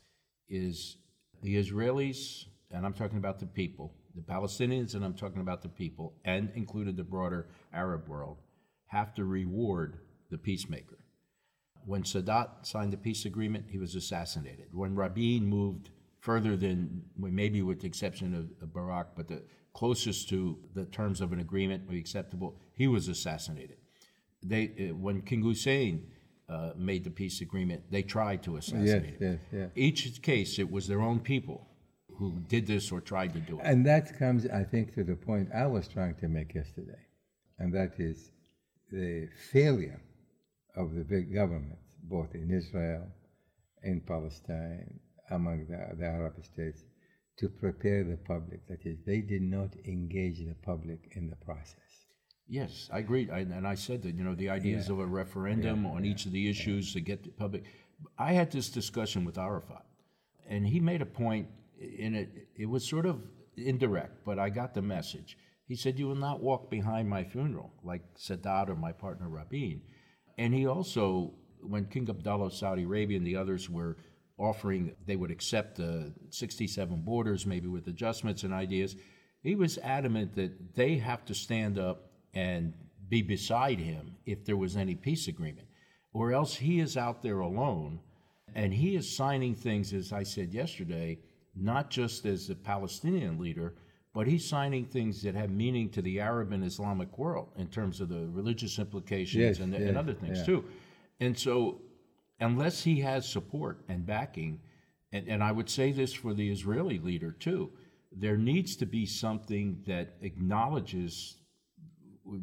is 0.49 0.97
the 1.43 1.57
israelis 1.57 2.45
and 2.71 2.87
i'm 2.87 2.93
talking 2.93 3.19
about 3.19 3.41
the 3.41 3.47
people 3.47 3.93
the 4.15 4.23
palestinians 4.23 4.95
and 4.95 5.05
i'm 5.05 5.15
talking 5.15 5.41
about 5.41 5.61
the 5.63 5.69
people 5.69 6.15
and 6.25 6.51
included 6.55 6.97
the 6.97 7.03
broader 7.03 7.49
arab 7.73 8.07
world 8.07 8.39
have 8.87 9.13
to 9.13 9.25
reward 9.25 9.99
the 10.31 10.39
peacemaker 10.39 11.05
when 11.87 12.03
Sadat 12.03 12.67
signed 12.67 12.93
the 12.93 12.97
peace 12.97 13.25
agreement, 13.25 13.67
he 13.69 13.79
was 13.79 13.95
assassinated. 13.95 14.69
When 14.73 14.95
Rabin 14.95 15.47
moved 15.47 15.91
further 16.21 16.57
than, 16.57 17.03
maybe 17.19 17.63
with 17.63 17.81
the 17.81 17.87
exception 17.87 18.35
of, 18.35 18.63
of 18.63 18.73
Barak, 18.73 19.09
but 19.17 19.29
the 19.29 19.43
closest 19.75 20.29
to 20.31 20.59
the 20.75 20.87
terms 20.87 21.21
of 21.21 21.33
an 21.33 21.41
agreement 21.41 21.85
would 21.87 21.93
be 21.93 22.01
acceptable, 22.01 22.57
he 22.75 22.87
was 22.87 23.09
assassinated. 23.09 23.77
They, 24.43 24.91
uh, 24.91 24.95
when 24.95 25.23
King 25.23 25.43
Hussein 25.43 26.07
uh, 26.49 26.71
made 26.77 27.05
the 27.05 27.11
peace 27.11 27.41
agreement, 27.41 27.83
they 27.91 28.03
tried 28.03 28.43
to 28.45 28.57
assassinate 28.57 29.17
him. 29.17 29.17
yes, 29.21 29.41
yes. 29.53 29.71
Each 29.75 30.23
case, 30.23 30.59
it 30.59 30.71
was 30.71 30.87
their 30.87 31.03
own 31.03 31.21
people 31.21 31.69
who 32.17 32.33
did 32.49 32.67
this 32.67 32.93
or 32.93 33.01
tried 33.01 33.33
to 33.33 33.41
do 33.41 33.59
it. 33.59 33.63
And 33.65 33.85
that 33.87 34.19
comes, 34.19 34.47
I 34.47 34.63
think, 34.63 34.95
to 34.95 35.05
the 35.05 35.17
point 35.17 35.49
I 35.55 35.67
was 35.67 35.89
trying 35.89 36.15
to 36.17 36.29
make 36.29 36.55
yesterday, 36.55 37.03
and 37.59 37.75
that 37.75 37.95
is 37.99 38.31
the 38.93 39.29
failure 39.53 40.01
of 40.77 40.95
the 40.95 41.03
big 41.03 41.35
governments, 41.35 41.97
both 42.03 42.35
in 42.35 42.51
Israel, 42.51 43.07
in 43.83 44.01
Palestine, 44.01 45.01
among 45.31 45.67
the, 45.67 45.97
the 45.97 46.07
Arab 46.07 46.35
states, 46.45 46.85
to 47.37 47.49
prepare 47.49 48.05
the 48.05 48.17
public. 48.17 48.67
That 48.69 48.85
is, 48.85 48.99
they 49.07 49.21
did 49.21 49.43
not 49.43 49.75
engage 49.85 50.39
the 50.39 50.55
public 50.63 51.13
in 51.13 51.29
the 51.29 51.37
process. 51.37 51.79
Yes, 52.47 52.91
I 52.93 52.99
agree, 52.99 53.31
I, 53.31 53.41
and 53.41 53.67
I 53.67 53.75
said 53.75 54.03
that 54.03 54.15
you 54.15 54.23
know 54.23 54.35
the 54.35 54.51
ideas 54.51 54.91
of 54.91 54.99
a 54.99 55.07
referendum 55.07 55.87
on 55.87 56.05
each 56.05 56.27
of 56.27 56.33
the 56.33 56.49
issues 56.49 56.93
to 56.93 57.01
get 57.01 57.25
the 57.25 57.31
public. 57.31 57.65
I 58.19 58.33
had 58.33 58.51
this 58.51 58.69
discussion 58.69 59.25
with 59.25 59.39
Arafat, 59.39 59.87
and 60.47 60.67
he 60.67 60.79
made 60.79 61.01
a 61.01 61.07
point 61.07 61.49
in 61.81 62.15
it. 62.15 62.49
It 62.55 62.67
was 62.67 62.87
sort 62.87 63.07
of 63.07 63.23
indirect, 63.57 64.25
but 64.27 64.39
I 64.39 64.51
got 64.51 64.75
the 64.75 64.83
message. 64.83 65.39
He 65.67 65.75
said, 65.75 65.99
"You 65.99 66.07
will 66.07 66.17
not 66.17 66.43
walk 66.43 66.71
behind 66.71 67.09
my 67.09 67.25
funeral 67.25 67.73
like 67.83 68.03
Sadat 68.15 68.69
or 68.69 68.77
my 68.77 68.93
partner 68.93 69.29
Rabin," 69.29 69.81
and 70.37 70.53
he 70.53 70.67
also, 70.67 71.33
when 71.63 71.87
King 71.87 72.11
Abdullah 72.11 72.47
of 72.47 72.53
Saudi 72.53 72.83
Arabia 72.83 73.17
and 73.17 73.27
the 73.27 73.37
others 73.37 73.71
were 73.71 73.97
offering 74.39 74.95
they 75.07 75.17
would 75.17 75.31
accept 75.31 75.77
the 75.77 76.13
67 76.31 77.03
borders, 77.03 77.47
maybe 77.47 77.69
with 77.69 77.87
adjustments 77.87 78.43
and 78.43 78.53
ideas. 78.53 78.97
He 79.43 79.55
was 79.55 79.79
adamant 79.79 80.35
that 80.35 80.75
they 80.75 80.97
have 80.97 81.25
to 81.27 81.35
stand 81.35 81.79
up 81.79 82.11
and 82.33 82.75
be 83.09 83.23
beside 83.23 83.79
him 83.79 84.17
if 84.27 84.45
there 84.45 84.57
was 84.57 84.77
any 84.77 84.95
peace 84.95 85.29
agreement, 85.29 85.69
or 86.13 86.33
else 86.33 86.57
he 86.57 86.81
is 86.81 86.97
out 86.97 87.23
there 87.23 87.41
alone 87.41 88.01
and 88.55 88.73
he 88.73 88.97
is 88.97 89.17
signing 89.17 89.55
things, 89.55 89.93
as 89.93 90.13
I 90.13 90.23
said 90.23 90.53
yesterday, 90.53 91.19
not 91.57 91.91
just 91.91 92.25
as 92.25 92.51
a 92.51 92.55
Palestinian 92.55 93.39
leader, 93.39 93.75
but 94.15 94.29
he's 94.29 94.49
signing 94.49 94.85
things 94.85 95.23
that 95.23 95.35
have 95.35 95.51
meaning 95.51 95.91
to 95.91 96.03
the 96.03 96.21
Arab 96.21 96.53
and 96.53 96.65
Islamic 96.65 97.19
world 97.19 97.49
in 97.57 97.67
terms 97.67 98.01
of 98.01 98.09
the 98.09 98.29
religious 98.29 98.79
implications 98.79 99.43
Yes, 99.43 99.59
and, 99.59 99.73
yes, 99.73 99.83
and 99.83 99.97
other 99.97 100.13
things 100.13 100.39
yeah. 100.39 100.45
too. 100.45 100.65
And 101.21 101.37
so, 101.37 101.81
unless 102.41 102.83
he 102.83 103.01
has 103.01 103.29
support 103.29 103.85
and 103.89 104.07
backing, 104.07 104.61
and, 105.13 105.29
and 105.29 105.43
I 105.43 105.53
would 105.53 105.71
say 105.71 105.93
this 105.93 106.13
for 106.13 106.35
the 106.35 106.51
Israeli 106.51 106.99
leader 106.99 107.33
too, 107.33 107.71
there 108.13 108.37
needs 108.37 108.77
to 108.77 108.87
be 108.87 109.07
something 109.07 109.83
that 109.87 110.15
acknowledges 110.23 111.37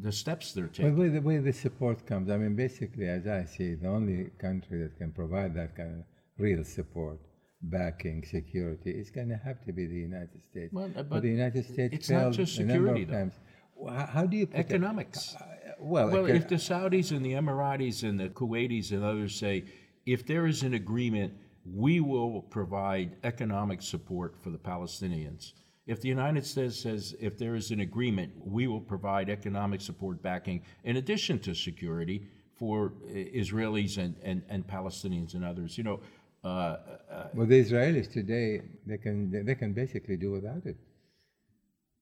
the 0.00 0.12
steps 0.12 0.52
they're 0.52 0.68
taking. 0.68 0.94
the 0.94 1.00
way 1.00 1.08
the 1.08 1.20
way 1.20 1.38
the 1.38 1.52
support 1.52 2.06
comes, 2.06 2.30
I 2.30 2.36
mean, 2.36 2.54
basically, 2.54 3.08
as 3.08 3.26
I 3.26 3.44
see, 3.44 3.72
it, 3.72 3.82
the 3.82 3.88
only 3.88 4.30
country 4.38 4.82
that 4.82 4.96
can 4.96 5.12
provide 5.12 5.54
that 5.54 5.76
kind 5.76 6.00
of 6.00 6.04
real 6.38 6.62
support, 6.64 7.18
backing, 7.62 8.24
security, 8.24 8.90
is 8.90 9.10
going 9.10 9.28
to 9.28 9.36
have 9.36 9.64
to 9.64 9.72
be 9.72 9.86
the 9.86 9.96
United 9.96 10.42
States. 10.44 10.72
Well, 10.72 10.86
uh, 10.86 10.88
but, 11.02 11.10
but 11.10 11.22
the 11.22 11.30
United 11.30 11.64
States 11.64 11.94
it's 11.94 12.10
not 12.10 12.20
failed 12.20 12.34
just 12.34 12.58
a 12.58 12.64
number 12.64 12.88
security, 12.88 13.02
of 13.02 13.08
though. 13.08 13.14
times. 13.14 13.34
How, 14.14 14.26
do 14.26 14.36
you 14.36 14.48
Economics. 14.54 15.34
Well, 15.80 16.08
Well, 16.10 16.24
econ- 16.24 16.36
if 16.36 16.48
the 16.48 16.54
Saudis 16.56 17.10
and 17.10 17.24
the 17.24 17.32
Emiratis 17.32 18.04
and 18.04 18.20
the 18.20 18.28
Kuwaitis 18.28 18.92
and 18.92 19.02
others 19.02 19.34
say, 19.34 19.64
if 20.06 20.26
there 20.26 20.46
is 20.46 20.62
an 20.62 20.74
agreement, 20.74 21.32
we 21.64 22.00
will 22.00 22.42
provide 22.42 23.16
economic 23.24 23.82
support 23.82 24.36
for 24.42 24.50
the 24.50 24.58
Palestinians. 24.58 25.52
If 25.86 26.00
the 26.00 26.08
United 26.08 26.46
States 26.46 26.80
says, 26.80 27.14
if 27.20 27.38
there 27.38 27.54
is 27.54 27.70
an 27.70 27.80
agreement, 27.80 28.32
we 28.44 28.66
will 28.66 28.80
provide 28.80 29.28
economic 29.28 29.80
support 29.80 30.22
backing, 30.22 30.62
in 30.84 30.96
addition 30.96 31.38
to 31.40 31.54
security, 31.54 32.26
for 32.54 32.92
Israelis 33.10 33.98
and, 33.98 34.14
and, 34.22 34.42
and 34.48 34.64
Palestinians 34.64 35.34
and 35.34 35.44
others. 35.44 35.76
You 35.76 35.84
know, 35.84 36.00
uh, 36.44 36.48
uh, 36.48 37.28
Well, 37.34 37.46
the 37.46 37.64
Israelis 37.64 38.10
today, 38.12 38.62
they 38.86 38.98
can 38.98 39.44
they 39.44 39.56
can 39.56 39.72
basically 39.72 40.16
do 40.16 40.30
without 40.30 40.64
it. 40.66 40.76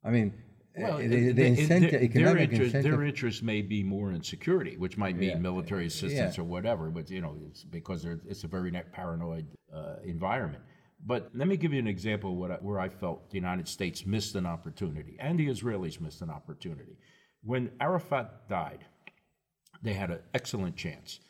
I 0.05 0.11
mean, 0.11 0.35
well, 0.77 0.99
the, 0.99 1.33
the 1.33 1.47
incentive, 1.47 1.91
their, 1.91 2.03
economic 2.03 2.43
interest, 2.53 2.63
incentive. 2.75 2.93
their 2.93 3.05
interest 3.05 3.43
may 3.43 3.63
be 3.63 3.83
more 3.83 4.13
in 4.13 4.23
security, 4.23 4.77
which 4.77 4.97
might 4.97 5.17
mean 5.17 5.31
Yeah. 5.31 5.39
military 5.39 5.87
assistance 5.87 6.37
Yeah. 6.37 6.43
or 6.43 6.47
whatever. 6.47 6.91
But 6.91 7.11
you 7.11 7.21
know, 7.21 7.37
it's 7.49 7.65
because 7.65 8.05
it's 8.05 8.45
a 8.45 8.49
very 8.49 8.71
paranoid 8.93 9.47
uh, 9.75 9.97
environment. 10.05 10.63
But 11.05 11.31
let 11.35 11.49
me 11.49 11.57
give 11.57 11.73
you 11.73 11.79
an 11.79 11.87
example 11.87 12.33
of 12.33 12.37
what 12.39 12.51
I, 12.51 12.55
where 12.57 12.79
I 12.79 12.89
felt 12.89 13.31
the 13.31 13.37
United 13.37 13.67
States 13.69 14.05
missed 14.05 14.35
an 14.35 14.47
opportunity, 14.47 15.17
and 15.19 15.39
the 15.39 15.49
Israelis 15.49 16.01
missed 16.01 16.21
an 16.23 16.31
opportunity. 16.31 16.99
When 17.43 17.71
Arafat 17.81 18.49
died, 18.49 18.85
they 19.83 19.95
had 19.95 20.11
an 20.11 20.21
excellent 20.35 20.77
chance. 20.77 21.21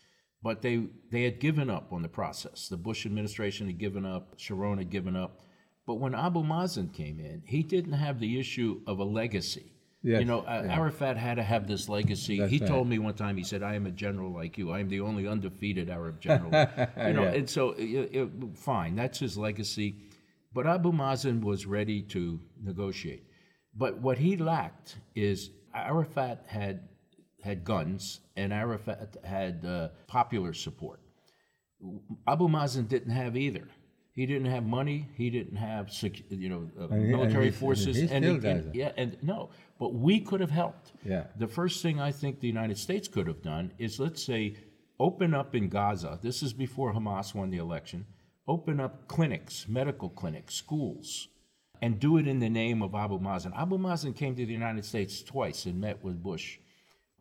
But 0.42 0.62
they, 0.62 0.86
they 1.12 1.24
had 1.24 1.38
given 1.38 1.68
up 1.68 1.92
on 1.92 2.00
the 2.02 2.08
process. 2.08 2.68
The 2.68 2.78
Bush 2.78 3.04
administration 3.04 3.66
had 3.66 3.78
given 3.78 4.06
up, 4.06 4.34
Sharon 4.38 4.78
had 4.78 4.88
given 4.90 5.14
up. 5.14 5.40
But 5.90 5.96
when 5.96 6.14
Abu 6.14 6.44
Mazen 6.44 6.94
came 6.94 7.18
in, 7.18 7.42
he 7.44 7.64
didn't 7.64 7.94
have 7.94 8.20
the 8.20 8.38
issue 8.38 8.80
of 8.86 9.00
a 9.00 9.04
legacy. 9.04 9.72
Yes, 10.04 10.20
you 10.20 10.24
know, 10.24 10.42
uh, 10.42 10.64
Arafat 10.70 11.16
had 11.16 11.34
to 11.34 11.42
have 11.42 11.66
this 11.66 11.88
legacy. 11.88 12.38
That's 12.38 12.52
he 12.52 12.58
right. 12.60 12.68
told 12.68 12.86
me 12.86 13.00
one 13.00 13.14
time, 13.14 13.36
he 13.36 13.42
said, 13.42 13.64
I 13.64 13.74
am 13.74 13.86
a 13.86 13.90
general 13.90 14.32
like 14.32 14.56
you. 14.56 14.70
I 14.70 14.78
am 14.78 14.88
the 14.88 15.00
only 15.00 15.26
undefeated 15.26 15.90
Arab 15.90 16.20
general. 16.20 16.52
you 17.08 17.12
know, 17.12 17.24
Yeah. 17.24 17.34
and 17.38 17.50
so, 17.50 17.70
uh, 17.70 18.20
uh, 18.22 18.26
fine, 18.54 18.94
that's 18.94 19.18
his 19.18 19.36
legacy. 19.36 19.96
But 20.54 20.68
Abu 20.68 20.92
Mazen 20.92 21.42
was 21.42 21.66
ready 21.66 22.02
to 22.02 22.38
negotiate. 22.62 23.24
But 23.74 23.98
what 24.00 24.16
he 24.16 24.36
lacked 24.36 24.96
is 25.16 25.50
Arafat 25.74 26.44
had 26.46 26.88
had 27.42 27.64
guns 27.64 28.20
and 28.36 28.52
Arafat 28.52 29.16
had 29.24 29.64
uh, 29.64 29.88
popular 30.06 30.52
support. 30.52 31.00
Abu 32.28 32.46
Mazen 32.46 32.86
didn't 32.86 33.10
have 33.10 33.36
either. 33.36 33.66
He 34.20 34.26
didn't 34.26 34.50
have 34.50 34.66
money. 34.66 35.08
He 35.16 35.30
didn't 35.30 35.56
have 35.56 35.88
you 36.28 36.50
know 36.50 36.70
uh, 36.78 36.88
And 36.88 37.08
military 37.08 37.46
and 37.46 37.54
forces. 37.54 37.96
he 37.96 38.02
and, 38.02 38.22
and- 38.22 38.74
yeah, 38.74 38.92
and 38.98 39.16
no, 39.22 39.48
but 39.78 39.94
we 39.94 40.20
could 40.20 40.40
have 40.40 40.50
helped. 40.50 40.92
Yeah. 41.06 41.24
The 41.38 41.48
first 41.48 41.80
thing 41.80 41.98
I 41.98 42.12
think 42.12 42.38
the 42.38 42.46
United 42.46 42.76
States 42.76 43.08
could 43.08 43.26
have 43.26 43.40
done 43.40 43.72
is 43.78 43.98
let's 43.98 44.22
say 44.22 44.56
open 44.98 45.32
up 45.32 45.54
in 45.54 45.70
Gaza. 45.70 46.18
This 46.20 46.42
is 46.42 46.52
before 46.52 46.92
Hamas 46.92 47.34
won 47.34 47.48
the 47.48 47.56
election. 47.56 48.04
Open 48.46 48.78
up 48.78 49.08
clinics, 49.08 49.66
medical 49.66 50.10
clinics, 50.10 50.54
schools, 50.54 51.28
and 51.80 51.98
do 51.98 52.18
it 52.18 52.28
in 52.28 52.40
the 52.40 52.50
name 52.50 52.82
of 52.82 52.94
Abu 52.94 53.18
Mazen. 53.18 53.56
Abu 53.56 53.78
Mazen 53.78 54.14
came 54.14 54.36
to 54.36 54.44
the 54.44 54.52
United 54.52 54.84
States 54.84 55.22
twice 55.22 55.64
and 55.64 55.80
met 55.80 56.04
with 56.04 56.22
Bush. 56.22 56.58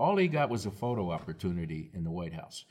All 0.01 0.17
he 0.17 0.27
got 0.27 0.49
was 0.49 0.65
a 0.65 0.71
photo 0.71 1.11
opportunity 1.11 1.91
in 1.93 2.03
the 2.03 2.11
White 2.11 2.33
House. 2.33 2.65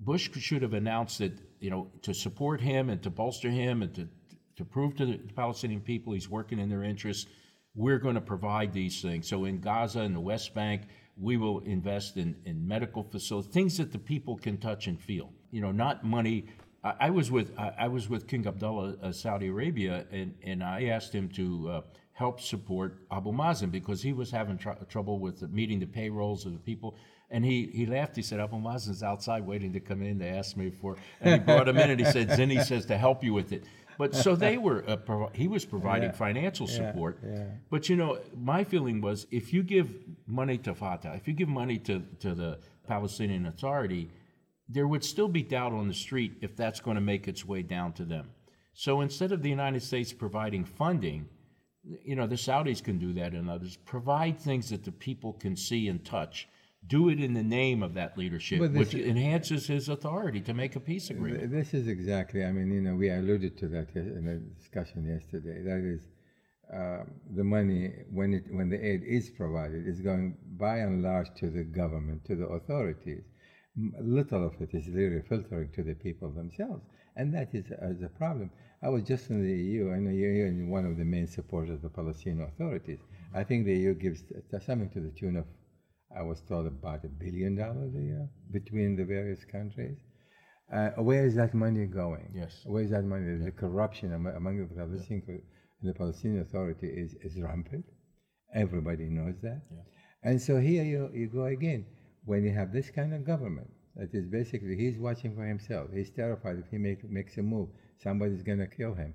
Bush 0.00 0.30
should 0.38 0.62
have 0.62 0.74
announced 0.74 1.18
that, 1.18 1.32
you 1.60 1.70
know, 1.70 1.88
to 2.02 2.14
support 2.14 2.60
him 2.60 2.90
and 2.90 3.02
to 3.02 3.10
bolster 3.10 3.50
him 3.50 3.82
and 3.82 3.94
to, 3.94 4.08
to 4.56 4.64
prove 4.64 4.96
to 4.96 5.06
the 5.06 5.18
Palestinian 5.34 5.80
people 5.80 6.12
he's 6.12 6.28
working 6.28 6.58
in 6.58 6.68
their 6.68 6.84
interests, 6.84 7.26
we're 7.74 7.98
going 7.98 8.14
to 8.14 8.20
provide 8.20 8.72
these 8.72 9.00
things. 9.02 9.28
So 9.28 9.44
in 9.44 9.60
Gaza 9.60 10.00
and 10.00 10.14
the 10.14 10.20
West 10.20 10.54
Bank, 10.54 10.82
we 11.16 11.36
will 11.36 11.60
invest 11.60 12.16
in, 12.16 12.36
in 12.44 12.66
medical 12.66 13.02
facilities, 13.02 13.52
things 13.52 13.76
that 13.78 13.92
the 13.92 13.98
people 13.98 14.36
can 14.36 14.56
touch 14.58 14.86
and 14.86 15.00
feel. 15.00 15.32
You 15.50 15.60
know, 15.60 15.72
not 15.72 16.04
money. 16.04 16.46
I, 16.84 16.94
I 17.00 17.10
was 17.10 17.30
with 17.30 17.58
I, 17.58 17.72
I 17.78 17.88
was 17.88 18.08
with 18.08 18.26
King 18.26 18.46
Abdullah, 18.46 18.96
uh, 19.02 19.12
Saudi 19.12 19.48
Arabia, 19.48 20.06
and, 20.12 20.34
and 20.42 20.62
I 20.62 20.84
asked 20.84 21.12
him 21.12 21.28
to 21.30 21.70
uh, 21.70 21.80
help 22.18 22.40
support 22.40 22.96
Abu 23.12 23.30
Mazen 23.30 23.70
because 23.70 24.02
he 24.02 24.12
was 24.12 24.28
having 24.28 24.58
tr- 24.58 24.70
trouble 24.88 25.20
with 25.20 25.40
meeting 25.52 25.78
the 25.78 25.86
payrolls 25.86 26.44
of 26.46 26.52
the 26.52 26.58
people. 26.58 26.96
And 27.30 27.44
he, 27.44 27.70
he 27.72 27.86
laughed. 27.86 28.16
He 28.16 28.22
said, 28.22 28.40
Abu 28.40 28.56
Mazen's 28.56 29.04
outside 29.04 29.46
waiting 29.46 29.72
to 29.74 29.78
come 29.78 30.02
in. 30.02 30.18
They 30.18 30.30
asked 30.30 30.56
me 30.56 30.68
for, 30.68 30.96
and 31.20 31.34
he 31.34 31.38
brought 31.38 31.68
him 31.68 31.78
in 31.78 31.90
and 31.90 32.00
he 32.00 32.06
said, 32.06 32.30
Zinni 32.30 32.64
says 32.64 32.86
to 32.86 32.98
help 32.98 33.22
you 33.22 33.32
with 33.32 33.52
it. 33.52 33.62
But 33.98 34.16
so 34.16 34.34
they 34.34 34.58
were, 34.58 34.82
uh, 34.88 35.28
he 35.32 35.46
was 35.46 35.64
providing 35.64 36.10
financial 36.10 36.66
support. 36.66 37.20
Yeah. 37.24 37.44
But 37.70 37.88
you 37.88 37.94
know, 37.94 38.18
my 38.36 38.64
feeling 38.64 39.00
was 39.00 39.28
if 39.30 39.52
you 39.52 39.62
give 39.62 39.88
money 40.26 40.58
to 40.58 40.74
Fatah, 40.74 41.14
if 41.14 41.28
you 41.28 41.34
give 41.34 41.48
money 41.48 41.78
to, 41.78 42.02
to 42.18 42.34
the 42.34 42.58
Palestinian 42.88 43.46
Authority, 43.46 44.10
there 44.68 44.88
would 44.88 45.04
still 45.04 45.28
be 45.28 45.42
doubt 45.42 45.72
on 45.72 45.86
the 45.86 45.94
street 45.94 46.38
if 46.40 46.56
that's 46.56 46.80
going 46.80 46.96
to 46.96 47.00
make 47.00 47.28
its 47.28 47.44
way 47.44 47.62
down 47.62 47.92
to 47.92 48.04
them. 48.04 48.30
So 48.72 49.02
instead 49.02 49.30
of 49.30 49.42
the 49.42 49.50
United 49.50 49.82
States 49.82 50.12
providing 50.12 50.64
funding, 50.64 51.28
you 52.04 52.16
know, 52.16 52.26
the 52.26 52.36
Saudis 52.36 52.82
can 52.82 52.98
do 52.98 53.12
that 53.14 53.32
and 53.32 53.48
others, 53.50 53.76
provide 53.84 54.38
things 54.38 54.70
that 54.70 54.84
the 54.84 54.92
people 54.92 55.32
can 55.32 55.56
see 55.56 55.88
and 55.88 56.04
touch. 56.04 56.48
Do 56.86 57.08
it 57.08 57.20
in 57.20 57.34
the 57.34 57.42
name 57.42 57.82
of 57.82 57.94
that 57.94 58.16
leadership, 58.16 58.60
which 58.60 58.94
enhances 58.94 59.66
his 59.66 59.88
authority 59.88 60.40
to 60.42 60.54
make 60.54 60.76
a 60.76 60.80
peace 60.80 61.10
agreement. 61.10 61.50
This 61.50 61.74
is 61.74 61.88
exactly, 61.88 62.44
I 62.44 62.52
mean, 62.52 62.72
you 62.72 62.80
know, 62.80 62.94
we 62.94 63.10
alluded 63.10 63.58
to 63.58 63.68
that 63.68 63.94
in 63.94 64.24
the 64.24 64.36
discussion 64.56 65.04
yesterday. 65.04 65.62
That 65.62 65.82
is, 65.84 66.02
uh, 66.72 67.04
the 67.34 67.44
money, 67.44 67.92
when, 68.10 68.32
it, 68.32 68.44
when 68.50 68.70
the 68.70 68.78
aid 68.78 69.02
is 69.04 69.28
provided, 69.30 69.88
is 69.88 70.00
going 70.00 70.36
by 70.56 70.78
and 70.78 71.02
large 71.02 71.28
to 71.40 71.50
the 71.50 71.64
government, 71.64 72.24
to 72.26 72.36
the 72.36 72.46
authorities. 72.46 73.24
Little 74.00 74.46
of 74.46 74.54
it 74.60 74.70
is 74.72 74.88
really 74.88 75.22
filtering 75.28 75.70
to 75.74 75.82
the 75.82 75.94
people 75.94 76.30
themselves. 76.30 76.84
And 77.16 77.34
that 77.34 77.48
is, 77.54 77.66
uh, 77.72 77.94
the 78.00 78.08
problem. 78.08 78.50
I 78.80 78.88
was 78.88 79.02
just 79.02 79.28
in 79.30 79.42
the 79.42 79.52
EU, 79.52 79.92
I 79.92 79.98
know 79.98 80.10
you're 80.10 80.50
one 80.66 80.86
of 80.86 80.96
the 80.96 81.04
main 81.04 81.26
supporters 81.26 81.76
of 81.76 81.82
the 81.82 81.88
Palestinian 81.88 82.46
authorities. 82.46 83.00
I 83.34 83.42
think 83.42 83.66
the 83.66 83.74
EU 83.74 83.94
gives 83.94 84.22
something 84.64 84.90
to 84.90 85.00
the 85.00 85.10
tune 85.10 85.36
of, 85.36 85.46
I 86.16 86.22
was 86.22 86.40
told, 86.42 86.66
about 86.66 87.04
a 87.04 87.08
billion 87.08 87.56
dollars 87.56 87.94
a 87.96 88.00
year 88.00 88.28
between 88.52 88.96
the 88.96 89.04
various 89.04 89.44
countries. 89.44 89.98
Uh, 90.72 90.90
where 90.98 91.26
is 91.26 91.34
that 91.34 91.54
money 91.54 91.86
going? 91.86 92.30
Yes. 92.34 92.62
Where 92.66 92.82
is 92.82 92.90
that 92.90 93.04
money? 93.04 93.36
The 93.38 93.50
corruption 93.50 94.12
among, 94.12 94.36
among 94.36 94.68
the 94.68 94.74
Palestinian 94.74 95.42
the 95.82 95.94
Palestinian 95.94 96.42
Authority 96.42 96.88
is, 96.88 97.14
is 97.22 97.40
rampant. 97.40 97.84
Everybody 98.54 99.08
knows 99.08 99.36
that. 99.42 99.62
Yeah. 99.70 99.82
And 100.22 100.40
so 100.40 100.58
here 100.58 100.84
you, 100.84 101.10
you 101.14 101.28
go 101.28 101.44
again. 101.44 101.86
When 102.24 102.44
you 102.44 102.52
have 102.52 102.72
this 102.72 102.90
kind 102.90 103.14
of 103.14 103.24
government, 103.24 103.70
that 103.98 104.14
is 104.14 104.26
basically 104.26 104.76
he's 104.76 104.98
watching 104.98 105.34
for 105.34 105.44
himself. 105.44 105.88
He's 105.92 106.10
terrified 106.10 106.58
if 106.58 106.70
he 106.70 106.78
make, 106.78 107.08
makes 107.10 107.36
a 107.36 107.42
move, 107.42 107.68
somebody's 108.02 108.42
going 108.42 108.60
to 108.60 108.66
kill 108.66 108.94
him. 108.94 109.12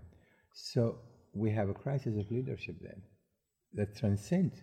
So 0.54 1.00
we 1.34 1.52
have 1.52 1.70
a 1.70 1.74
crisis 1.74 2.18
of 2.20 2.30
leadership 2.30 2.76
then 2.82 3.02
that 3.74 3.96
transcends 3.96 4.62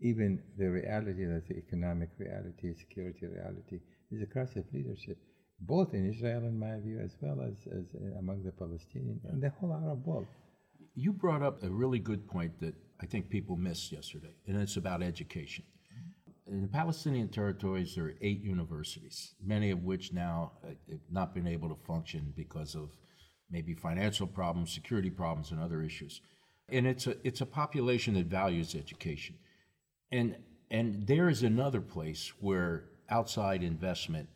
even 0.00 0.42
the 0.58 0.68
reality 0.68 1.26
that's 1.26 1.48
the 1.48 1.56
economic 1.56 2.10
reality, 2.18 2.74
security 2.74 3.26
reality, 3.26 3.80
is 4.10 4.22
a 4.22 4.26
crisis 4.26 4.56
of 4.56 4.64
leadership, 4.72 5.18
both 5.60 5.94
in 5.94 6.08
Israel, 6.08 6.40
in 6.40 6.58
my 6.58 6.78
view, 6.80 7.00
as 7.04 7.14
well 7.20 7.40
as, 7.40 7.54
as 7.66 7.84
uh, 7.94 8.18
among 8.18 8.42
the 8.42 8.50
Palestinians 8.50 9.22
and 9.30 9.42
the 9.42 9.50
whole 9.50 9.72
Arab 9.72 10.04
world. 10.06 10.26
You 10.94 11.12
brought 11.12 11.42
up 11.42 11.62
a 11.62 11.70
really 11.70 11.98
good 11.98 12.26
point 12.26 12.58
that 12.60 12.74
I 13.00 13.06
think 13.06 13.28
people 13.28 13.56
missed 13.56 13.92
yesterday, 13.92 14.34
and 14.46 14.56
it's 14.56 14.76
about 14.76 15.02
education. 15.02 15.64
In 16.50 16.62
the 16.62 16.68
Palestinian 16.68 17.28
territories, 17.28 17.94
there 17.94 18.06
are 18.06 18.14
eight 18.20 18.42
universities, 18.42 19.34
many 19.44 19.70
of 19.70 19.84
which 19.84 20.12
now 20.12 20.52
uh, 20.64 20.70
have 20.90 20.98
not 21.08 21.32
been 21.32 21.46
able 21.46 21.68
to 21.68 21.76
function 21.86 22.32
because 22.36 22.74
of 22.74 22.90
maybe 23.50 23.72
financial 23.74 24.26
problems, 24.26 24.72
security 24.72 25.10
problems, 25.10 25.52
and 25.52 25.60
other 25.60 25.80
issues. 25.80 26.20
And 26.68 26.88
it's 26.88 27.06
a, 27.06 27.14
it's 27.22 27.40
a 27.40 27.46
population 27.46 28.14
that 28.14 28.26
values 28.26 28.74
education. 28.74 29.36
And, 30.10 30.36
and 30.72 31.06
there 31.06 31.28
is 31.28 31.44
another 31.44 31.80
place 31.80 32.32
where 32.40 32.84
outside 33.08 33.62
investment 33.62 34.28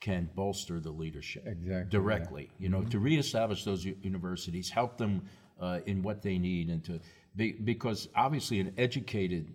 can 0.00 0.30
bolster 0.36 0.78
the 0.78 0.90
leadership 0.90 1.44
Exactly, 1.46 1.90
directly. 1.90 2.50
You 2.60 2.68
know, 2.68 2.84
to 2.84 3.00
reestablish 3.00 3.64
those 3.64 3.84
universities, 3.84 4.70
help 4.70 4.98
them 4.98 5.22
uh, 5.60 5.80
in 5.86 6.02
what 6.02 6.22
they 6.22 6.38
need, 6.38 6.68
and 6.68 6.84
to 6.84 7.00
be, 7.34 7.52
because 7.52 8.08
obviously 8.14 8.60
an 8.60 8.72
educated 8.78 9.52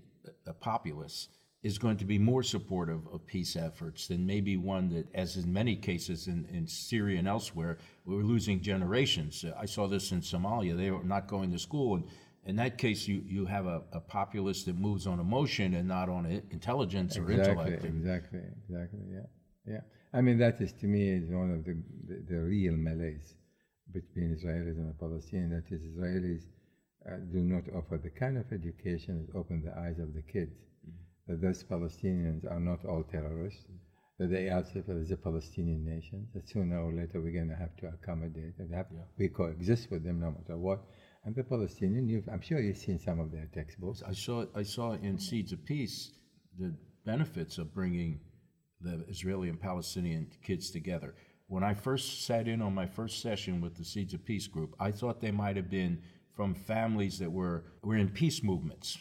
uh, 0.47 0.51
populace 0.53 1.29
is 1.63 1.77
going 1.77 1.97
to 1.97 2.05
be 2.05 2.17
more 2.17 2.41
supportive 2.41 3.01
of 3.13 3.25
peace 3.27 3.55
efforts 3.55 4.07
than 4.07 4.25
maybe 4.25 4.57
one 4.57 4.89
that, 4.89 5.07
as 5.13 5.37
in 5.37 5.51
many 5.53 5.75
cases 5.75 6.27
in, 6.27 6.45
in 6.51 6.65
Syria 6.67 7.19
and 7.19 7.27
elsewhere, 7.27 7.77
we're 8.05 8.23
losing 8.23 8.61
generations. 8.61 9.45
I 9.57 9.65
saw 9.65 9.87
this 9.87 10.11
in 10.11 10.21
Somalia; 10.21 10.75
they 10.75 10.89
were 10.89 11.03
not 11.03 11.27
going 11.27 11.51
to 11.51 11.59
school, 11.59 11.95
and 11.95 12.05
in 12.45 12.55
that 12.55 12.79
case, 12.79 13.07
you, 13.07 13.21
you 13.27 13.45
have 13.45 13.67
a, 13.67 13.83
a 13.91 13.99
populace 13.99 14.63
that 14.63 14.75
moves 14.75 15.05
on 15.05 15.19
emotion 15.19 15.75
and 15.75 15.87
not 15.87 16.09
on 16.09 16.25
intelligence 16.49 17.15
or 17.15 17.29
Exactly, 17.29 17.51
intellect. 17.51 17.83
And- 17.83 17.97
exactly, 17.97 18.39
exactly. 18.67 18.99
Yeah, 19.11 19.73
yeah. 19.73 19.81
I 20.13 20.21
mean, 20.21 20.39
that 20.39 20.59
is 20.59 20.73
to 20.73 20.87
me 20.87 21.09
is 21.09 21.29
one 21.29 21.51
of 21.51 21.63
the 21.63 21.75
the, 22.07 22.25
the 22.27 22.39
real 22.39 22.75
malaise 22.75 23.35
between 23.93 24.35
Israelis 24.35 24.77
and 24.77 24.89
the 24.89 24.97
Palestinians. 25.05 25.51
That 25.51 25.75
is, 25.75 25.81
Israelis 25.83 26.41
uh, 27.05 27.17
do 27.31 27.39
not 27.39 27.63
offer 27.75 27.97
the 27.97 28.09
kind 28.09 28.37
of 28.37 28.51
education 28.51 29.25
that 29.27 29.37
opens 29.37 29.65
the 29.65 29.77
eyes 29.77 29.99
of 29.99 30.13
the 30.15 30.23
kids. 30.23 30.55
That 31.31 31.39
those 31.39 31.63
Palestinians 31.63 32.43
are 32.51 32.59
not 32.59 32.83
all 32.83 33.03
terrorists. 33.03 33.63
That 34.19 34.31
they 34.31 34.49
also 34.49 34.83
is 34.89 35.11
a 35.11 35.15
Palestinian 35.15 35.85
nation. 35.85 36.27
That 36.33 36.49
sooner 36.49 36.77
or 36.77 36.91
later 36.91 37.21
we're 37.21 37.31
going 37.31 37.47
to 37.47 37.55
have 37.55 37.73
to 37.77 37.87
accommodate 37.87 38.55
and 38.59 38.75
have 38.75 38.87
we 39.17 39.29
coexist 39.29 39.89
with 39.89 40.03
them 40.03 40.19
no 40.19 40.31
matter 40.31 40.57
what. 40.57 40.83
And 41.23 41.33
the 41.33 41.45
Palestinian, 41.45 42.09
you've, 42.09 42.27
I'm 42.27 42.41
sure 42.41 42.59
you've 42.59 42.75
seen 42.75 42.99
some 42.99 43.21
of 43.21 43.31
their 43.31 43.47
textbooks. 43.53 44.03
I 44.05 44.11
saw 44.11 44.45
I 44.53 44.63
saw 44.63 44.91
in 44.91 45.17
Seeds 45.17 45.53
of 45.53 45.63
Peace 45.63 46.11
the 46.59 46.75
benefits 47.05 47.57
of 47.57 47.73
bringing 47.73 48.19
the 48.81 49.05
Israeli 49.07 49.47
and 49.47 49.61
Palestinian 49.61 50.27
kids 50.43 50.69
together. 50.69 51.15
When 51.47 51.63
I 51.63 51.75
first 51.75 52.25
sat 52.25 52.49
in 52.49 52.61
on 52.61 52.75
my 52.75 52.87
first 52.87 53.21
session 53.21 53.61
with 53.61 53.77
the 53.77 53.85
Seeds 53.85 54.13
of 54.13 54.25
Peace 54.25 54.47
group, 54.47 54.75
I 54.81 54.91
thought 54.91 55.21
they 55.21 55.31
might 55.31 55.55
have 55.55 55.69
been 55.69 56.01
from 56.35 56.53
families 56.53 57.19
that 57.19 57.31
were, 57.31 57.63
were 57.83 57.95
in 57.95 58.09
peace 58.09 58.43
movements. 58.43 58.97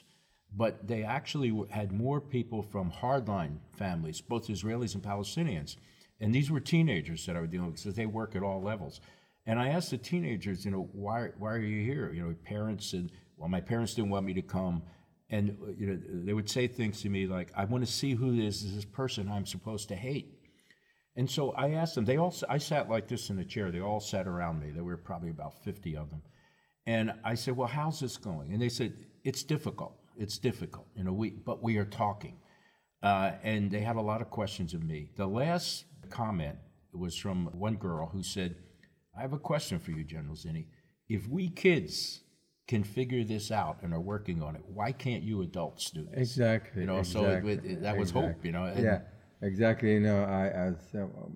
But 0.57 0.87
they 0.87 1.05
actually 1.05 1.55
had 1.71 1.93
more 1.93 2.21
people 2.21 2.63
from 2.63 2.91
hardline 2.91 3.59
families, 3.77 4.21
both 4.21 4.49
Israelis 4.49 4.95
and 4.95 5.03
Palestinians. 5.03 5.77
And 6.21 6.35
these 6.35 6.51
were 6.51 6.61
teenagers 6.61 7.25
that 7.27 7.37
I 7.37 7.41
was 7.41 7.51
dealing 7.51 7.69
with 7.69 7.83
because 7.83 7.95
they 7.95 8.07
work 8.07 8.35
at 8.35 8.43
all 8.43 8.61
levels. 8.61 9.01
And 9.47 9.59
I 9.59 9.69
asked 9.69 9.91
the 9.91 9.99
teenagers, 9.99 10.65
you 10.65 10.71
know, 10.71 10.89
why, 10.93 11.29
why 11.39 11.53
are 11.53 11.59
you 11.59 11.85
here? 11.85 12.13
You 12.13 12.23
know, 12.23 12.35
parents 12.45 12.91
said, 12.91 13.11
well, 13.37 13.49
my 13.49 13.61
parents 13.61 13.95
didn't 13.95 14.11
want 14.11 14.27
me 14.27 14.35
to 14.35 14.43
come. 14.43 14.83
And, 15.31 15.57
uh, 15.63 15.71
you 15.79 15.87
know, 15.87 15.99
they 16.25 16.33
would 16.33 16.51
say 16.51 16.67
things 16.67 17.01
to 17.03 17.09
me 17.09 17.27
like, 17.27 17.51
I 17.57 17.65
want 17.65 17.85
to 17.87 17.91
see 17.91 18.15
who 18.15 18.37
this 18.37 18.63
is 18.63 18.75
this 18.75 18.85
person 18.85 19.31
I'm 19.31 19.47
supposed 19.47 19.89
to 19.89 19.97
hate. 19.97 20.37
And 21.17 21.31
so 21.31 21.53
I 21.53 21.71
asked 21.73 21.95
them, 21.95 22.05
they 22.05 22.17
all, 22.17 22.35
I 22.49 22.59
sat 22.59 22.89
like 22.89 23.09
this 23.09 23.31
in 23.31 23.39
a 23.39 23.45
chair. 23.45 23.71
They 23.71 23.81
all 23.81 24.01
sat 24.01 24.27
around 24.27 24.61
me. 24.61 24.71
There 24.71 24.85
were 24.85 24.97
probably 24.97 25.31
about 25.31 25.65
50 25.65 25.97
of 25.97 26.11
them. 26.11 26.23
And 26.87 27.13
I 27.25 27.35
said, 27.35 27.57
well, 27.57 27.69
how's 27.69 28.01
this 28.01 28.17
going? 28.17 28.53
And 28.53 28.61
they 28.61 28.69
said, 28.69 28.95
it's 29.25 29.43
difficult. 29.43 30.00
It's 30.21 30.39
difficult, 30.39 30.87
you 30.95 31.03
know, 31.05 31.13
we, 31.13 31.31
but 31.31 31.63
we 31.63 31.79
are 31.79 31.85
talking. 31.85 32.37
Uh, 33.03 33.33
and 33.43 33.71
they 33.71 33.81
had 33.81 33.97
a 33.97 34.01
lot 34.01 34.21
of 34.21 34.29
questions 34.29 34.75
of 34.75 34.83
me. 34.83 35.11
The 35.17 35.27
last 35.27 35.87
comment 36.11 36.59
was 36.93 37.17
from 37.17 37.47
one 37.53 37.77
girl 37.77 38.11
who 38.13 38.23
said, 38.23 38.57
I 39.17 39.23
have 39.23 39.33
a 39.33 39.39
question 39.39 39.79
for 39.79 39.93
you, 39.93 40.05
General 40.05 40.35
Zinni. 40.35 40.67
If 41.09 41.27
we 41.27 41.49
kids 41.49 42.21
can 42.69 42.85
figure 42.85 43.25
this 43.25 43.51
out 43.51 43.79
and 43.83 43.93
are 43.95 44.01
working 44.01 44.43
on 44.43 44.55
it, 44.57 44.63
why 44.67 44.93
can't 44.93 45.23
you 45.23 45.43
adults 45.43 45.91
do 45.91 46.05
this? 46.05 46.19
Exactly. 46.19 46.83
You 46.83 46.87
know, 46.87 46.99
exactly, 46.99 47.55
so 47.55 47.65
it, 47.65 47.65
it, 47.65 47.83
that 47.83 47.97
was 47.97 48.11
exactly. 48.11 48.33
hope, 48.33 48.45
you 48.45 48.53
know. 48.53 48.65
and- 48.67 48.85
yeah, 48.85 49.01
exactly. 49.43 49.95
You 49.95 50.01
know, 50.01 50.23
I 50.25 50.49
as 50.49 50.77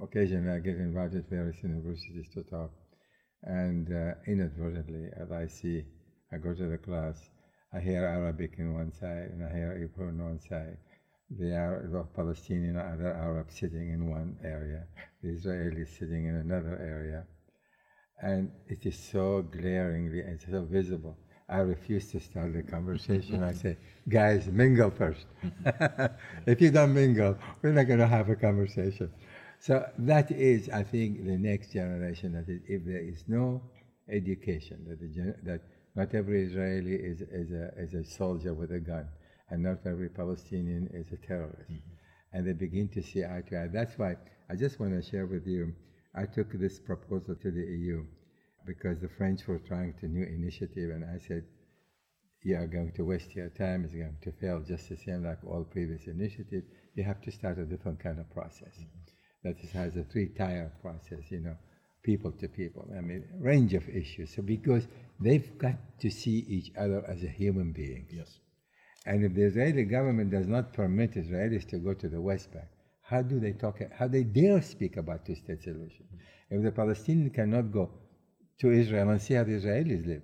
occasionally 0.02 0.52
I 0.52 0.58
get 0.58 0.76
invited 0.76 1.28
to 1.28 1.34
various 1.34 1.56
universities 1.62 2.28
to 2.34 2.42
talk, 2.44 2.70
and 3.42 3.88
uh, 3.92 4.14
inadvertently, 4.26 5.08
as 5.20 5.32
I 5.32 5.46
see, 5.46 5.84
I 6.32 6.36
go 6.36 6.54
to 6.54 6.66
the 6.68 6.78
class, 6.78 7.30
I 7.74 7.80
hear 7.80 8.04
Arabic 8.04 8.54
in 8.58 8.72
one 8.72 8.92
side 8.92 9.30
and 9.32 9.44
I 9.44 9.52
hear 9.52 9.76
Hebrew 9.76 10.08
on 10.08 10.22
one 10.22 10.40
side. 10.40 10.76
The, 11.30 11.52
Arab, 11.52 11.90
the 11.90 12.04
Palestinian 12.14 12.76
and 12.76 12.94
other 12.94 13.12
Arab 13.12 13.50
sitting 13.50 13.90
in 13.90 14.08
one 14.08 14.36
area, 14.44 14.84
the 15.22 15.30
Israelis 15.30 15.98
sitting 15.98 16.26
in 16.26 16.36
another 16.36 16.78
area, 16.80 17.24
and 18.22 18.52
it 18.68 18.86
is 18.86 18.96
so 18.96 19.42
glaringly 19.42 20.20
and 20.20 20.38
so 20.40 20.62
visible. 20.62 21.16
I 21.48 21.58
refuse 21.58 22.10
to 22.12 22.20
start 22.20 22.52
the 22.52 22.62
conversation. 22.62 23.42
I 23.42 23.52
say, 23.52 23.76
guys, 24.08 24.46
mingle 24.46 24.90
first. 24.90 25.26
if 26.46 26.60
you 26.60 26.70
don't 26.70 26.94
mingle, 26.94 27.36
we're 27.60 27.72
not 27.72 27.84
going 27.84 27.98
to 27.98 28.06
have 28.06 28.28
a 28.28 28.36
conversation. 28.36 29.10
So 29.58 29.86
that 29.98 30.30
is, 30.30 30.68
I 30.68 30.82
think, 30.84 31.24
the 31.24 31.36
next 31.36 31.72
generation. 31.72 32.32
That 32.32 32.48
is, 32.48 32.60
if 32.68 32.84
there 32.84 33.00
is 33.00 33.24
no 33.26 33.62
education, 34.08 34.84
that, 34.88 35.00
the 35.00 35.34
that 35.50 35.60
not 35.94 36.14
every 36.14 36.44
Israeli 36.44 36.94
is, 36.94 37.20
is, 37.20 37.52
a, 37.52 37.70
is 37.78 37.94
a 37.94 38.04
soldier 38.04 38.52
with 38.52 38.72
a 38.72 38.80
gun, 38.80 39.08
and 39.50 39.62
not 39.62 39.86
every 39.86 40.08
Palestinian 40.08 40.88
is 40.92 41.12
a 41.12 41.26
terrorist. 41.26 41.70
Mm-hmm. 41.70 41.92
And 42.32 42.46
they 42.46 42.52
begin 42.52 42.88
to 42.94 43.02
see 43.02 43.22
eye 43.22 43.42
to 43.48 43.56
eye. 43.60 43.68
That's 43.72 43.96
why 43.96 44.16
I 44.50 44.56
just 44.56 44.80
want 44.80 44.92
to 44.92 45.08
share 45.08 45.26
with 45.26 45.46
you. 45.46 45.72
I 46.16 46.26
took 46.26 46.52
this 46.52 46.80
proposal 46.80 47.36
to 47.36 47.50
the 47.50 47.60
EU 47.60 48.04
because 48.66 49.00
the 49.00 49.08
French 49.08 49.46
were 49.46 49.58
trying 49.58 49.94
to 50.00 50.08
new 50.08 50.24
initiative, 50.24 50.90
and 50.90 51.04
I 51.04 51.18
said, 51.18 51.44
you 52.44 52.56
are 52.56 52.66
going 52.66 52.92
to 52.92 53.04
waste 53.04 53.34
your 53.34 53.48
time. 53.48 53.84
It's 53.84 53.94
going 53.94 54.16
to 54.20 54.32
fail 54.32 54.60
just 54.60 54.88
the 54.90 54.96
same 54.96 55.24
like 55.24 55.38
all 55.46 55.64
previous 55.64 56.06
initiatives. 56.06 56.66
You 56.94 57.02
have 57.04 57.20
to 57.22 57.32
start 57.32 57.58
a 57.58 57.64
different 57.64 58.00
kind 58.00 58.20
of 58.20 58.30
process. 58.30 58.74
Mm-hmm. 58.78 59.04
That 59.44 59.56
is, 59.62 59.70
has 59.72 59.96
a 59.96 60.04
three-tier 60.04 60.72
process. 60.82 61.30
You 61.30 61.40
know, 61.40 61.56
people 62.04 62.30
to 62.32 62.48
people. 62.48 62.86
I 62.96 63.00
mean, 63.00 63.24
range 63.40 63.74
of 63.74 63.88
issues. 63.88 64.34
So 64.34 64.42
because 64.42 64.86
they've 65.18 65.58
got 65.58 65.76
to 66.00 66.10
see 66.10 66.44
each 66.48 66.70
other 66.78 67.04
as 67.08 67.24
a 67.24 67.28
human 67.28 67.72
being. 67.72 68.06
Yes. 68.10 68.38
And 69.06 69.24
if 69.24 69.34
the 69.34 69.42
Israeli 69.42 69.84
government 69.84 70.30
does 70.30 70.46
not 70.46 70.72
permit 70.72 71.14
Israelis 71.14 71.68
to 71.70 71.78
go 71.78 71.94
to 71.94 72.08
the 72.08 72.20
West 72.20 72.52
Bank, 72.52 72.68
how 73.02 73.22
do 73.22 73.38
they 73.38 73.52
talk? 73.52 73.80
How 73.98 74.08
they 74.08 74.22
dare 74.22 74.62
speak 74.62 74.96
about 74.96 75.26
two-state 75.26 75.62
solution? 75.62 76.06
If 76.50 76.62
the 76.62 76.70
Palestinians 76.70 77.34
cannot 77.34 77.72
go 77.72 77.90
to 78.60 78.70
Israel 78.70 79.10
and 79.10 79.20
see 79.20 79.34
how 79.34 79.44
the 79.44 79.52
Israelis 79.52 80.06
live 80.06 80.22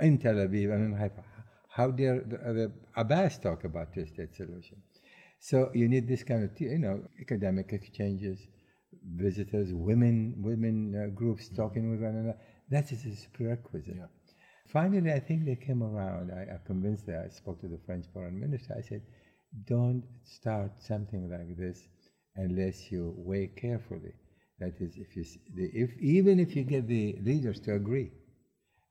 in 0.00 0.18
Tel 0.18 0.34
Aviv 0.34 0.72
and 0.72 0.92
in 0.92 0.98
Haifa, 0.98 1.22
how 1.68 1.90
dare 1.90 2.20
the, 2.20 2.36
the 2.36 2.72
Abbas 2.96 3.38
talk 3.38 3.64
about 3.64 3.92
two-state 3.92 4.34
solution? 4.34 4.80
So 5.40 5.70
you 5.74 5.88
need 5.88 6.08
this 6.08 6.22
kind 6.22 6.44
of, 6.44 6.58
you 6.58 6.78
know, 6.78 7.02
academic 7.20 7.72
exchanges, 7.72 8.38
visitors, 9.16 9.72
women, 9.72 10.34
women 10.38 10.94
uh, 10.94 11.14
groups 11.14 11.48
talking 11.48 11.90
with 11.90 12.00
one 12.00 12.14
another. 12.16 12.38
That 12.70 12.92
is 12.92 13.04
a 13.04 13.36
prerequisite. 13.36 13.96
Yeah. 13.96 14.06
Finally, 14.68 15.12
I 15.12 15.20
think 15.20 15.44
they 15.44 15.56
came 15.56 15.82
around. 15.82 16.30
I, 16.32 16.54
I 16.54 16.58
convinced 16.66 17.06
them. 17.06 17.22
I 17.24 17.28
spoke 17.28 17.60
to 17.60 17.68
the 17.68 17.78
French 17.86 18.06
foreign 18.12 18.40
minister. 18.40 18.74
I 18.76 18.82
said, 18.82 19.02
don't 19.66 20.02
start 20.24 20.72
something 20.80 21.30
like 21.30 21.56
this 21.56 21.88
unless 22.36 22.90
you 22.90 23.14
weigh 23.16 23.48
carefully. 23.48 24.14
That 24.58 24.74
is, 24.80 24.96
if 24.96 25.16
you, 25.16 25.24
if, 25.56 25.90
even 26.00 26.40
if 26.40 26.56
you 26.56 26.64
get 26.64 26.88
the 26.88 27.18
leaders 27.22 27.60
to 27.60 27.74
agree, 27.74 28.10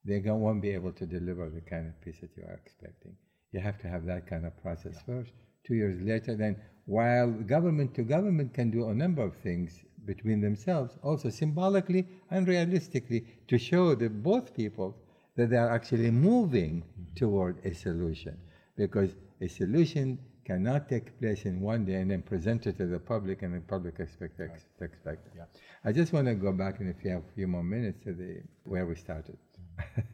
they 0.05 0.19
won't 0.19 0.61
be 0.61 0.71
able 0.71 0.91
to 0.91 1.05
deliver 1.05 1.49
the 1.49 1.61
kind 1.61 1.87
of 1.87 1.99
peace 2.01 2.19
that 2.21 2.35
you 2.35 2.43
are 2.43 2.59
expecting. 2.65 3.15
You 3.51 3.61
have 3.61 3.79
to 3.79 3.87
have 3.87 4.05
that 4.05 4.27
kind 4.27 4.45
of 4.45 4.61
process 4.61 4.95
first. 5.05 5.31
Two 5.65 5.75
years 5.75 6.01
later, 6.01 6.35
then, 6.35 6.57
while 6.85 7.31
government 7.31 7.95
to 7.95 8.03
government 8.03 8.53
can 8.53 8.69
do 8.69 8.89
a 8.89 8.93
number 8.93 9.23
of 9.23 9.35
things 9.37 9.79
between 10.05 10.41
themselves, 10.41 10.97
also 11.03 11.29
symbolically 11.29 12.07
and 12.31 12.47
realistically, 12.47 13.25
to 13.47 13.57
show 13.57 13.95
that 13.95 14.23
both 14.23 14.53
people 14.53 14.97
that 15.35 15.49
they 15.49 15.57
are 15.57 15.69
actually 15.71 16.11
moving 16.11 16.83
toward 17.15 17.57
a 17.65 17.73
solution, 17.73 18.37
because 18.75 19.15
a 19.41 19.47
solution 19.47 20.19
cannot 20.45 20.89
take 20.89 21.17
place 21.19 21.45
in 21.45 21.61
one 21.61 21.85
day 21.85 21.95
and 21.95 22.11
then 22.11 22.21
present 22.21 22.67
it 22.67 22.77
to 22.77 22.85
the 22.85 22.99
public 22.99 23.41
and 23.43 23.55
the 23.55 23.61
public 23.61 23.99
expect, 23.99 24.39
ex- 24.41 24.65
expect 24.81 25.27
it. 25.27 25.33
Yeah. 25.37 25.45
I 25.85 25.91
just 25.93 26.11
want 26.13 26.27
to 26.27 26.35
go 26.35 26.51
back, 26.51 26.79
and 26.79 26.89
if 26.89 27.03
you 27.03 27.11
have 27.11 27.23
a 27.23 27.33
few 27.33 27.47
more 27.47 27.63
minutes, 27.63 28.03
to 28.03 28.13
the 28.13 28.41
where 28.65 28.85
we 28.85 28.95
started, 28.95 29.37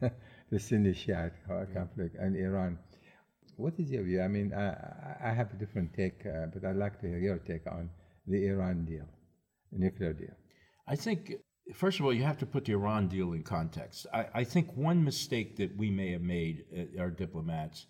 the 0.50 0.58
Sunni 0.58 0.94
uh, 1.12 1.28
conflict 1.74 2.16
and 2.18 2.36
Iran. 2.36 2.78
What 3.56 3.74
is 3.78 3.90
your 3.90 4.04
view? 4.04 4.22
I 4.22 4.28
mean, 4.28 4.52
I, 4.54 4.68
I- 4.68 5.16
I 5.22 5.32
have 5.32 5.52
a 5.52 5.56
different 5.56 5.92
take, 5.94 6.24
uh, 6.26 6.46
but 6.52 6.64
I'd 6.64 6.76
like 6.76 6.98
to 7.00 7.06
hear 7.08 7.18
your 7.18 7.38
take 7.38 7.66
on 7.66 7.90
the 8.26 8.46
Iran 8.46 8.84
deal, 8.84 9.06
the 9.72 9.78
nuclear 9.78 10.12
deal. 10.12 10.34
I 10.86 10.96
think, 10.96 11.32
first 11.74 12.00
of 12.00 12.06
all, 12.06 12.12
you 12.12 12.24
have 12.24 12.38
to 12.38 12.46
put 12.46 12.64
the 12.64 12.72
Iran 12.72 13.08
deal 13.08 13.32
in 13.32 13.42
context. 13.42 14.06
I, 14.12 14.26
I 14.34 14.44
think 14.44 14.76
one 14.76 15.04
mistake 15.04 15.56
that 15.56 15.76
we 15.76 15.90
may 15.90 16.12
have 16.12 16.22
made, 16.22 16.64
uh, 16.76 17.00
our 17.00 17.10
diplomats, 17.10 17.86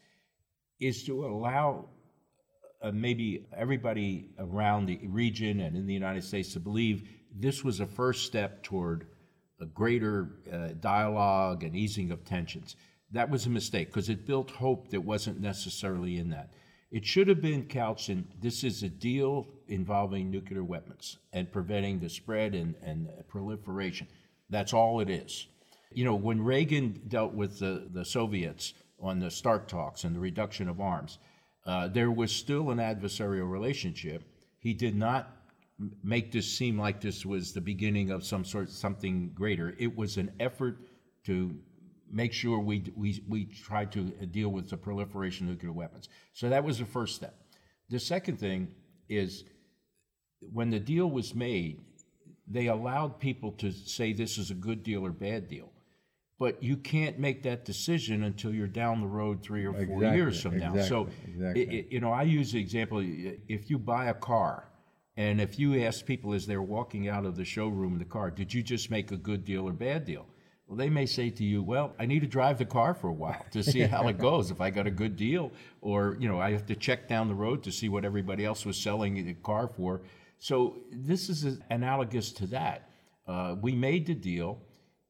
is 0.80 1.04
to 1.04 1.24
allow 1.24 1.88
uh, 2.82 2.90
maybe 2.92 3.46
everybody 3.56 4.30
around 4.38 4.86
the 4.86 4.98
region 5.08 5.60
and 5.60 5.76
in 5.76 5.86
the 5.86 5.94
United 5.94 6.24
States 6.24 6.52
to 6.54 6.60
believe 6.60 7.08
this 7.34 7.62
was 7.62 7.80
a 7.80 7.86
first 7.86 8.26
step 8.26 8.62
toward 8.62 9.06
a 9.60 9.66
greater 9.66 10.40
uh, 10.52 10.68
dialogue 10.80 11.62
and 11.62 11.76
easing 11.76 12.10
of 12.10 12.24
tensions. 12.24 12.76
That 13.12 13.28
was 13.28 13.46
a 13.46 13.50
mistake 13.50 13.88
because 13.88 14.08
it 14.08 14.26
built 14.26 14.50
hope 14.50 14.90
that 14.90 15.00
wasn't 15.00 15.40
necessarily 15.40 16.18
in 16.18 16.30
that. 16.30 16.52
It 16.90 17.04
should 17.04 17.28
have 17.28 17.42
been 17.42 17.66
couched 17.66 18.08
in 18.08 18.26
this 18.40 18.64
is 18.64 18.82
a 18.82 18.88
deal 18.88 19.46
involving 19.70 20.30
nuclear 20.30 20.64
weapons 20.64 21.18
and 21.32 21.50
preventing 21.50 22.00
the 22.00 22.08
spread 22.08 22.54
and, 22.54 22.74
and 22.82 23.08
proliferation. 23.28 24.06
That's 24.48 24.72
all 24.72 25.00
it 25.00 25.08
is. 25.08 25.46
You 25.92 26.04
know, 26.04 26.14
when 26.14 26.42
Reagan 26.42 27.00
dealt 27.08 27.34
with 27.34 27.58
the, 27.58 27.88
the 27.92 28.04
Soviets 28.04 28.74
on 29.00 29.20
the 29.20 29.30
START 29.30 29.68
talks 29.68 30.04
and 30.04 30.14
the 30.14 30.20
reduction 30.20 30.68
of 30.68 30.80
arms, 30.80 31.18
uh, 31.66 31.88
there 31.88 32.10
was 32.10 32.32
still 32.32 32.70
an 32.70 32.78
adversarial 32.78 33.50
relationship. 33.50 34.22
He 34.58 34.74
did 34.74 34.96
not 34.96 35.36
make 36.02 36.30
this 36.30 36.46
seem 36.50 36.78
like 36.78 37.00
this 37.00 37.24
was 37.24 37.52
the 37.52 37.60
beginning 37.60 38.10
of 38.10 38.24
some 38.24 38.44
sort 38.44 38.70
something 38.70 39.30
greater. 39.34 39.74
It 39.78 39.96
was 39.96 40.16
an 40.16 40.30
effort 40.38 40.78
to 41.24 41.54
make 42.10 42.32
sure 42.32 42.58
we 42.58 42.84
we 42.96 43.22
we 43.28 43.44
tried 43.46 43.92
to 43.92 44.02
deal 44.26 44.50
with 44.50 44.68
the 44.68 44.76
proliferation 44.76 45.46
of 45.46 45.54
nuclear 45.54 45.72
weapons. 45.72 46.08
So 46.32 46.48
that 46.48 46.64
was 46.64 46.78
the 46.78 46.84
first 46.84 47.14
step. 47.14 47.34
The 47.88 47.98
second 47.98 48.38
thing 48.38 48.68
is 49.08 49.44
when 50.52 50.70
the 50.70 50.80
deal 50.80 51.10
was 51.10 51.34
made, 51.34 51.80
they 52.48 52.66
allowed 52.66 53.20
people 53.20 53.52
to 53.52 53.70
say 53.70 54.12
this 54.12 54.38
is 54.38 54.50
a 54.50 54.54
good 54.54 54.82
deal 54.82 55.04
or 55.04 55.10
bad 55.10 55.48
deal. 55.48 55.70
But 56.38 56.62
you 56.62 56.78
can't 56.78 57.18
make 57.18 57.42
that 57.42 57.66
decision 57.66 58.22
until 58.24 58.52
you're 58.54 58.66
down 58.66 59.02
the 59.02 59.06
road 59.06 59.42
three 59.42 59.66
or 59.66 59.72
four 59.74 59.80
Exactly, 60.02 60.16
years 60.16 60.40
from 60.40 60.58
now. 60.58 60.76
So, 60.78 61.02
exactly, 61.26 61.32
exactly. 61.34 61.66
i- 61.68 61.80
i- 61.82 61.86
you 61.90 62.00
know, 62.00 62.10
I 62.12 62.22
use 62.22 62.52
the 62.52 62.60
example 62.60 63.00
if 63.04 63.68
you 63.70 63.78
buy 63.78 64.06
a 64.06 64.14
car, 64.14 64.64
and 65.18 65.38
if 65.40 65.58
you 65.58 65.78
ask 65.82 66.06
people 66.06 66.32
as 66.32 66.46
they're 66.46 66.62
walking 66.62 67.08
out 67.08 67.26
of 67.26 67.36
the 67.36 67.44
showroom 67.44 67.92
in 67.92 67.98
the 67.98 68.06
car, 68.06 68.30
did 68.30 68.54
you 68.54 68.62
just 68.62 68.90
make 68.90 69.12
a 69.12 69.18
good 69.18 69.44
deal 69.44 69.68
or 69.68 69.72
bad 69.74 70.06
deal? 70.06 70.26
Well, 70.66 70.78
they 70.78 70.88
may 70.88 71.04
say 71.04 71.28
to 71.30 71.44
you, 71.44 71.62
well, 71.62 71.94
I 71.98 72.06
need 72.06 72.20
to 72.20 72.28
drive 72.28 72.56
the 72.56 72.64
car 72.64 72.94
for 72.94 73.08
a 73.08 73.12
while 73.12 73.44
to 73.50 73.62
see 73.62 73.80
how 73.80 74.08
it 74.08 74.18
goes, 74.18 74.50
if 74.50 74.60
I 74.62 74.70
got 74.70 74.86
a 74.86 74.90
good 74.90 75.16
deal, 75.16 75.52
or, 75.82 76.16
you 76.20 76.28
know, 76.28 76.40
I 76.40 76.52
have 76.52 76.64
to 76.66 76.76
check 76.76 77.06
down 77.08 77.28
the 77.28 77.34
road 77.34 77.62
to 77.64 77.72
see 77.72 77.88
what 77.90 78.04
everybody 78.04 78.44
else 78.46 78.64
was 78.64 78.78
selling 78.78 79.14
the 79.26 79.34
car 79.34 79.68
for. 79.68 80.00
So 80.40 80.78
this 80.90 81.28
is 81.28 81.60
analogous 81.70 82.32
to 82.32 82.46
that. 82.48 82.90
Uh, 83.28 83.56
we 83.60 83.74
made 83.74 84.06
the 84.06 84.14
deal. 84.14 84.58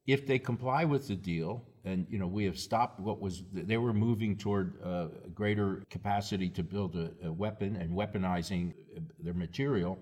If 0.07 0.27
they 0.27 0.41
comply 0.41 0.85
with 0.85 1.07
the 1.07 1.15
deal, 1.15 1.65
and 1.85 2.05
you 2.11 2.19
know 2.19 2.27
we 2.27 2.45
have 2.45 2.59
stopped 2.59 2.99
what 2.99 3.21
was 3.21 3.45
they 3.53 3.77
were 3.77 3.95
moving 3.95 4.37
toward 4.37 4.83
uh, 4.83 5.07
greater 5.33 5.83
capacity 5.89 6.51
to 6.51 6.63
build 6.65 6.97
a, 6.97 7.13
a, 7.25 7.33
weapon 7.33 7.77
and 7.77 7.91
weaponizing 7.91 8.75
their 9.21 9.33
material, 9.33 9.99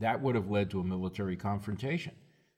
that 0.00 0.20
would 0.20 0.34
have 0.34 0.50
led 0.50 0.68
to 0.70 0.80
a 0.80 0.84
military 0.84 1.36
confrontation. 1.36 2.12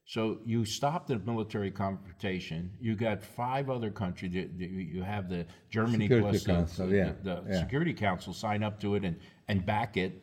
So 0.06 0.38
you 0.44 0.64
stop 0.64 1.06
the 1.06 1.18
military 1.18 1.70
confrontation. 1.70 2.70
You 2.80 2.94
got 2.94 3.22
five 3.22 3.70
other 3.70 3.90
countries. 3.90 4.34
You 4.34 5.02
have 5.02 5.28
the 5.28 5.46
Germany 5.70 6.06
Security 6.06 6.28
plus 6.28 6.44
Council, 6.44 6.88
the, 6.88 6.96
yeah, 6.96 7.12
the, 7.22 7.44
yeah. 7.48 7.60
Security 7.60 7.94
Council 7.94 8.32
sign 8.32 8.62
up 8.62 8.80
to 8.80 8.96
it 8.96 9.04
and, 9.04 9.16
and 9.48 9.64
back 9.64 9.96
it. 9.96 10.22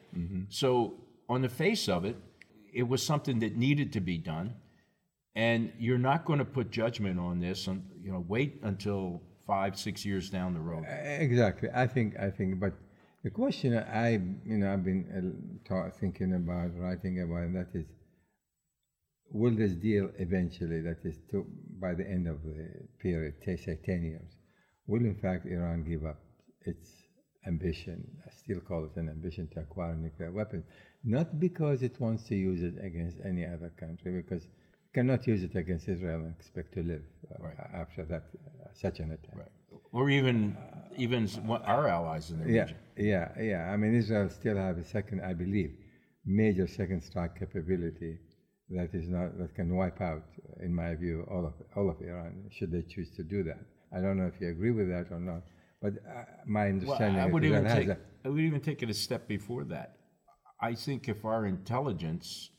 So 0.49 1.00
on 1.33 1.41
the 1.41 1.53
face 1.65 1.85
of 1.95 2.01
it, 2.09 2.17
it 2.73 2.85
was 2.93 3.01
something 3.11 3.39
that 3.39 3.53
needed 3.67 3.89
to 3.93 4.01
be 4.11 4.17
done. 4.33 4.47
And 5.33 5.71
you're 5.85 6.05
not 6.11 6.19
going 6.27 6.39
to 6.45 6.49
put 6.57 6.65
judgment 6.81 7.17
on 7.29 7.39
this. 7.39 7.67
And 7.67 7.79
you 8.03 8.11
know, 8.13 8.23
wait 8.35 8.51
until 8.71 9.21
five, 9.47 9.73
six 9.87 10.05
years 10.09 10.29
down 10.29 10.49
the 10.53 10.59
road. 10.71 10.83
Exactly. 11.27 11.69
I 11.83 11.87
think. 11.87 12.09
I 12.27 12.29
think. 12.37 12.59
But 12.59 12.73
the 13.23 13.31
question 13.41 13.69
I, 13.77 14.09
you 14.51 14.57
know, 14.59 14.67
I've 14.73 14.85
been 14.91 15.03
uh, 15.17 15.69
ta- 15.69 15.91
thinking 16.01 16.33
about, 16.41 16.69
writing 16.83 17.15
about, 17.25 17.47
that 17.59 17.79
is, 17.79 17.87
will 19.39 19.55
this 19.63 19.73
deal 19.89 20.05
eventually, 20.27 20.81
that 20.87 20.99
is, 21.09 21.17
to, 21.31 21.45
by 21.85 21.93
the 21.99 22.07
end 22.15 22.27
of 22.27 22.37
the 22.43 22.57
period, 22.99 23.35
say 23.45 23.79
ten 23.89 24.01
years, 24.11 24.31
will 24.89 25.05
in 25.11 25.17
fact 25.23 25.45
Iran 25.45 25.79
give 25.91 26.03
up 26.11 26.19
its 26.71 26.89
ambition? 27.51 27.97
I 28.27 28.29
still 28.43 28.61
call 28.69 28.81
it 28.89 28.99
an 29.01 29.07
ambition 29.17 29.47
to 29.53 29.61
acquire 29.61 29.95
nuclear 29.95 30.31
weapons, 30.39 30.65
not 31.03 31.39
because 31.39 31.81
it 31.83 31.99
wants 31.99 32.23
to 32.29 32.35
use 32.35 32.61
it 32.61 32.75
against 32.83 33.17
any 33.25 33.45
other 33.45 33.71
country, 33.79 34.11
because 34.21 34.43
it 34.45 34.93
cannot 34.93 35.25
use 35.27 35.43
it 35.43 35.55
against 35.55 35.87
Israel 35.87 36.19
and 36.19 36.33
expect 36.39 36.73
to 36.73 36.83
live 36.83 37.03
uh, 37.33 37.47
after 37.77 38.05
that 38.05 38.23
uh, 38.33 38.67
such 38.73 38.99
an 38.99 39.11
attack. 39.11 39.35
Right. 39.35 39.51
Or 39.91 40.09
even 40.09 40.57
even 40.97 41.27
our 41.65 41.87
allies 41.87 42.31
in 42.31 42.39
the 42.39 42.51
Yeah, 42.51 42.63
region. 42.63 42.77
yeah, 42.97 43.29
yeah. 43.39 43.71
I 43.71 43.77
mean, 43.77 43.93
Israel 43.95 44.29
still 44.29 44.57
have 44.57 44.77
a 44.77 44.83
second, 44.85 45.21
I 45.21 45.33
believe, 45.33 45.71
major 46.25 46.67
second 46.67 47.01
strike 47.01 47.37
capability 47.39 48.19
that 48.69 48.93
is 48.93 49.09
not 49.09 49.37
that 49.39 49.53
can 49.55 49.75
wipe 49.75 49.99
out, 50.01 50.23
in 50.61 50.73
my 50.73 50.95
view, 50.95 51.25
all 51.31 51.45
of 51.45 51.53
all 51.75 51.89
of 51.89 51.97
Iran. 52.01 52.33
Should 52.51 52.71
they 52.71 52.83
choose 52.83 53.09
to 53.17 53.23
do 53.23 53.43
that? 53.43 53.59
I 53.95 53.99
don't 54.01 54.17
know 54.17 54.27
if 54.33 54.39
you 54.41 54.49
agree 54.49 54.71
with 54.71 54.89
that 54.89 55.07
or 55.11 55.19
not, 55.19 55.43
but 55.81 55.93
uh, 55.93 56.23
my 56.45 56.61
Well, 56.65 56.69
understanding 56.69 57.19
I 57.21 57.27
is 57.27 57.33
would 57.33 57.43
even 57.43 57.65
take 57.65 57.89
I 58.25 58.29
would 58.29 58.39
even 58.39 58.61
take 58.61 58.81
it 58.83 58.89
a 58.89 58.93
step 58.93 59.27
before 59.27 59.63
that. 59.65 59.97
I 60.61 60.75
think 60.75 61.09
if 61.09 61.25
our 61.25 61.45
intelligence 61.45 62.51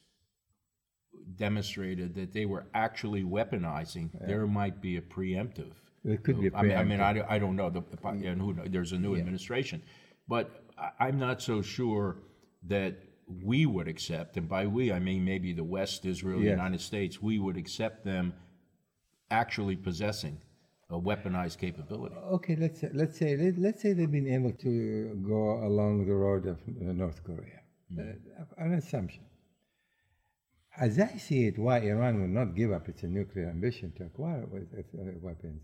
demonstrated 1.37 2.15
that 2.17 2.33
they 2.33 2.47
were 2.47 2.67
actually 2.75 3.23
weaponizing, 3.23 4.11
there 4.27 4.47
might 4.47 4.81
be 4.81 4.97
a 4.97 5.01
preemptive. 5.01 5.73
It 6.05 6.25
could 6.25 6.41
be 6.41 6.49
a 6.49 6.57
I 6.57 6.62
mean, 6.62 6.77
I 6.77 6.85
mean. 6.85 7.01
I, 7.01 7.12
don't- 7.12 7.31
I 7.31 7.38
don't 7.38 7.57
know. 7.57 7.71
The, 7.71 7.83
and 8.09 8.41
who 8.41 8.55
there's 8.69 8.93
a 8.93 8.99
new 8.99 9.15
administration, 9.17 9.83
but 10.27 10.65
I'm 10.99 11.19
not 11.19 11.41
so 11.41 11.62
sure 11.62 12.17
that 12.67 12.97
we 13.45 13.67
would 13.67 13.88
accept, 13.88 14.37
and 14.37 14.49
by 14.49 14.67
we 14.67 14.93
I 14.93 14.99
mean 14.99 15.25
maybe 15.25 15.53
the 15.53 15.65
West, 15.65 16.05
Israel, 16.05 16.41
the 16.41 16.47
United 16.47 16.81
States, 16.81 17.23
we 17.23 17.38
would 17.38 17.57
accept 17.57 18.05
them 18.05 18.35
actually 19.31 19.77
possessing 19.77 20.38
a 20.91 20.99
weaponized 21.01 21.57
capability. 21.59 22.15
okay. 22.17 22.57
Let's 22.57 22.81
say, 22.81 22.91
let's 22.93 23.17
say 23.19 23.37
let, 23.37 23.57
let's 23.59 23.81
say 23.81 23.93
they've 23.95 24.11
been 24.11 24.29
able 24.29 24.53
to 24.67 25.15
go 25.27 25.65
along 25.65 26.07
the 26.07 26.15
road 26.15 26.47
of 26.47 26.59
North 26.67 27.23
Korea. 27.25 27.61
Uh, 27.99 28.45
an 28.59 28.75
assumption. 28.75 29.25
As 30.79 30.99
I 30.99 31.19
see 31.19 31.47
it, 31.47 31.59
why 31.59 31.81
Iran 31.81 32.21
will 32.21 32.29
not 32.29 32.57
give 32.57 32.73
up 32.73 32.89
its 32.89 33.03
nuclear 33.03 33.51
ambition 33.51 33.93
to 33.99 34.05
acquire 34.05 34.47
its, 34.73 34.95
uh, 34.95 35.19
weapons 35.21 35.63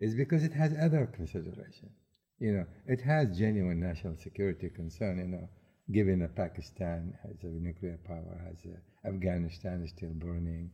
is 0.00 0.14
because 0.14 0.42
it 0.42 0.52
has 0.52 0.72
other 0.80 1.06
consideration. 1.06 1.90
You 2.38 2.52
know, 2.52 2.66
it 2.86 3.00
has 3.02 3.36
genuine 3.38 3.80
national 3.80 4.16
security 4.16 4.70
concern. 4.70 5.18
You 5.18 5.26
know, 5.26 5.48
given 5.92 6.20
that 6.20 6.34
Pakistan 6.34 7.12
has 7.22 7.36
a 7.42 7.46
nuclear 7.46 7.98
power, 8.06 8.40
has 8.46 8.64
uh, 8.64 9.08
Afghanistan 9.08 9.82
is 9.82 9.90
still 9.90 10.14
burning, 10.14 10.70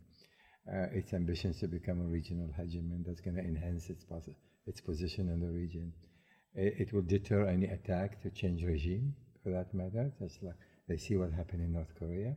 uh, 0.72 0.86
its 0.92 1.12
ambitions 1.12 1.58
to 1.60 1.66
become 1.66 2.00
a 2.00 2.08
regional 2.08 2.48
hegemon 2.58 3.04
that's 3.04 3.20
going 3.20 3.36
to 3.36 3.42
enhance 3.42 3.90
its 3.90 4.04
its 4.66 4.80
position 4.80 5.28
in 5.28 5.40
the 5.40 5.50
region. 5.50 5.92
It, 6.54 6.74
it 6.88 6.92
will 6.92 7.02
deter 7.02 7.48
any 7.48 7.66
attack 7.66 8.22
to 8.22 8.30
change 8.30 8.62
regime, 8.62 9.14
for 9.42 9.50
that 9.50 9.72
matter. 9.74 10.12
That's 10.20 10.38
like 10.42 10.54
they 10.88 10.96
see 10.96 11.16
what 11.16 11.32
happened 11.32 11.62
in 11.62 11.72
North 11.72 11.94
Korea. 11.98 12.34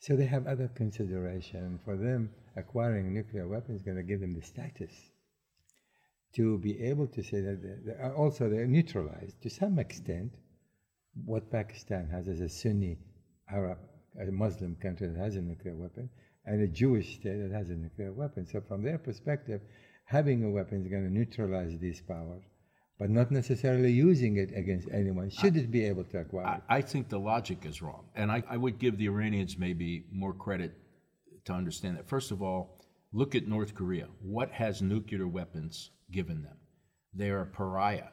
So 0.00 0.16
they 0.16 0.26
have 0.26 0.46
other 0.46 0.68
consideration. 0.68 1.78
For 1.84 1.96
them, 1.96 2.30
acquiring 2.56 3.12
nuclear 3.12 3.46
weapons 3.46 3.80
is 3.80 3.84
going 3.84 3.98
to 3.98 4.02
give 4.02 4.20
them 4.20 4.34
the 4.34 4.42
status 4.42 4.92
to 6.34 6.58
be 6.58 6.80
able 6.80 7.06
to 7.08 7.22
say 7.22 7.40
that 7.40 7.60
they, 7.84 7.92
are 7.92 8.12
uh, 8.12 8.16
also 8.16 8.48
they're 8.48 8.66
neutralized 8.66 9.42
to 9.42 9.50
some 9.50 9.78
extent 9.78 10.32
what 11.24 11.50
Pakistan 11.50 12.08
has 12.08 12.28
as 12.28 12.40
a 12.40 12.48
Sunni 12.48 12.98
Arab, 13.50 13.78
a 14.20 14.30
Muslim 14.30 14.76
country 14.76 15.08
that 15.08 15.18
has 15.18 15.34
a 15.36 15.42
nuclear 15.42 15.74
weapon, 15.74 16.08
and 16.46 16.62
a 16.62 16.68
Jewish 16.68 17.16
state 17.16 17.36
that 17.42 17.52
has 17.52 17.70
a 17.70 17.74
nuclear 17.74 18.12
weapon. 18.12 18.46
So 18.46 18.60
from 18.60 18.82
their 18.82 18.98
perspective, 18.98 19.60
having 20.04 20.44
a 20.44 20.50
weapon 20.50 20.82
is 20.82 20.88
going 20.88 21.04
to 21.04 21.12
neutralize 21.12 21.76
these 21.78 22.00
powers, 22.00 22.44
but 23.00 23.08
not 23.08 23.30
necessarily 23.30 23.90
using 23.90 24.36
it 24.36 24.50
against 24.54 24.86
anyone. 24.92 25.30
Should 25.30 25.56
it 25.56 25.70
be 25.70 25.84
able 25.86 26.04
to 26.04 26.18
acquire 26.18 26.56
it? 26.58 26.62
I, 26.68 26.76
I 26.76 26.80
think 26.82 27.08
the 27.08 27.18
logic 27.18 27.64
is 27.64 27.80
wrong. 27.80 28.04
And 28.14 28.30
I, 28.30 28.42
I 28.48 28.58
would 28.58 28.78
give 28.78 28.98
the 28.98 29.06
Iranians 29.06 29.56
maybe 29.58 30.04
more 30.12 30.34
credit 30.34 30.72
to 31.46 31.52
understand 31.54 31.96
that. 31.96 32.06
First 32.06 32.30
of 32.30 32.42
all, 32.42 32.78
look 33.12 33.34
at 33.34 33.48
North 33.48 33.74
Korea. 33.74 34.06
What 34.20 34.50
has 34.52 34.82
nuclear 34.82 35.26
weapons 35.26 35.90
given 36.12 36.42
them? 36.42 36.58
They're 37.14 37.40
a 37.40 37.46
pariah, 37.46 38.10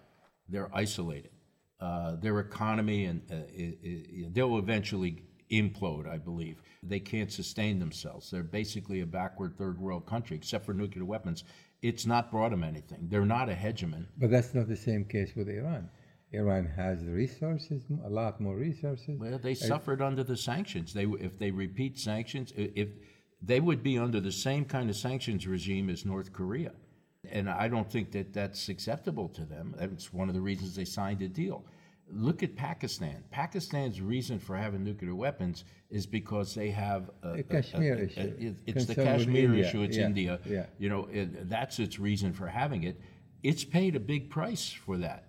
they're 0.48 0.72
isolated. 0.74 1.32
Uh, 1.80 2.16
their 2.16 2.40
economy 2.40 3.06
and 3.06 3.22
uh, 3.32 3.36
i- 3.36 3.78
i- 3.86 4.26
they'll 4.32 4.58
eventually 4.58 5.22
implode, 5.52 6.10
I 6.10 6.18
believe. 6.18 6.62
They 6.82 7.00
can't 7.00 7.32
sustain 7.32 7.78
themselves. 7.78 8.32
They're 8.32 8.42
basically 8.62 9.02
a 9.02 9.06
backward 9.06 9.58
third 9.58 9.78
world 9.80 10.06
country, 10.08 10.38
except 10.38 10.66
for 10.66 10.74
nuclear 10.74 11.06
weapons. 11.06 11.44
It's 11.82 12.06
not 12.06 12.32
brought 12.32 12.52
them 12.52 12.64
anything. 12.64 13.08
They're 13.10 13.26
not 13.26 13.50
a 13.50 13.54
hegemon. 13.54 14.08
But 14.18 14.32
that's 14.32 14.54
not 14.54 14.68
the 14.68 14.76
same 14.76 15.06
case 15.06 15.34
with 15.36 15.48
Iran. 15.48 15.90
Iran 16.32 16.66
has 16.66 17.04
the 17.04 17.12
resources, 17.12 17.84
a 18.04 18.10
lot 18.10 18.42
more 18.42 18.56
resources. 18.56 19.18
Well, 19.20 19.40
they 19.40 19.54
suffered 19.54 20.02
under 20.02 20.24
the 20.24 20.36
sanctions. 20.36 20.94
They, 20.94 21.06
if 21.06 21.38
they 21.38 21.52
repeat 21.52 21.98
sanctions, 21.98 22.52
if 22.56 22.90
they 23.42 23.60
would 23.60 23.82
be 23.84 23.98
under 23.98 24.20
the 24.20 24.32
same 24.32 24.66
kind 24.66 24.90
of 24.90 24.96
sanctions 24.96 25.48
regime 25.48 25.90
as 25.90 26.06
North 26.06 26.34
Korea, 26.34 26.74
and 27.30 27.50
I 27.50 27.68
don't 27.68 27.90
think 27.90 28.12
that 28.12 28.34
that's 28.34 28.68
acceptable 28.70 29.30
to 29.30 29.46
them. 29.46 29.76
That's 29.78 30.12
one 30.12 30.28
of 30.28 30.36
the 30.36 30.42
reasons 30.42 30.76
they 30.76 30.86
signed 30.86 31.22
a 31.22 31.28
deal. 31.28 31.64
Look 32.10 32.42
at 32.42 32.56
Pakistan. 32.56 33.24
Pakistan's 33.32 34.02
reason 34.02 34.40
for 34.40 34.56
having 34.56 34.84
nuclear 34.84 35.14
weapons 35.14 35.66
is 35.90 36.06
because 36.06 36.56
they 36.56 36.70
have 36.70 37.10
a, 37.22 37.38
The 37.38 37.44
Kashmir 37.44 37.94
a- 37.96 37.98
a- 37.98 38.04
issue. 38.04 38.34
it- 38.40 38.56
it's 38.66 38.86
the 38.86 38.96
Kashmir 38.96 39.54
issue. 39.56 39.82
It's 39.82 39.98
Yeah, 39.98 40.06
India. 40.06 40.40
yeah. 40.46 40.66
You 40.80 40.90
know, 40.90 41.08
it, 41.12 41.50
that's 41.50 41.80
its 41.80 42.00
reason 42.00 42.32
for 42.34 42.48
having 42.48 42.84
it. 42.84 43.00
It's 43.44 43.64
paid 43.66 43.96
a 43.96 44.00
big 44.00 44.30
price 44.30 44.72
for 44.72 44.98
that. 44.98 45.26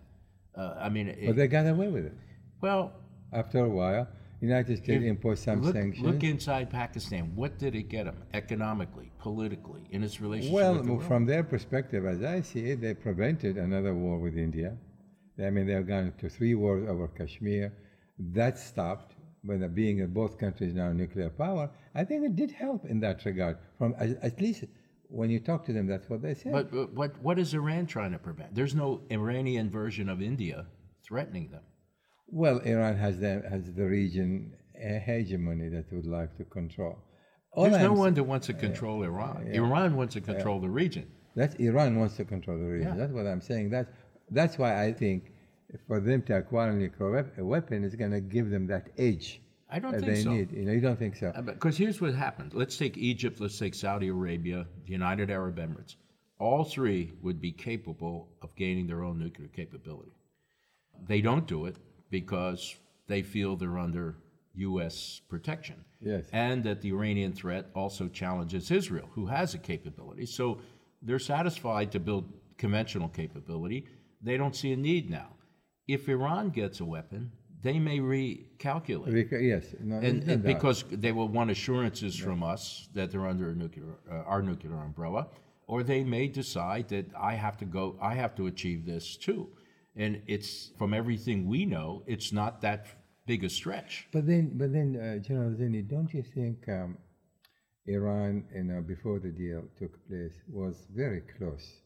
Uh, 0.54 0.74
I 0.78 0.88
mean, 0.88 1.08
it, 1.08 1.26
But 1.26 1.36
they 1.36 1.48
got 1.48 1.66
away 1.66 1.88
with 1.88 2.06
it. 2.06 2.14
well, 2.60 2.92
After 3.32 3.58
a 3.64 3.68
while, 3.68 4.08
United 4.40 4.78
States 4.78 5.04
imposed 5.04 5.42
some 5.42 5.60
look, 5.62 5.74
sanctions. 5.74 6.06
Look 6.06 6.22
inside 6.22 6.70
Pakistan. 6.70 7.32
What 7.34 7.58
did 7.58 7.74
it 7.74 7.88
get 7.88 8.04
them 8.06 8.16
economically, 8.34 9.10
politically, 9.18 9.82
in 9.90 10.02
its 10.04 10.20
relationship 10.20 10.54
Well, 10.54 10.74
with 10.76 10.86
the 10.86 10.98
from 11.00 11.26
their 11.26 11.42
perspective, 11.42 12.06
as 12.06 12.22
I 12.22 12.40
see 12.40 12.70
it, 12.70 12.80
they 12.80 12.94
prevented 12.94 13.58
another 13.58 13.94
war 13.94 14.18
with 14.18 14.36
India. 14.38 14.76
I 15.44 15.50
mean, 15.50 15.66
they've 15.66 15.86
gone 15.86 16.12
to 16.18 16.28
three 16.28 16.54
wars 16.54 16.88
over 16.88 17.08
Kashmir. 17.08 17.72
That 18.18 18.58
stopped. 18.58 19.14
When 19.42 19.62
uh, 19.62 19.68
being 19.68 19.98
that 19.98 20.12
both 20.12 20.36
countries 20.36 20.74
now 20.74 20.92
nuclear 20.92 21.30
power, 21.30 21.70
I 21.94 22.04
think 22.04 22.24
it 22.24 22.34
did 22.34 22.50
help 22.50 22.84
in 22.84 22.98
that 23.00 23.24
regard. 23.24 23.56
From 23.78 23.94
at 23.98 24.40
least 24.40 24.64
when 25.08 25.30
you 25.30 25.38
talk 25.38 25.64
to 25.66 25.72
them, 25.72 25.86
that's 25.86 26.08
what 26.10 26.22
they 26.22 26.34
say. 26.34 26.50
But, 26.50 26.72
but 26.72 26.92
what 26.92 27.22
what 27.22 27.38
is 27.38 27.54
Iran 27.54 27.86
trying 27.86 28.12
to 28.12 28.18
prevent? 28.18 28.54
There's 28.54 28.74
no 28.74 29.02
Iranian 29.10 29.70
version 29.70 30.08
of 30.08 30.20
India 30.20 30.66
threatening 31.06 31.50
them. 31.50 31.62
well, 32.26 32.58
Iran 32.58 32.96
has 32.96 33.18
the 33.20 33.42
has 33.48 33.72
the 33.72 33.84
region 33.86 34.52
a 34.80 34.98
hegemony 34.98 35.68
that 35.70 35.86
would 35.92 36.06
like 36.06 36.36
to 36.36 36.44
control. 36.44 36.98
All 37.52 37.64
There's 37.64 37.82
no 37.82 37.92
I'm 37.92 37.98
one 37.98 38.14
that 38.14 38.24
wants 38.24 38.46
to 38.48 38.54
control 38.54 39.02
Iran. 39.02 39.48
Iran 39.52 39.96
wants 39.96 40.14
to 40.14 40.20
control 40.20 40.60
the 40.60 40.68
region. 40.68 41.06
That's 41.34 41.54
Iran 41.56 41.98
wants 41.98 42.16
to 42.16 42.24
control 42.24 42.58
the 42.58 42.64
region. 42.64 42.88
Yeah. 42.88 42.96
That's 42.96 43.12
what 43.12 43.26
I'm 43.26 43.40
saying. 43.40 43.70
That's 43.70 43.90
that's 44.30 44.58
why 44.58 44.84
I 44.84 44.92
think 44.92 45.32
for 45.86 46.00
them 46.00 46.22
to 46.22 46.36
acquire 46.38 46.70
a 46.70 46.74
nuclear 46.74 47.30
weapon 47.38 47.84
is 47.84 47.94
going 47.94 48.10
to 48.12 48.20
give 48.20 48.50
them 48.50 48.66
that 48.68 48.88
edge 48.98 49.40
I 49.70 49.78
don't 49.78 49.92
think 49.92 50.06
they 50.06 50.22
so. 50.22 50.30
need. 50.30 50.52
You 50.52 50.64
know, 50.64 50.72
you 50.72 50.80
don't 50.80 50.98
think 50.98 51.16
so? 51.16 51.32
Because 51.44 51.76
here's 51.76 52.00
what 52.00 52.14
happened. 52.14 52.54
Let's 52.54 52.76
take 52.76 52.96
Egypt, 52.96 53.40
let's 53.40 53.58
take 53.58 53.74
Saudi 53.74 54.08
Arabia, 54.08 54.66
the 54.86 54.92
United 54.92 55.30
Arab 55.30 55.56
Emirates. 55.58 55.96
All 56.38 56.64
three 56.64 57.12
would 57.22 57.40
be 57.40 57.52
capable 57.52 58.28
of 58.42 58.54
gaining 58.56 58.86
their 58.86 59.02
own 59.02 59.18
nuclear 59.18 59.48
capability. 59.48 60.12
They 61.06 61.20
don't 61.20 61.46
do 61.46 61.66
it 61.66 61.76
because 62.10 62.76
they 63.08 63.22
feel 63.22 63.56
they're 63.56 63.78
under 63.78 64.16
U.S. 64.54 65.20
protection. 65.28 65.84
Yes. 66.00 66.24
And 66.32 66.64
that 66.64 66.80
the 66.80 66.92
Iranian 66.92 67.32
threat 67.32 67.66
also 67.74 68.08
challenges 68.08 68.70
Israel, 68.70 69.08
who 69.12 69.26
has 69.26 69.54
a 69.54 69.58
capability. 69.58 70.26
So 70.26 70.60
they're 71.02 71.18
satisfied 71.18 71.92
to 71.92 72.00
build 72.00 72.32
conventional 72.56 73.08
capability. 73.08 73.86
They 74.20 74.36
don't 74.36 74.54
see 74.54 74.72
a 74.72 74.76
need 74.76 75.10
now. 75.10 75.28
If 75.86 76.08
Iran 76.08 76.50
gets 76.50 76.80
a 76.80 76.84
weapon, 76.84 77.32
they 77.62 77.78
may 77.78 77.98
recalculate. 77.98 79.30
Yes, 79.42 79.74
no, 79.80 79.96
And, 79.96 80.26
no 80.26 80.34
and 80.34 80.42
because 80.42 80.84
they 80.90 81.12
will 81.12 81.28
want 81.28 81.50
assurances 81.50 82.16
from 82.16 82.42
us 82.42 82.88
that 82.94 83.10
they're 83.10 83.26
under 83.26 83.50
a 83.50 83.54
nuclear, 83.54 83.94
uh, 84.10 84.14
our 84.26 84.42
nuclear 84.42 84.74
umbrella, 84.74 85.28
or 85.66 85.82
they 85.82 86.04
may 86.04 86.28
decide 86.28 86.88
that 86.88 87.06
I 87.18 87.34
have 87.34 87.56
to 87.58 87.64
go, 87.64 87.96
I 88.00 88.14
have 88.14 88.34
to 88.36 88.46
achieve 88.46 88.86
this 88.86 89.16
too. 89.16 89.48
And 89.96 90.22
it's 90.26 90.70
from 90.78 90.94
everything 90.94 91.48
we 91.48 91.64
know, 91.64 92.02
it's 92.06 92.32
not 92.32 92.60
that 92.60 92.86
big 93.26 93.44
a 93.44 93.48
stretch. 93.48 94.06
But 94.12 94.26
then, 94.26 94.52
but 94.54 94.72
then, 94.72 94.96
uh, 94.96 95.18
General 95.18 95.50
Zinni, 95.50 95.86
don't 95.88 96.12
you 96.14 96.22
think 96.22 96.68
um, 96.68 96.96
Iran, 97.86 98.44
you 98.54 98.64
know, 98.64 98.80
before 98.80 99.18
the 99.18 99.30
deal 99.30 99.64
took 99.78 99.92
place, 100.08 100.34
was 100.48 100.86
very 100.94 101.22
close 101.36 101.80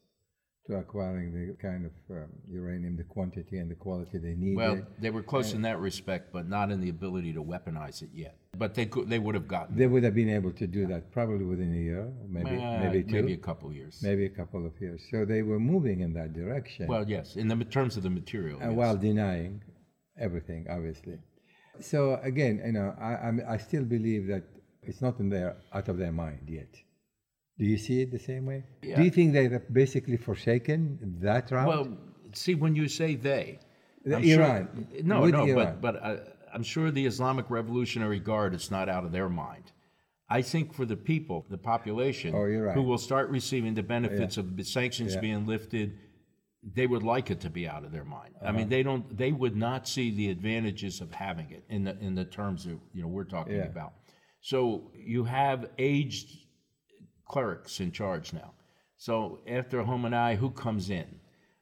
to 0.67 0.77
acquiring 0.77 1.33
the 1.33 1.55
kind 1.55 1.87
of 1.87 1.93
um, 2.17 2.29
uranium, 2.49 2.97
the 2.97 3.05
quantity 3.05 3.59
and 3.59 3.71
the 3.71 3.75
quality 3.75 4.19
they 4.19 4.35
needed? 4.35 4.57
Well, 4.57 4.83
they 5.01 5.11
were 5.11 5.23
close 5.23 5.53
in 5.53 5.63
that 5.63 5.81
respect, 5.81 6.33
but 6.33 6.49
not 6.49 6.71
in 6.71 6.81
the 6.81 6.89
ability 6.89 7.33
to 7.33 7.43
weaponize 7.43 8.03
it 8.03 8.11
yet. 8.15 8.37
But 8.57 8.75
they 8.75 8.87
could, 8.87 9.09
they 9.09 9.19
would 9.19 9.35
have 9.35 9.49
gotten 9.49 9.77
they 9.77 9.87
would 9.87 10.05
have 10.05 10.15
been 10.15 10.31
able 10.31 10.53
to 10.53 10.67
do 10.67 10.87
that 10.87 11.11
probably 11.11 11.45
within 11.45 11.73
a 11.73 11.79
year, 11.79 12.13
maybe, 12.29 12.63
uh, 12.63 12.79
maybe 12.79 13.03
two, 13.03 13.15
maybe 13.15 13.33
a 13.33 13.39
couple 13.39 13.69
of 13.69 13.75
years. 13.75 14.01
maybe 14.03 14.27
a 14.27 14.31
couple 14.31 14.65
of 14.65 14.73
years. 14.81 15.03
So 15.11 15.25
they 15.25 15.43
were 15.43 15.59
moving 15.59 16.01
in 16.01 16.13
that 16.15 16.33
direction. 16.33 16.87
Well, 16.87 17.09
yes, 17.09 17.37
in 17.37 17.49
the 17.49 17.65
terms 17.65 17.97
of 17.97 18.03
the 18.03 18.11
material. 18.11 18.61
uh, 18.63 18.69
yes. 18.69 18.77
while 18.77 18.97
denying 18.97 19.63
everything, 20.19 20.67
obviously. 20.71 21.19
So 21.81 22.21
again, 22.23 22.63
you 22.65 22.73
know, 22.73 22.95
I, 23.01 23.17
I'm, 23.17 23.41
I 23.49 23.57
still 23.57 23.85
believe 23.85 24.27
that 24.29 24.45
it's 24.83 25.01
not 25.01 25.19
in 25.19 25.29
their 25.29 25.57
out 25.73 25.89
of 25.89 25.99
their 25.99 26.13
mind 26.13 26.49
yet. 26.49 26.75
Do 27.59 27.65
you 27.67 27.77
see 27.77 28.01
it 28.03 28.11
the 28.11 28.19
same 28.19 28.47
way? 28.47 28.65
Yeah. 28.83 28.97
Do 28.97 29.05
you 29.05 29.11
think 29.11 29.33
they've 29.33 29.61
basically 29.73 30.17
forsaken 30.17 30.99
that 31.21 31.51
route? 31.51 31.69
Well, 31.69 31.97
see, 32.33 32.55
when 32.55 32.75
you 32.75 32.89
say 32.89 33.15
they, 33.15 33.59
The 34.05 34.17
I'm 34.17 34.23
sure- 34.23 34.43
Iran, 34.43 34.89
no, 35.05 35.27
no, 35.27 35.45
Iran. 35.45 35.55
but 35.55 35.81
but 35.81 36.03
uh, 36.03 36.17
I'm 36.55 36.63
sure 36.63 36.91
the 36.91 37.07
Islamic 37.07 37.51
Revolutionary 37.51 38.21
Guard, 38.21 38.55
it's 38.55 38.71
not 38.71 38.89
out 38.89 39.05
of 39.05 39.13
their 39.13 39.29
mind. 39.29 39.73
I 40.29 40.41
think 40.43 40.73
for 40.73 40.87
the 40.87 40.97
people, 40.97 41.45
the 41.51 41.59
population, 41.59 42.35
Oh, 42.35 42.45
right. 42.45 42.75
who 42.75 42.83
will 42.83 42.99
start 42.99 43.29
receiving 43.29 43.75
the 43.75 43.83
benefits 43.83 44.39
of 44.39 44.57
the 44.57 44.65
sanctions 44.65 45.15
Yeah. 45.15 45.21
being 45.21 45.47
lifted, 45.47 45.99
they 46.63 46.87
would 46.87 47.03
like 47.03 47.31
it 47.31 47.41
to 47.41 47.51
be 47.51 47.69
out 47.69 47.85
of 47.85 47.93
their 47.93 48.05
mind. 48.05 48.35
I 48.41 48.45
Uh-huh. 48.47 48.53
mean, 48.59 48.69
they 48.71 48.83
don't. 48.83 49.05
They 49.17 49.33
would 49.33 49.57
not 49.57 49.87
see 49.87 50.11
the 50.11 50.31
advantages 50.31 51.01
of 51.03 51.13
having 51.13 51.51
it 51.51 51.65
in 51.69 51.85
the 51.85 51.95
in 52.01 52.15
the 52.15 52.25
terms 52.25 52.65
that 52.65 52.79
you 52.95 53.03
know 53.03 53.09
we're 53.09 53.25
talking 53.37 53.57
Yeah. 53.57 53.65
about. 53.75 53.93
So 54.41 54.91
you 54.97 55.25
have 55.25 55.71
aged 55.79 56.29
clerics 57.37 57.81
in 57.81 57.91
charge 57.91 58.33
now. 58.33 58.53
So 58.97 59.41
after 59.49 59.83
Khamenei, 59.83 60.37
who 60.37 60.51
comes 60.51 60.91
in? 60.91 61.07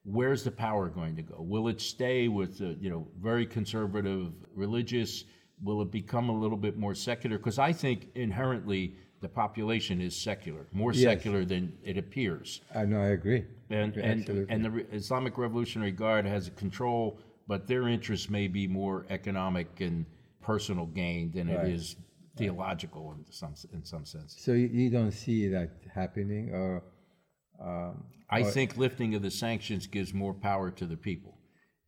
Where's 0.05 0.43
the 0.45 0.51
power 0.51 0.89
going 0.89 1.15
to 1.17 1.23
go? 1.23 1.37
Will 1.41 1.69
it 1.69 1.81
stay 1.81 2.29
with 2.29 2.59
the 2.59 2.77
you 2.81 2.91
know 2.91 3.07
very 3.21 3.47
conservative 3.47 4.33
religious? 4.55 5.25
Will 5.63 5.81
it 5.83 5.91
become 5.91 6.29
a 6.31 6.39
little 6.39 6.57
bit 6.57 6.77
more 6.79 6.95
secular? 6.95 7.37
Because 7.39 7.59
I 7.59 7.73
think 7.73 8.09
inherently 8.15 8.95
the 9.21 9.29
population 9.29 10.01
is 10.01 10.17
secular, 10.17 10.67
more 10.73 10.93
Yes. 10.95 11.03
secular 11.03 11.45
than 11.45 11.73
it 11.85 11.99
appears. 11.99 12.63
I 12.75 12.87
know, 12.87 13.01
I 13.03 13.09
agree. 13.09 13.45
And 13.69 13.95
and, 13.97 14.21
absolutely. 14.21 14.55
and 14.55 14.65
the 14.65 14.71
Re- 14.71 14.87
Islamic 14.93 15.37
Revolutionary 15.39 15.93
Guard 15.93 16.25
has 16.25 16.49
a 16.49 16.53
control, 16.53 17.21
but 17.47 17.67
their 17.67 17.87
interests 17.89 18.31
may 18.31 18.49
be 18.49 18.67
more 18.67 19.05
economic 19.11 19.69
and 19.81 20.07
personal 20.41 20.87
gain 20.87 21.31
than 21.31 21.49
Right. 21.49 21.67
it 21.69 21.75
is 21.75 21.97
theological 22.37 23.13
in 23.13 23.25
some 23.33 23.55
in 23.73 23.85
some 23.85 24.05
sense. 24.05 24.37
so 24.39 24.53
you, 24.53 24.69
you 24.69 24.91
don't 24.91 25.13
see 25.13 25.49
that 25.49 25.71
happening, 25.93 26.51
or 26.55 26.83
um, 27.61 28.05
I 28.31 28.43
think 28.43 28.77
lifting 28.77 29.15
of 29.15 29.23
the 29.23 29.31
sanctions 29.31 29.87
gives 29.87 30.15
more 30.15 30.33
power 30.35 30.71
to 30.71 30.87
the 30.87 30.97
people. 30.97 31.37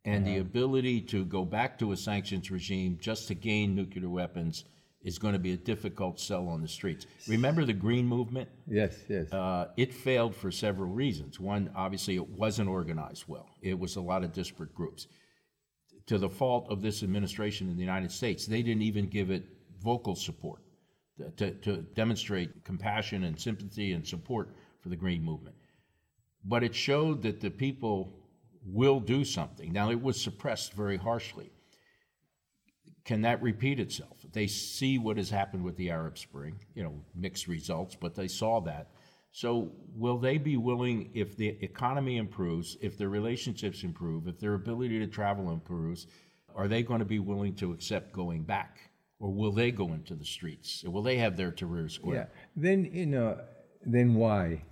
And 0.05 0.25
Uh-huh. 0.25 0.33
the 0.35 0.41
ability 0.41 0.99
to 1.13 1.23
go 1.23 1.45
back 1.45 1.79
to 1.79 1.93
a 1.93 1.97
sanctions 1.97 2.51
regime 2.51 2.97
just 2.99 3.27
to 3.29 3.33
gain 3.35 3.73
nuclear 3.73 4.09
weapons 4.09 4.65
is 5.01 5.17
going 5.17 5.33
to 5.33 5.39
be 5.39 5.53
a 5.53 5.57
difficult 5.57 6.19
sell 6.19 6.47
on 6.49 6.61
the 6.61 6.67
streets. 6.67 7.07
Remember 7.27 7.63
the 7.65 7.73
Green 7.73 8.05
Movement? 8.05 8.49
yes, 8.67 8.93
yes, 9.09 9.31
Uh, 9.31 9.67
it 9.77 9.93
failed 9.93 10.35
for 10.35 10.51
several 10.51 10.89
reasons. 10.89 11.39
One, 11.39 11.69
obviously, 11.75 12.15
it 12.15 12.29
wasn't 12.29 12.69
organized 12.69 13.23
well, 13.27 13.47
it 13.61 13.77
was 13.79 13.95
a 13.95 14.01
lot 14.01 14.23
of 14.25 14.33
disparate 14.33 14.73
groups. 14.75 15.07
To 16.07 16.17
the 16.17 16.29
fault 16.29 16.67
of 16.69 16.81
this 16.81 17.01
administration 17.03 17.69
in 17.69 17.75
the 17.75 17.81
United 17.91 18.11
States, 18.11 18.45
they 18.45 18.61
didn't 18.61 18.81
even 18.83 19.07
give 19.07 19.29
it 19.31 19.43
vocal 19.83 20.15
support 20.15 20.61
to, 21.37 21.51
to 21.51 21.77
demonstrate 21.95 22.63
compassion 22.63 23.23
and 23.25 23.39
sympathy 23.39 23.93
and 23.93 24.07
support 24.07 24.55
for 24.81 24.89
the 24.89 24.95
Green 24.95 25.23
Movement. 25.23 25.55
But 26.43 26.63
it 26.63 26.75
showed 26.75 27.21
that 27.23 27.39
the 27.39 27.51
people 27.51 28.13
will 28.65 28.99
do 28.99 29.23
something. 29.23 29.71
Now, 29.71 29.91
it 29.91 30.01
was 30.01 30.21
suppressed 30.21 30.73
very 30.73 30.97
harshly. 30.97 31.51
Can 33.05 33.21
that 33.21 33.41
repeat 33.41 33.79
itself? 33.79 34.17
They 34.31 34.47
see 34.47 34.97
what 34.97 35.17
has 35.17 35.29
happened 35.29 35.63
with 35.63 35.75
the 35.75 35.89
Arab 35.89 36.17
Spring, 36.17 36.59
you 36.73 36.83
know, 36.83 36.93
mixed 37.13 37.47
results, 37.47 37.95
but 37.99 38.15
they 38.15 38.27
saw 38.27 38.61
that. 38.61 38.91
So, 39.31 39.71
will 39.95 40.19
they 40.19 40.37
be 40.37 40.57
willing, 40.57 41.09
if 41.13 41.35
the 41.35 41.49
economy 41.61 42.17
improves, 42.17 42.77
if 42.81 42.97
their 42.97 43.09
relationships 43.09 43.83
improve, 43.83 44.27
if 44.27 44.39
their 44.39 44.53
ability 44.53 44.99
to 44.99 45.07
travel 45.07 45.51
improves, 45.51 46.07
are 46.55 46.67
they 46.67 46.83
going 46.83 46.99
to 46.99 47.05
be 47.05 47.19
willing 47.19 47.55
to 47.55 47.73
accept 47.73 48.13
going 48.13 48.43
back? 48.43 48.91
Or 49.23 49.31
will 49.41 49.53
they 49.61 49.71
go 49.71 49.87
into 49.97 50.15
the 50.15 50.25
streets? 50.37 50.83
Or 50.85 50.91
will 50.93 51.05
they 51.09 51.17
have 51.25 51.33
their 51.37 51.51
Tahrir 51.59 51.89
Square? 51.89 52.15
yeah. 52.15 52.25
Then 52.65 52.79
you 52.99 53.05
know, 53.05 53.29
then 53.95 54.09
why? 54.23 54.63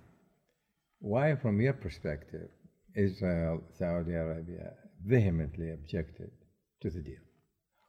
Why, 1.00 1.36
from 1.44 1.56
your 1.66 1.74
perspective, 1.86 2.50
Israel, 3.08 3.56
Saudi 3.80 4.14
Arabia 4.14 4.68
vehemently 5.06 5.70
objected 5.72 6.32
to 6.82 6.90
the 6.96 7.02
deal? 7.10 7.24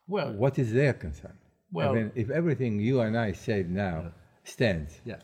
Well, 0.06 0.32
What 0.44 0.54
is 0.62 0.72
their 0.72 0.94
concern? 1.06 1.36
Well- 1.72 1.90
I 1.90 1.94
mean, 1.96 2.12
if 2.14 2.30
everything 2.30 2.72
you 2.88 3.00
and 3.00 3.18
I 3.18 3.32
said 3.32 3.64
now 3.70 4.12
stands, 4.44 5.00
yeah. 5.04 5.20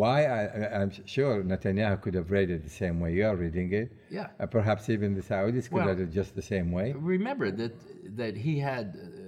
why? 0.00 0.18
I, 0.26 0.42
I'm 0.80 0.92
sure 1.16 1.42
Netanyahu 1.42 1.96
could 2.02 2.14
have 2.20 2.30
read 2.30 2.50
it 2.50 2.62
the 2.70 2.76
same 2.82 2.96
way 3.00 3.10
you 3.18 3.24
are 3.30 3.36
reading 3.36 3.72
it. 3.72 3.88
Yeah. 4.10 4.28
Uh, 4.38 4.46
perhaps 4.58 4.90
even 4.94 5.14
the 5.14 5.22
Saudis 5.22 5.64
could 5.70 5.72
Well- 5.78 5.88
read 5.88 6.00
it 6.00 6.10
just 6.20 6.34
the 6.34 6.42
same 6.54 6.68
way. 6.78 6.86
Remember 7.16 7.50
that 7.60 7.74
that 8.22 8.34
he 8.36 8.54
had 8.58 8.86
uh, 8.96 9.23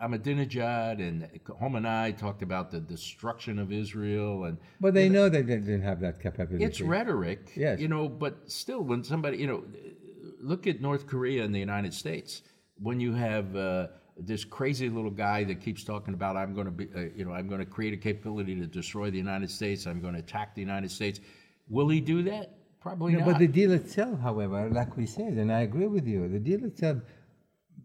Ahmadinejad 0.00 1.00
and 1.00 1.28
Khomeini 1.44 2.16
talked 2.16 2.42
about 2.42 2.70
the 2.70 2.80
destruction 2.80 3.58
of 3.58 3.72
Israel, 3.72 4.44
and 4.44 4.58
But 4.80 4.94
they 4.94 5.08
know 5.08 5.28
that 5.28 5.46
they 5.46 5.56
didn't 5.56 5.82
have 5.82 6.00
that 6.00 6.20
capability. 6.20 6.64
it's 6.64 6.80
rhetoric, 6.80 7.52
Yes. 7.56 7.80
you 7.80 7.88
know. 7.88 8.08
But 8.08 8.50
still, 8.50 8.82
when 8.82 9.02
somebody, 9.02 9.38
you 9.38 9.46
know, 9.46 9.64
look 10.40 10.66
at 10.66 10.80
North 10.80 11.06
Korea 11.06 11.44
and 11.44 11.54
the 11.54 11.58
United 11.58 11.92
States. 11.92 12.42
When 12.80 13.00
you 13.00 13.12
have 13.12 13.56
uh, 13.56 13.88
this 14.16 14.44
crazy 14.44 14.88
little 14.88 15.10
guy 15.10 15.42
that 15.44 15.60
keeps 15.60 15.82
talking 15.82 16.14
about, 16.14 16.36
I'm 16.36 16.54
going 16.54 16.66
to 16.66 16.70
be, 16.70 16.88
uh, 16.94 17.06
you 17.16 17.24
know, 17.24 17.32
I'm 17.32 17.48
going 17.48 17.58
to 17.58 17.66
create 17.66 17.92
a 17.92 17.96
capability 17.96 18.54
to 18.54 18.66
destroy 18.68 19.10
the 19.10 19.18
United 19.18 19.50
States. 19.50 19.84
I'm 19.86 20.00
going 20.00 20.14
to 20.14 20.20
attack 20.20 20.54
the 20.54 20.60
United 20.60 20.92
States. 20.92 21.18
Will 21.68 21.88
he 21.88 22.00
do 22.00 22.22
that? 22.22 22.54
Probably 22.80 23.14
No, 23.14 23.18
not. 23.18 23.26
but 23.30 23.38
the 23.40 23.48
deal 23.48 23.72
itself, 23.72 24.20
however, 24.20 24.70
like 24.70 24.96
we 24.96 25.06
said, 25.06 25.32
and 25.32 25.50
I 25.52 25.62
agree 25.62 25.88
with 25.88 26.06
you, 26.06 26.28
the 26.28 26.38
deal 26.38 26.64
itself 26.64 26.98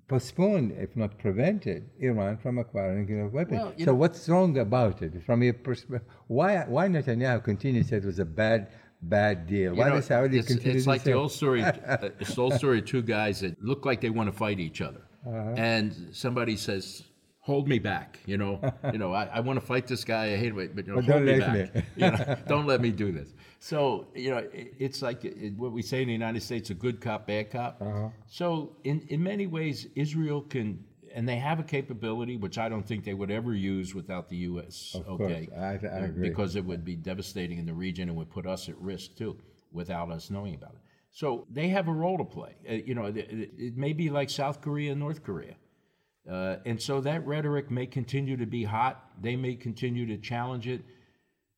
postponed, 0.07 0.71
if 0.77 0.95
not 0.95 1.17
prevented, 1.17 1.89
Iran 1.99 2.37
from 2.37 2.57
acquiring 2.57 3.01
nuclear 3.01 3.27
weapons. 3.27 3.61
Well, 3.61 3.73
so 3.79 3.85
know- 3.85 3.95
what's 3.95 4.27
wrong 4.29 4.57
about 4.57 5.01
it? 5.01 5.23
From 5.25 5.41
your 5.43 5.53
perspective, 5.53 6.07
why 6.27 6.57
why 6.67 6.87
Netanyahu 6.87 7.43
continues 7.43 7.85
to 7.87 7.89
say 7.91 7.97
it 7.97 8.05
was 8.05 8.19
a 8.19 8.25
bad 8.25 8.67
bad 9.01 9.47
deal? 9.47 9.75
Why 9.75 9.89
know, 9.89 9.99
the 9.99 10.13
Saudis 10.13 10.39
it's, 10.39 10.47
continue 10.47 10.75
it's 10.77 10.83
to 10.85 10.89
like 10.89 11.01
say 11.01 11.11
the 11.11 11.17
old 11.17 11.31
story. 11.31 11.63
uh, 11.63 12.09
it's 12.19 12.35
the 12.35 12.41
old 12.41 12.53
story 12.55 12.79
of 12.79 12.85
two 12.85 13.01
guys 13.01 13.41
that 13.41 13.61
look 13.63 13.85
like 13.85 14.01
they 14.01 14.09
want 14.09 14.27
to 14.31 14.37
fight 14.37 14.59
each 14.59 14.81
other, 14.81 15.01
Uh-huh. 15.25 15.53
and 15.57 15.95
somebody 16.11 16.55
says, 16.57 17.03
"Hold 17.43 17.67
me 17.67 17.79
back." 17.79 18.19
You 18.25 18.37
know, 18.37 18.59
you 18.91 18.97
know, 18.97 19.11
I, 19.13 19.25
I 19.25 19.39
want 19.41 19.59
to 19.59 19.65
fight 19.65 19.85
this 19.87 20.03
guy. 20.03 20.25
I 20.33 20.37
hate 20.37 20.53
it, 20.57 20.75
but 20.75 20.85
you 20.87 20.91
know, 20.93 21.01
But 21.01 21.05
hold 21.05 21.25
don't 21.25 21.25
me 21.25 21.39
let 21.39 21.73
back. 21.73 21.75
me. 21.75 21.83
you 22.03 22.11
know, 22.11 22.37
don't 22.47 22.65
let 22.67 22.81
me 22.81 22.91
do 22.91 23.11
this. 23.11 23.29
So 23.59 24.07
you 24.15 24.31
know, 24.31 24.37
it, 24.61 24.73
it's 24.85 25.01
like 25.01 25.23
it, 25.25 25.53
what 25.57 25.71
we 25.71 25.81
say 25.81 26.01
in 26.01 26.07
the 26.07 26.13
United 26.23 26.41
States: 26.43 26.69
a 26.69 26.73
good 26.85 26.99
cop, 27.01 27.27
bad 27.27 27.51
cop. 27.51 27.81
Uh-huh. 27.81 28.09
So 28.27 28.75
in 28.83 29.01
in 29.09 29.21
many 29.23 29.47
ways, 29.47 29.87
Israel 29.95 30.41
can. 30.41 30.83
And 31.15 31.29
they 31.29 31.35
have 31.35 31.59
a 31.59 31.63
capability 31.77 32.37
which 32.37 32.57
I 32.57 32.67
don't 32.69 32.81
think 32.87 33.03
they 33.03 33.13
would 33.13 33.29
ever 33.29 33.53
use 33.53 33.93
without 33.93 34.29
the 34.29 34.37
U.S. 34.49 34.95
Of 34.95 35.05
course, 35.05 35.21
okay, 35.21 35.47
I- 35.55 35.61
I 35.61 35.75
Uh, 35.75 36.05
agree. 36.05 36.27
because 36.29 36.55
it 36.55 36.65
would 36.65 36.83
be 36.83 36.95
devastating 36.95 37.59
in 37.59 37.67
the 37.67 37.73
region 37.87 38.09
and 38.09 38.17
would 38.17 38.31
put 38.31 38.47
us 38.47 38.67
at 38.67 38.75
risk 38.81 39.15
too, 39.15 39.37
without 39.71 40.09
us 40.09 40.31
knowing 40.31 40.55
about 40.55 40.71
it. 40.71 40.79
So 41.11 41.45
they 41.51 41.67
have 41.69 41.87
a 41.87 41.91
role 41.93 42.17
to 42.17 42.23
play. 42.25 42.55
Uh, 42.67 42.73
you 42.89 42.95
know, 42.95 43.05
it 43.05 43.15
it 43.67 43.77
may 43.77 43.93
be 43.93 44.09
like 44.09 44.31
South 44.31 44.59
Korea 44.59 44.89
and 44.93 44.99
North 44.99 45.21
Korea, 45.21 45.53
uh, 46.29 46.57
and 46.65 46.81
so 46.81 47.01
that 47.01 47.25
rhetoric 47.25 47.69
may 47.69 47.85
continue 47.85 48.37
to 48.37 48.45
be 48.45 48.63
hot. 48.63 49.11
They 49.21 49.35
may 49.35 49.55
continue 49.55 50.05
to 50.07 50.17
challenge 50.17 50.67
it, 50.67 50.81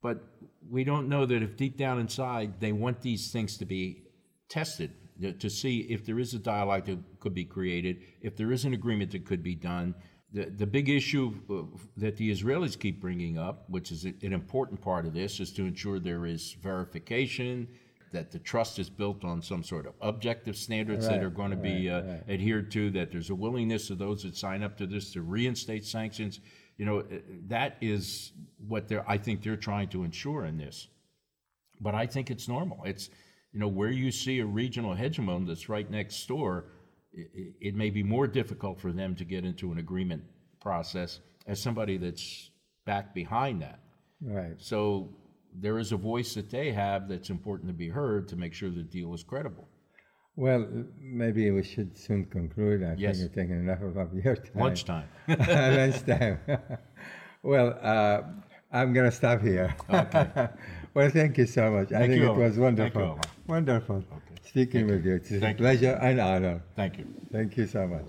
but 0.02 0.24
we 0.70 0.84
don't 0.84 1.08
know 1.08 1.26
that 1.26 1.44
if 1.44 1.56
deep 1.56 1.78
down 1.78 2.00
inside 2.00 2.60
they 2.60 2.72
want 2.72 3.02
these 3.02 3.32
things 3.32 3.58
to 3.58 3.66
be 3.66 4.04
tested 4.50 4.92
to- 5.40 5.50
see 5.50 5.82
if 5.82 6.06
there 6.06 6.20
is 6.20 6.34
a 6.34 6.40
dialogue 6.40 6.86
that 6.86 7.00
could 7.20 7.34
be 7.34 7.46
created, 7.46 8.02
if 8.22 8.36
there 8.36 8.52
is 8.52 8.66
an 8.66 8.74
agreement 8.74 9.12
that 9.12 9.26
could 9.26 9.44
be 9.44 9.56
done, 9.56 9.96
the, 10.34 10.46
the 10.46 10.66
big 10.66 10.90
issue 10.90 11.34
uh, 11.50 11.64
that 11.98 12.18
the 12.18 12.30
Israelis 12.32 12.78
keep 12.78 13.00
bringing 13.00 13.38
up, 13.38 13.70
which 13.70 13.92
is 13.92 14.04
an 14.04 14.34
important 14.34 14.82
part 14.82 15.06
of 15.06 15.14
this, 15.14 15.40
is 15.40 15.54
to 15.54 15.66
ensure 15.66 16.00
there 16.00 16.26
is 16.26 16.58
verification, 16.62 17.68
that 18.16 18.32
the 18.32 18.40
trust 18.40 18.80
is 18.80 18.90
built 18.90 19.26
on 19.26 19.42
some 19.42 19.62
sort 19.62 19.86
of 19.86 19.94
objective 20.00 20.56
standards 20.56 21.06
that 21.06 21.22
are 21.22 21.30
going 21.30 21.52
to 21.52 21.58
be 21.58 21.90
right, 21.90 21.98
uh, 21.98 22.02
right. 22.02 22.24
adhered 22.30 22.72
to, 22.72 22.90
that 22.92 23.12
there's 23.12 23.30
a 23.30 23.36
willingness 23.36 23.90
of 23.90 23.98
those 23.98 24.24
that 24.24 24.38
sign 24.38 24.64
up 24.64 24.78
to 24.78 24.88
this 24.88 25.12
to 25.12 25.22
reinstate 25.22 25.84
sanctions. 25.84 26.40
You 26.78 26.86
know, 26.86 27.00
uh, 27.00 27.18
that 27.48 27.76
is 27.82 28.32
what 28.68 28.88
they're, 28.88 29.04
I 29.10 29.18
think 29.18 29.44
they're 29.44 29.58
trying 29.58 29.90
to 29.90 30.06
ensure 30.06 30.46
in 30.46 30.58
this. 30.58 30.88
But 31.82 31.94
I 31.94 32.06
think 32.06 32.32
it's 32.32 32.48
normal. 32.48 32.80
It's, 32.86 33.10
you 33.52 33.60
know, 33.60 33.68
where 33.68 33.92
you 33.92 34.12
see 34.12 34.40
a 34.40 34.46
regional 34.46 34.96
hegemon 34.96 35.46
that's 35.46 35.68
right 35.68 35.92
next 35.92 36.26
door, 36.26 36.68
it, 37.12 37.54
it 37.60 37.76
may 37.76 37.90
be 37.90 38.02
more 38.02 38.28
difficult 38.28 38.80
for 38.80 38.94
them 38.94 39.14
to 39.16 39.26
get 39.26 39.44
into 39.44 39.74
an 39.74 39.78
agreement 39.78 40.24
process 40.62 41.20
as 41.48 41.62
somebody 41.62 41.98
that's 41.98 42.50
back 42.86 43.14
behind 43.14 43.62
that. 43.62 43.80
Right. 44.22 44.56
So 44.58 45.10
there 45.60 45.78
is 45.80 45.92
a 45.92 45.98
voice 45.98 46.34
that 46.36 46.50
they 46.50 46.72
have 46.72 47.08
that's 47.08 47.30
important 47.30 47.70
to 47.70 47.74
be 47.74 47.90
heard 47.90 48.28
to 48.30 48.36
make 48.36 48.54
sure 48.54 48.70
the 48.70 48.84
deal 48.84 49.14
is 49.14 49.24
credible. 49.24 49.68
Well, 50.36 50.68
maybe 51.00 51.50
we 51.52 51.64
should 51.64 51.98
soon 51.98 52.26
conclude. 52.26 52.84
I 52.84 52.96
Yes. 52.98 53.18
think 53.18 53.24
you've 53.24 53.36
taken 53.36 53.58
enough 53.60 53.82
of 53.82 54.14
your 54.14 54.36
time. 54.36 54.62
Lunchtime. 54.62 55.08
Lunchtime. 55.28 56.40
well, 57.44 57.78
uh, 57.82 58.22
I'm 58.72 58.92
going 58.92 59.10
to 59.10 59.16
stop 59.16 59.42
here. 59.42 59.74
Okay. 59.90 60.50
well, 60.94 61.10
thank 61.10 61.38
you 61.38 61.46
so 61.46 61.72
much. 61.72 61.90
Thank 61.90 62.04
I 62.04 62.08
think 62.08 62.22
you, 62.22 62.32
it 62.32 62.36
was 62.36 62.58
Omar. 62.58 62.76
Thank 62.76 62.94
you, 62.94 63.00
wonderful. 63.00 63.02
Omar. 63.04 63.22
Wonderful 63.48 64.04
speaking 64.44 64.88
with 64.88 65.06
you. 65.06 65.16
It's 65.16 65.32
a 65.32 65.40
Thank 65.40 65.60
you. 65.60 65.64
pleasure 65.64 66.00
and 66.02 66.20
honor. 66.20 66.64
Thank 66.76 66.98
you. 66.98 67.06
Thank 67.32 67.58
you 67.58 67.68
so 67.68 67.88
much. 67.88 68.06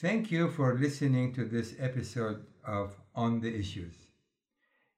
Thank 0.00 0.30
you 0.30 0.50
for 0.50 0.78
listening 0.78 1.34
to 1.34 1.44
this 1.44 1.74
episode 1.78 2.44
of 2.64 2.96
On 3.14 3.40
the 3.40 3.54
Issues. 3.54 3.99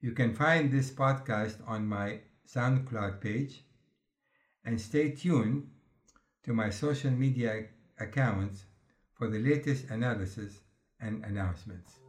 You 0.03 0.11
can 0.11 0.35
find 0.35 0.73
this 0.73 0.91
podcast 0.91 1.59
on 1.65 1.89
my 1.89 2.23
SoundCloud 2.45 3.21
page 3.21 3.63
and 4.65 4.81
stay 4.81 5.11
tuned 5.11 5.69
to 6.43 6.53
my 6.53 6.71
social 6.71 7.13
media 7.13 7.67
accounts 8.01 8.65
for 9.15 9.29
the 9.29 9.39
latest 9.39 9.85
analysis 9.91 10.59
and 10.99 11.25
announcements. 11.25 12.02